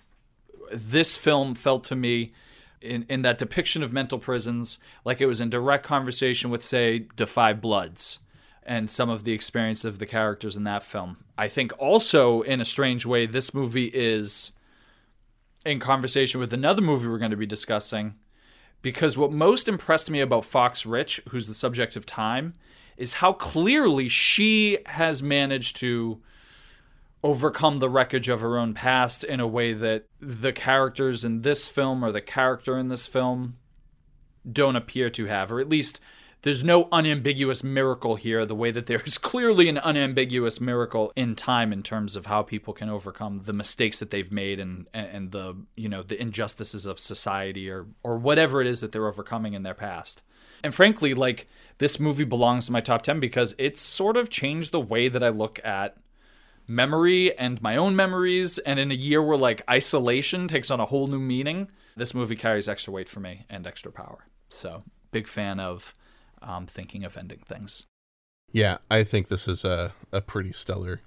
[0.72, 2.32] this film felt to me
[2.80, 7.06] in, in that depiction of mental prisons like it was in direct conversation with say
[7.16, 8.20] 5 Bloods
[8.64, 11.24] and some of the experience of the characters in that film.
[11.36, 14.52] I think also in a strange way this movie is
[15.64, 18.14] in conversation with another movie we're going to be discussing
[18.82, 22.54] because what most impressed me about Fox Rich, who's the subject of time,
[22.96, 26.20] is how clearly she has managed to
[27.22, 31.68] overcome the wreckage of her own past in a way that the characters in this
[31.68, 33.56] film or the character in this film
[34.50, 36.00] don't appear to have, or at least
[36.42, 38.44] there's no unambiguous miracle here.
[38.44, 42.72] The way that there's clearly an unambiguous miracle in time in terms of how people
[42.72, 46.98] can overcome the mistakes that they've made and and the you know the injustices of
[46.98, 50.22] society or or whatever it is that they're overcoming in their past.
[50.62, 51.46] And frankly like
[51.78, 55.22] this movie belongs in my top 10 because it's sort of changed the way that
[55.22, 55.96] I look at
[56.66, 58.58] memory and my own memories.
[58.58, 62.36] And in a year where like isolation takes on a whole new meaning this movie
[62.36, 64.24] carries extra weight for me and extra power.
[64.48, 65.94] So big fan of
[66.42, 67.86] um, thinking of ending things.
[68.52, 71.00] Yeah, I think this is a, a pretty stellar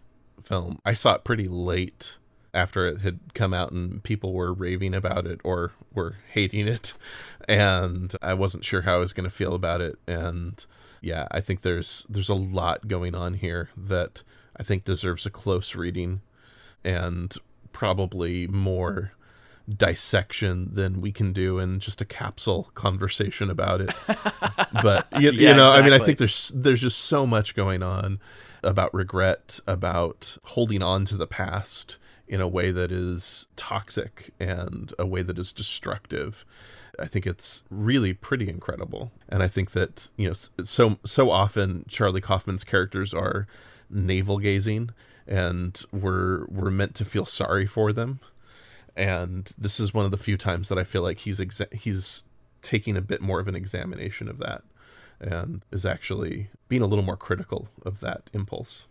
[0.43, 0.79] film.
[0.85, 2.17] I saw it pretty late
[2.53, 6.93] after it had come out and people were raving about it or were hating it
[7.47, 10.63] and I wasn't sure how I was going to feel about it and
[11.01, 14.23] yeah, I think there's there's a lot going on here that
[14.55, 16.21] I think deserves a close reading
[16.83, 17.33] and
[17.71, 19.13] probably more
[19.69, 23.93] dissection than we can do in just a capsule conversation about it.
[24.83, 27.83] but you, Yeah, you know, I mean, I think there's there's just so much going
[27.83, 28.19] on
[28.63, 31.97] about regret, about holding on to the past
[32.27, 36.45] in a way that is toxic and a way that is destructive.
[36.99, 41.85] I think it's really pretty incredible, and I think that you know, so so often
[41.87, 43.47] Charlie Kaufman's characters are
[43.89, 44.91] navel gazing,
[45.27, 48.19] and we're we're meant to feel sorry for them
[48.95, 52.23] and this is one of the few times that I feel like he's exa- he's
[52.61, 54.63] taking a bit more of an examination of that
[55.19, 58.87] and is actually being a little more critical of that impulse.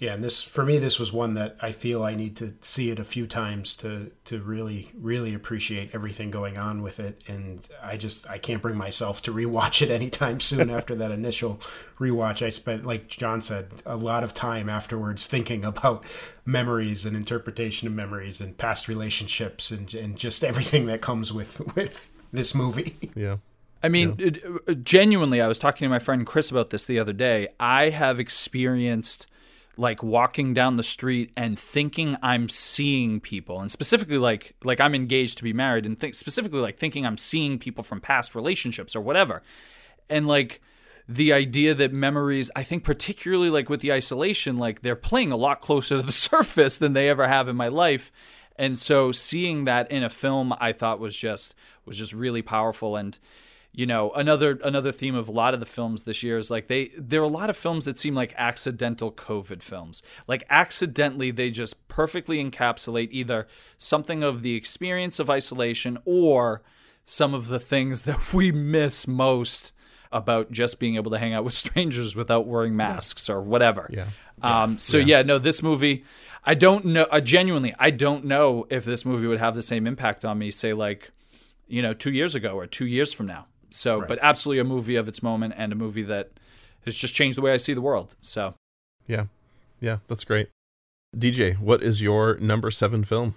[0.00, 2.90] Yeah, and this for me, this was one that I feel I need to see
[2.90, 7.22] it a few times to to really really appreciate everything going on with it.
[7.26, 10.70] And I just I can't bring myself to rewatch it anytime soon.
[10.78, 11.60] after that initial
[11.98, 16.04] rewatch, I spent, like John said, a lot of time afterwards thinking about
[16.44, 21.60] memories and interpretation of memories and past relationships and and just everything that comes with
[21.74, 22.94] with this movie.
[23.16, 23.38] Yeah.
[23.82, 27.00] I mean, it- uh, genuinely, I was talking to my friend Chris about this the
[27.00, 27.48] other day.
[27.58, 29.26] I have experienced
[29.78, 34.94] like walking down the street and thinking I'm seeing people, and specifically like like I'm
[34.94, 38.94] engaged to be married, and think specifically like thinking I'm seeing people from past relationships
[38.94, 39.42] or whatever,
[40.10, 40.60] and like
[41.08, 45.36] the idea that memories, I think particularly like with the isolation, like they're playing a
[45.36, 48.12] lot closer to the surface than they ever have in my life.
[48.56, 51.54] And so seeing that in a film I thought was just
[51.86, 53.18] was just really powerful and
[53.78, 56.66] you know another another theme of a lot of the films this year is like
[56.66, 61.30] they there are a lot of films that seem like accidental covid films like accidentally
[61.30, 63.46] they just perfectly encapsulate either
[63.76, 66.60] something of the experience of isolation or
[67.04, 69.72] some of the things that we miss most
[70.10, 73.88] about just being able to hang out with strangers without wearing masks or whatever.
[73.92, 74.08] Yeah.
[74.42, 75.22] Um, so yeah.
[75.22, 76.04] no, this movie,
[76.42, 77.04] I don't know.
[77.04, 80.50] Uh, genuinely, I don't know if this movie would have the same impact on me,
[80.50, 81.10] say like,
[81.66, 83.46] you know, two years ago or two years from now.
[83.70, 86.30] So, but absolutely a movie of its moment and a movie that
[86.84, 88.14] has just changed the way I see the world.
[88.20, 88.54] So,
[89.06, 89.26] Yeah.
[89.80, 90.48] Yeah, that's great.
[91.16, 93.34] DJ, what is your number 7 film?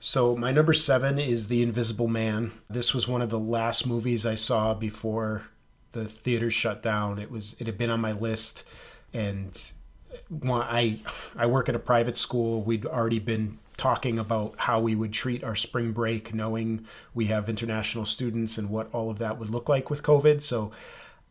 [0.00, 2.52] So my number seven is The Invisible Man.
[2.68, 5.44] This was one of the last movies I saw before
[5.92, 7.18] the theaters shut down.
[7.18, 8.64] It was it had been on my list,
[9.14, 9.58] and
[10.44, 11.00] I
[11.36, 12.62] I work at a private school.
[12.62, 17.48] We'd already been talking about how we would treat our spring break, knowing we have
[17.48, 20.42] international students and what all of that would look like with COVID.
[20.42, 20.70] So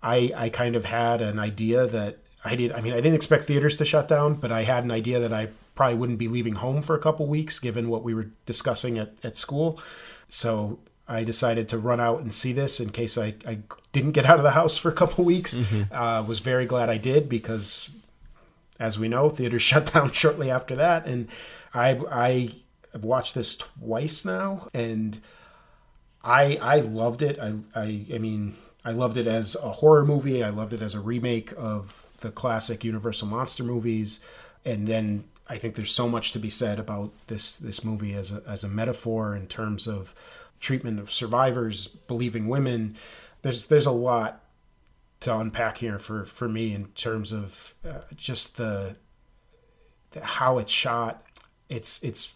[0.02, 2.72] I I kind of had an idea that I did.
[2.72, 5.32] I mean, I didn't expect theaters to shut down, but I had an idea that
[5.32, 8.98] I probably wouldn't be leaving home for a couple weeks, given what we were discussing
[8.98, 9.80] at, at school.
[10.30, 13.60] So I decided to run out and see this in case I, I
[13.92, 15.56] didn't get out of the house for a couple weeks.
[15.92, 17.90] Uh, was very glad I did because,
[18.80, 21.28] as we know, theaters shut down shortly after that, and
[21.74, 22.52] I I
[22.92, 25.20] have watched this twice now, and
[26.24, 27.40] I I loved it.
[27.40, 28.56] I I I mean
[28.86, 30.44] I loved it as a horror movie.
[30.44, 34.20] I loved it as a remake of the classic Universal monster movies,
[34.66, 38.32] and then I think there's so much to be said about this this movie as
[38.32, 40.16] a as a metaphor in terms of
[40.60, 42.96] treatment of survivors, believing women.
[43.42, 44.42] There's there's a lot
[45.20, 48.96] to unpack here for for me in terms of uh, just the,
[50.12, 51.24] the how it's shot.
[51.70, 52.34] It's it's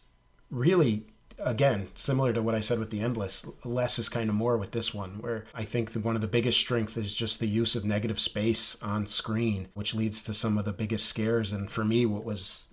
[0.50, 1.06] really
[1.40, 3.46] again similar to what I said with the endless.
[3.64, 6.60] Less is kind of more with this one, where I think one of the biggest
[6.60, 10.66] strength is just the use of negative space on screen, which leads to some of
[10.66, 11.52] the biggest scares.
[11.52, 12.68] And for me, what was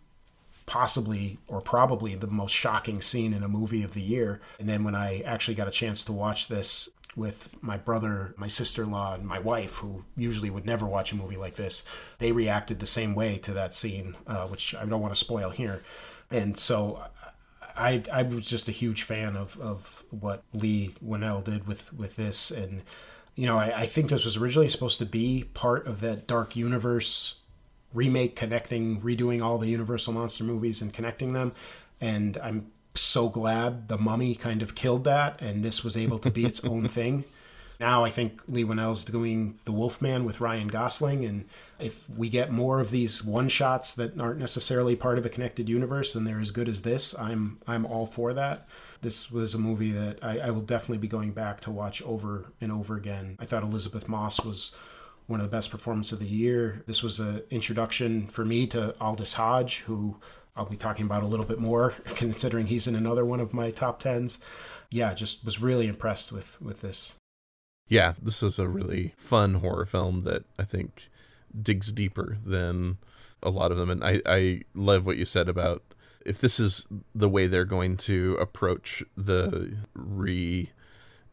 [0.66, 4.40] possibly or probably the most shocking scene in a movie of the year.
[4.58, 8.48] And then when I actually got a chance to watch this with my brother, my
[8.48, 11.84] sister in law, and my wife, who usually would never watch a movie like this,
[12.18, 15.50] they reacted the same way to that scene, uh, which I don't want to spoil
[15.50, 15.82] here.
[16.30, 17.04] And so
[17.76, 22.16] I, I was just a huge fan of, of what Leigh Whannell did with, with
[22.16, 22.50] this.
[22.50, 22.82] And,
[23.34, 26.56] you know, I, I think this was originally supposed to be part of that dark
[26.56, 27.36] universe
[27.94, 31.52] remake connecting redoing all the universal monster movies and connecting them
[32.00, 36.30] and i'm so glad the mummy kind of killed that and this was able to
[36.30, 37.24] be its own thing
[37.78, 41.44] now i think lee Whannell's doing the wolfman with ryan gosling and
[41.78, 45.68] if we get more of these one shots that aren't necessarily part of a connected
[45.68, 48.66] universe and they're as good as this i'm i'm all for that
[49.00, 52.52] this was a movie that I, I will definitely be going back to watch over
[52.60, 54.72] and over again i thought elizabeth moss was
[55.26, 56.82] one of the best performances of the year.
[56.86, 60.16] This was an introduction for me to Aldis Hodge, who
[60.56, 63.70] I'll be talking about a little bit more, considering he's in another one of my
[63.70, 64.38] top tens.
[64.90, 67.14] Yeah, just was really impressed with with this.
[67.88, 71.08] Yeah, this is a really fun horror film that I think
[71.60, 72.98] digs deeper than
[73.42, 73.90] a lot of them.
[73.90, 75.82] And I, I love what you said about
[76.24, 80.70] if this is the way they're going to approach the re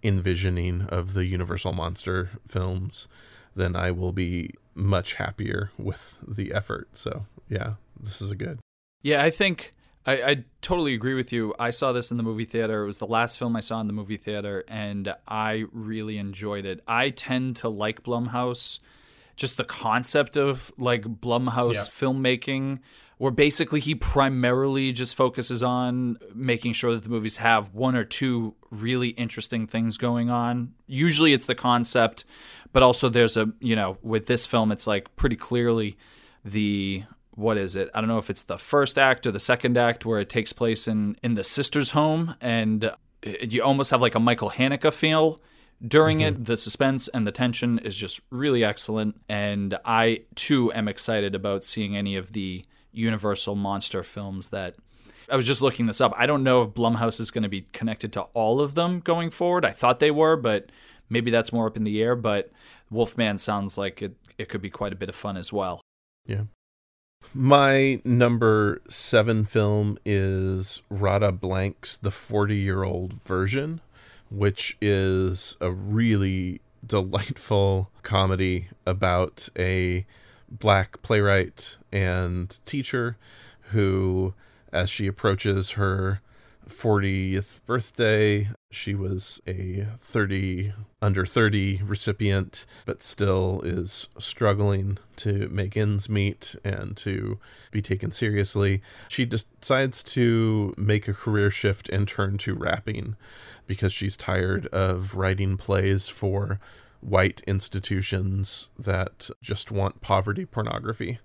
[0.04, 3.08] envisioning of the Universal Monster films,
[3.56, 6.90] then I will be much happier with the effort.
[6.94, 8.60] So, yeah, this is a good.
[9.04, 9.74] Yeah, I think
[10.06, 11.54] I, I, totally agree with you.
[11.60, 12.84] I saw this in the movie theater.
[12.84, 16.66] It was the last film I saw in the movie theater, and I really enjoyed
[16.66, 16.82] it.
[16.88, 18.80] I tend to like Blumhouse,
[19.42, 21.82] just the concept of like Blumhouse yeah.
[21.82, 22.80] filmmaking,
[23.18, 28.04] where basically he primarily just focuses on making sure that the movies have one or
[28.04, 30.74] two really interesting things going on.
[30.86, 32.24] Usually it's the concept,
[32.72, 35.98] but also there's a, you know, with this film, it's like pretty clearly
[36.46, 37.90] the what is it?
[37.96, 40.54] I don't know if it's the first act or the second act where it takes
[40.54, 42.96] place in in the sister's home, and uh,
[43.42, 45.42] you almost have like a Michael Haneke feel
[45.86, 46.42] during mm-hmm.
[46.42, 46.46] it.
[46.46, 51.64] The suspense and the tension is just really excellent, and I too am excited about
[51.64, 54.76] seeing any of the Universal monster films that.
[55.30, 56.14] I was just looking this up.
[56.18, 59.30] I don't know if Blumhouse is going to be connected to all of them going
[59.30, 59.64] forward.
[59.64, 60.70] I thought they were, but
[61.10, 62.18] maybe that's more up in the air.
[62.18, 62.52] But
[62.90, 65.80] Wolfman sounds like it, it could be quite a bit of fun as well.
[66.26, 66.44] Yeah.
[67.34, 73.80] My number seven film is Radha Blank's The 40 Year Old Version,
[74.32, 80.06] which is a really delightful comedy about a
[80.50, 83.18] black playwright and teacher
[83.72, 84.34] who,
[84.74, 86.22] as she approaches her
[86.72, 88.50] 40th birthday.
[88.72, 96.56] She was a 30 under 30 recipient, but still is struggling to make ends meet
[96.64, 97.40] and to
[97.72, 98.82] be taken seriously.
[99.10, 103.16] She decides to make a career shift and turn to rapping
[103.68, 106.60] because she's tired of writing plays for
[107.02, 111.20] white institutions that just want poverty pornography.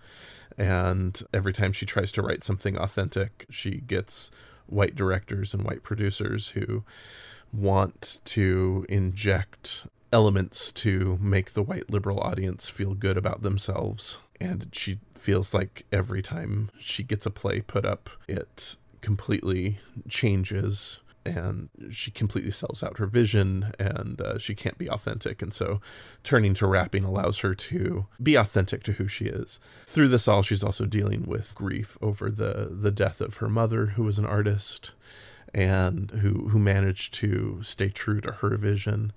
[0.59, 4.31] And every time she tries to write something authentic, she gets
[4.67, 6.85] white directors and white producers who
[7.53, 14.19] want to inject elements to make the white liberal audience feel good about themselves.
[14.41, 19.79] And she feels like every time she gets a play put up, it completely
[20.09, 25.53] changes and she completely sells out her vision and uh, she can't be authentic and
[25.53, 25.81] so
[26.23, 29.59] turning to rapping allows her to be authentic to who she is.
[29.87, 33.87] Through this all she's also dealing with grief over the the death of her mother
[33.87, 34.93] who was an artist
[35.53, 39.13] and who who managed to stay true to her vision.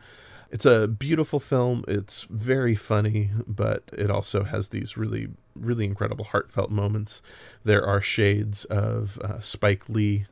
[0.52, 1.86] It's a beautiful film.
[1.88, 7.22] It's very funny but it also has these really really incredible heartfelt moments.
[7.64, 10.26] There are shades of uh, spike lee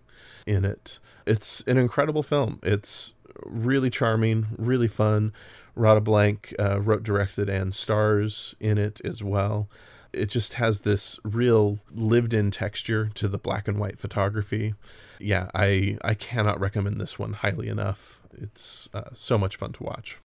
[0.48, 2.60] in it it's an incredible film.
[2.64, 3.14] It's
[3.45, 5.34] really charming, really fun.
[5.76, 9.68] Radha Blank uh, wrote, directed, and stars in it as well.
[10.14, 14.74] It just has this real lived-in texture to the black and white photography.
[15.19, 18.19] Yeah, I I cannot recommend this one highly enough.
[18.34, 20.18] It's uh, so much fun to watch.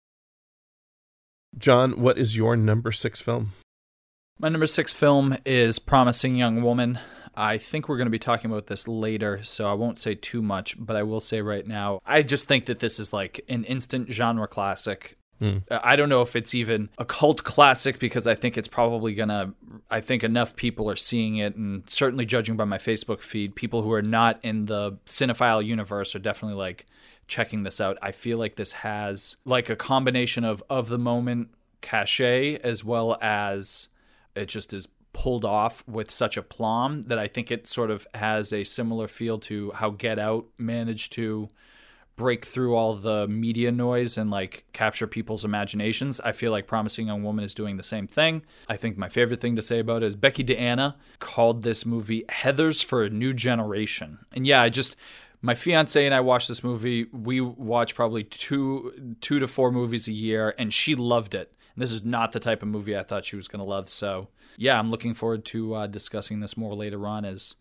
[1.59, 3.53] John, what is your number six film?
[4.39, 6.99] My number six film is Promising Young Woman.
[7.41, 10.43] I think we're going to be talking about this later, so I won't say too
[10.43, 13.65] much, but I will say right now, I just think that this is like an
[13.65, 15.17] instant genre classic.
[15.41, 15.63] Mm.
[15.71, 19.55] I don't know if it's even a cult classic because I think it's probably gonna.
[19.91, 23.81] I think enough people are seeing it, and certainly judging by my Facebook feed, people
[23.81, 26.85] who are not in the cinephile universe are definitely like
[27.27, 27.97] checking this out.
[28.03, 31.49] I feel like this has like a combination of of the moment
[31.81, 33.89] cachet as well as
[34.35, 38.53] it just is pulled off with such aplomb that I think it sort of has
[38.53, 41.49] a similar feel to how Get Out managed to
[42.21, 46.21] break through all the media noise and like capture people's imaginations.
[46.21, 48.43] I feel like Promising Young Woman is doing the same thing.
[48.69, 52.25] I think my favorite thing to say about it is Becky DeAnna called this movie
[52.29, 54.19] Heathers for a New Generation.
[54.33, 54.97] And yeah, I just
[55.41, 57.05] my fiance and I watched this movie.
[57.05, 61.55] We watch probably two two to four movies a year and she loved it.
[61.75, 63.89] And this is not the type of movie I thought she was going to love.
[63.89, 67.57] So yeah, I'm looking forward to uh, discussing this more later on as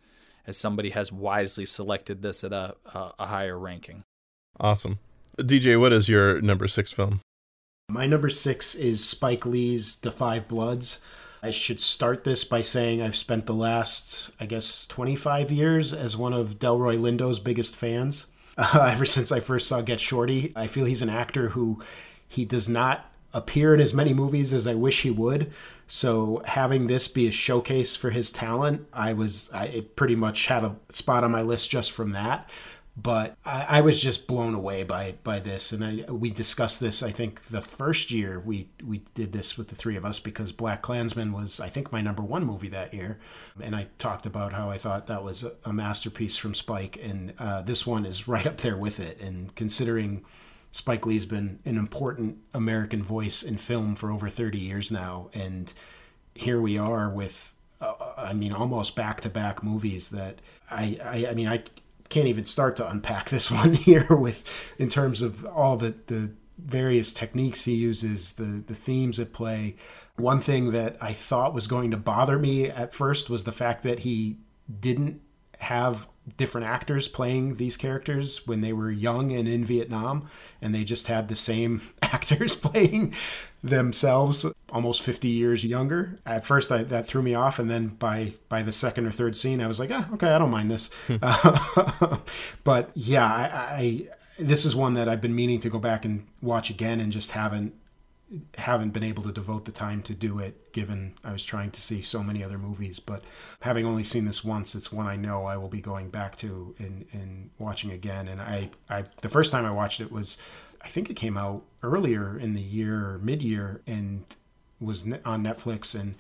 [0.47, 4.03] as somebody has wisely selected this at a, a, a higher ranking.
[4.59, 4.97] Awesome,
[5.37, 5.79] DJ.
[5.79, 7.21] What is your number six film?
[7.89, 10.99] My number six is Spike Lee's Da 5 Bloods.
[11.41, 16.17] I should start this by saying I've spent the last, I guess, 25 years as
[16.17, 18.27] one of Delroy Lindo's biggest fans.
[18.57, 21.81] Uh, ever since I first saw Get Shorty, I feel he's an actor who
[22.27, 25.51] he does not appear in as many movies as I wish he would.
[25.87, 30.63] So having this be a showcase for his talent, I was I pretty much had
[30.63, 32.49] a spot on my list just from that.
[33.01, 35.71] But I, I, was just blown away by by this.
[35.71, 39.69] And I, we discussed this i think the first year we we did this with
[39.69, 43.17] the three of us because BlacKkKlansman was i think my number one movie that year.
[43.61, 46.99] And i talked about how i thought that was a, masterpiece from spike.
[47.01, 49.19] And uh, this one is right up there with it.
[49.21, 50.25] And considering
[50.71, 55.73] spike lee's been an important american voice in film for over 30 years now and
[56.33, 60.39] here we are with uh, I mean, almost back-to-back movies that
[60.69, 61.63] I, I, I mean, I,
[62.09, 64.43] can't even start to unpack this one here with
[64.79, 69.75] in terms of all the the various techniques he uses, the the themes at play.
[70.15, 73.83] One thing that I thought was going to bother me at first was the fact
[73.83, 74.37] that he
[74.79, 75.21] didn't
[75.59, 80.29] have different actors playing these characters when they were young and in Vietnam,
[80.61, 83.13] and they just had the same actors playing
[83.63, 86.19] themselves almost 50 years younger.
[86.25, 89.35] At first, I, that threw me off, and then by by the second or third
[89.35, 90.89] scene, I was like, ah, okay, I don't mind this.
[91.21, 92.17] uh,
[92.63, 94.07] but yeah, I, I
[94.37, 97.31] this is one that I've been meaning to go back and watch again, and just
[97.31, 97.73] haven't
[98.57, 101.81] haven't been able to devote the time to do it given I was trying to
[101.81, 102.99] see so many other movies.
[102.99, 103.23] But
[103.61, 106.75] having only seen this once it's one I know I will be going back to
[106.77, 108.27] and, and watching again.
[108.27, 110.37] And I, I the first time I watched it was
[110.81, 114.25] I think it came out earlier in the year mid-year and
[114.79, 115.99] was on Netflix.
[115.99, 116.15] And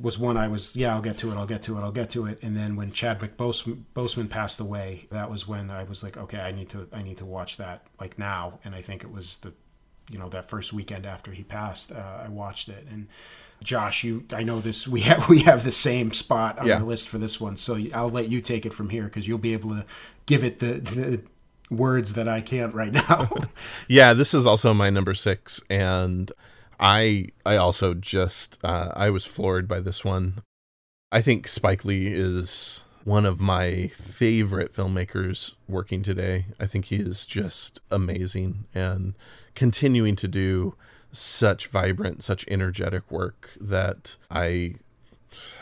[0.00, 2.10] was one I was yeah I'll get to it I'll get to it I'll get
[2.10, 2.42] to it.
[2.42, 6.40] And then when Chadwick Boseman, Boseman passed away that was when I was like okay
[6.40, 8.58] I need to I need to watch that like now.
[8.64, 9.52] And I think it was the
[10.10, 12.86] you know that first weekend after he passed, uh, I watched it.
[12.90, 13.08] And
[13.62, 14.86] Josh, you, I know this.
[14.96, 16.78] We have we have the same spot on yeah.
[16.78, 19.38] the list for this one, so I'll let you take it from here because you'll
[19.38, 19.84] be able to
[20.26, 21.22] give it the, the
[21.70, 23.28] words that I can't right now.
[23.88, 26.30] yeah, this is also my number six, and
[26.78, 30.42] I I also just uh, I was floored by this one.
[31.12, 36.46] I think Spike Lee is one of my favorite filmmakers working today.
[36.58, 39.14] I think he is just amazing and
[39.54, 40.74] continuing to do
[41.12, 44.74] such vibrant, such energetic work that I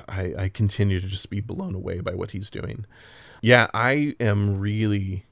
[0.08, 2.86] I, I continue to just be blown away by what he's doing.
[3.42, 5.26] Yeah, I am really,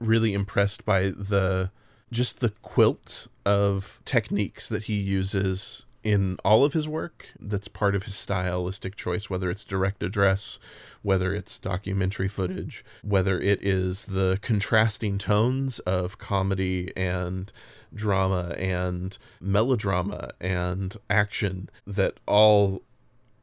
[0.00, 1.70] really impressed by the
[2.10, 7.94] just the quilt of techniques that he uses in all of his work that's part
[7.94, 10.58] of his stylistic choice, whether it's direct address,
[11.02, 17.52] whether it's documentary footage, whether it is the contrasting tones of comedy and
[17.94, 22.82] drama and melodrama and action that all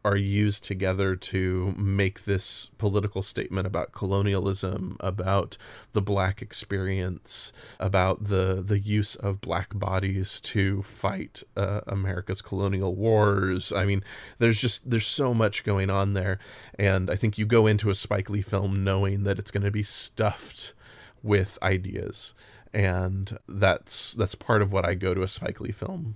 [0.06, 5.58] are used together to make this political statement about colonialism, about
[5.92, 12.96] the black experience, about the the use of black bodies to fight uh, America's colonial
[12.96, 13.74] wars.
[13.74, 14.04] I mean,
[14.38, 16.40] there's just there's so much going on there,
[16.78, 19.72] and I think you go into a Spike Lee film knowing that it's going to
[19.72, 20.74] be stuffed
[21.22, 22.34] with ideas,
[22.74, 26.16] and that's that's part of what I go to a Spike Lee film.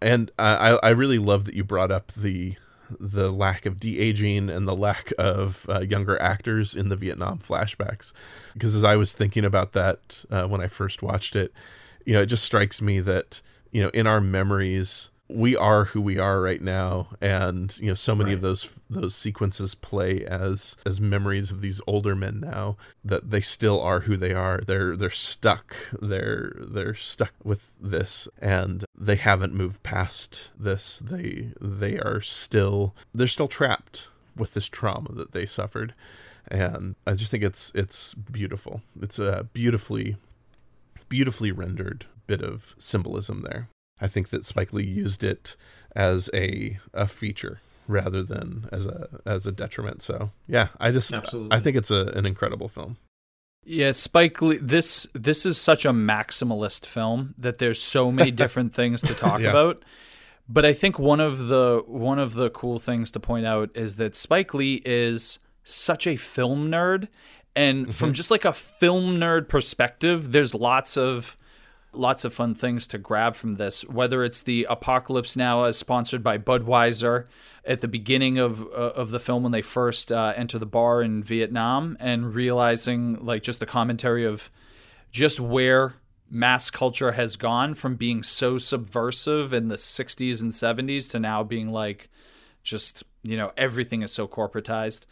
[0.00, 2.56] And I I really love that you brought up the
[2.98, 7.38] the lack of de aging and the lack of uh, younger actors in the Vietnam
[7.38, 8.12] flashbacks.
[8.54, 11.52] Because as I was thinking about that uh, when I first watched it,
[12.04, 13.40] you know, it just strikes me that
[13.70, 17.94] you know in our memories we are who we are right now and you know
[17.94, 18.36] so many right.
[18.36, 23.40] of those those sequences play as as memories of these older men now that they
[23.40, 24.60] still are who they are.
[24.66, 25.76] They're they're stuck.
[26.00, 30.98] They're they're stuck with this and they haven't moved past this.
[30.98, 35.94] They they are still they're still trapped with this trauma that they suffered
[36.46, 38.80] and i just think it's it's beautiful.
[39.00, 40.16] It's a beautifully
[41.08, 43.68] beautifully rendered bit of symbolism there
[44.00, 45.56] I think that Spike Lee used it
[45.94, 50.02] as a a feature rather than as a as a detriment.
[50.02, 51.56] So yeah, I just Absolutely.
[51.56, 52.98] I think it's a, an incredible film.
[53.64, 54.58] Yeah, Spike Lee.
[54.58, 59.40] This this is such a maximalist film that there's so many different things to talk
[59.40, 59.50] yeah.
[59.50, 59.84] about.
[60.48, 63.96] But I think one of the one of the cool things to point out is
[63.96, 67.08] that Spike Lee is such a film nerd,
[67.54, 67.92] and mm-hmm.
[67.92, 71.36] from just like a film nerd perspective, there's lots of
[71.98, 76.22] lots of fun things to grab from this, whether it's the Apocalypse Now as sponsored
[76.22, 77.26] by Budweiser
[77.64, 81.02] at the beginning of uh, of the film when they first uh, enter the bar
[81.02, 84.50] in Vietnam and realizing like just the commentary of
[85.10, 85.94] just where
[86.30, 91.42] mass culture has gone from being so subversive in the 60s and 70s to now
[91.42, 92.10] being like
[92.62, 95.06] just you know everything is so corporatized.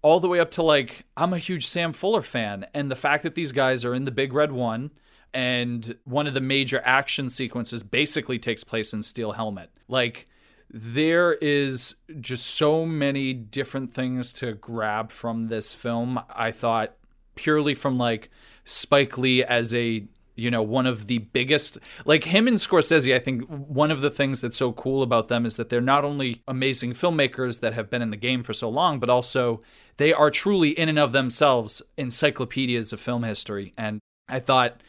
[0.00, 3.22] All the way up to like I'm a huge Sam Fuller fan and the fact
[3.22, 4.90] that these guys are in the Big Red One
[5.34, 9.70] and one of the major action sequences basically takes place in Steel Helmet.
[9.88, 10.28] Like
[10.70, 16.20] there is just so many different things to grab from this film.
[16.30, 16.94] I thought
[17.34, 18.30] purely from like
[18.64, 23.18] Spike Lee as a you know one of the biggest like him and Scorsese I
[23.18, 26.42] think one of the things that's so cool about them is that they're not only
[26.46, 29.60] amazing filmmakers that have been in the game for so long but also
[29.96, 33.98] they are truly in and of themselves encyclopedias of film history and
[34.28, 34.80] I thought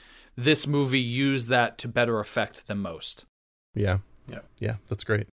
[0.44, 3.26] this movie used that to better effect than most.
[3.76, 4.00] Yeah.
[4.28, 4.40] Yeah.
[4.60, 5.28] Yeah, that's great.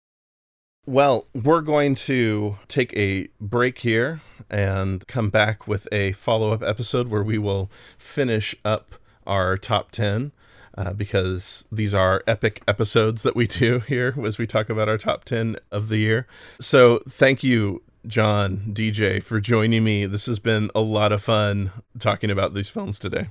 [0.87, 4.21] Well, we're going to take a break here
[4.51, 8.95] and come back with a follow up episode where we will finish up
[9.27, 10.33] our top 10
[10.77, 14.99] uh, because these are epic episodes that we do here as we talk about our
[14.99, 16.27] top 10 of the year.
[16.61, 20.07] So, thank you, John, DJ, for joining me.
[20.07, 23.29] This has been a lot of fun talking about these films today.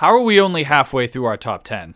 [0.00, 1.94] How are we only halfway through our top 10?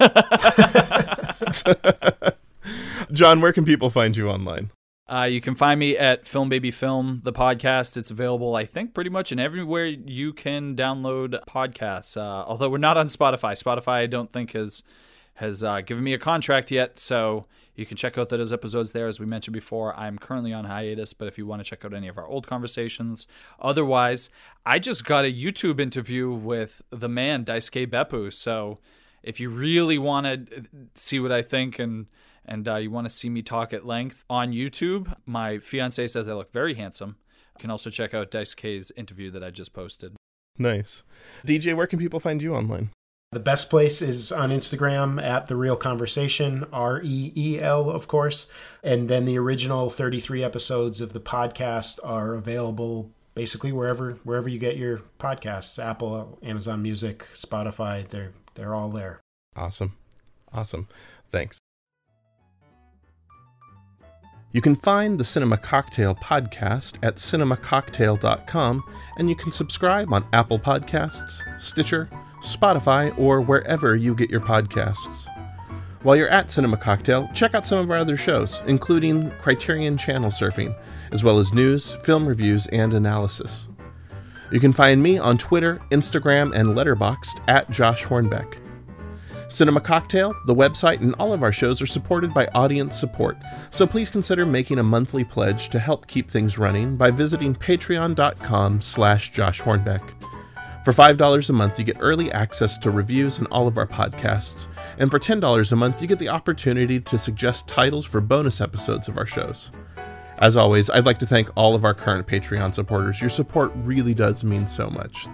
[3.12, 4.72] John, where can people find you online?
[5.06, 7.96] Uh, you can find me at Film Baby Film, the podcast.
[7.96, 12.16] It's available, I think, pretty much in everywhere you can download podcasts.
[12.16, 13.52] Uh, although we're not on Spotify.
[13.52, 14.82] Spotify, I don't think has
[15.34, 17.46] has uh, given me a contract yet, so
[17.78, 19.06] you can check out those episodes there.
[19.06, 21.94] As we mentioned before, I'm currently on hiatus, but if you want to check out
[21.94, 23.28] any of our old conversations,
[23.60, 24.30] otherwise,
[24.66, 28.32] I just got a YouTube interview with the man Daisuke Beppu.
[28.32, 28.80] So
[29.22, 30.64] if you really want to
[30.96, 32.06] see what I think and
[32.44, 36.28] and uh, you want to see me talk at length on YouTube, my fiance says
[36.28, 37.16] I look very handsome.
[37.56, 40.16] You can also check out Daisuke's interview that I just posted.
[40.58, 41.04] Nice.
[41.46, 42.90] DJ, where can people find you online?
[43.30, 48.08] The best place is on Instagram at The Reel Conversation, R E E L, of
[48.08, 48.46] course.
[48.82, 54.58] And then the original 33 episodes of the podcast are available basically wherever wherever you
[54.58, 58.08] get your podcasts Apple, Amazon Music, Spotify.
[58.08, 59.20] They're, they're all there.
[59.54, 59.94] Awesome.
[60.50, 60.88] Awesome.
[61.28, 61.58] Thanks.
[64.52, 68.84] You can find the Cinema Cocktail podcast at cinemacocktail.com,
[69.18, 72.08] and you can subscribe on Apple Podcasts, Stitcher,
[72.42, 75.26] Spotify, or wherever you get your podcasts.
[76.02, 80.30] While you're at Cinema Cocktail, check out some of our other shows, including Criterion Channel
[80.30, 80.76] Surfing,
[81.10, 83.66] as well as news, film reviews, and analysis.
[84.52, 88.58] You can find me on Twitter, Instagram, and Letterboxd at Josh Hornbeck.
[89.50, 93.36] Cinema Cocktail, the website, and all of our shows are supported by audience support,
[93.70, 98.80] so please consider making a monthly pledge to help keep things running by visiting patreon.com
[98.80, 100.02] slash Josh Hornbeck.
[100.84, 104.68] For $5 a month, you get early access to reviews and all of our podcasts,
[104.98, 109.08] and for $10 a month, you get the opportunity to suggest titles for bonus episodes
[109.08, 109.70] of our shows.
[110.38, 113.20] As always, I'd like to thank all of our current Patreon supporters.
[113.20, 115.26] Your support really does mean so much.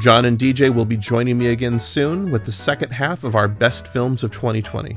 [0.00, 3.48] John and DJ will be joining me again soon with the second half of our
[3.48, 4.96] best films of 2020.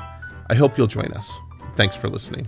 [0.49, 1.37] I hope you'll join us.
[1.75, 2.47] Thanks for listening.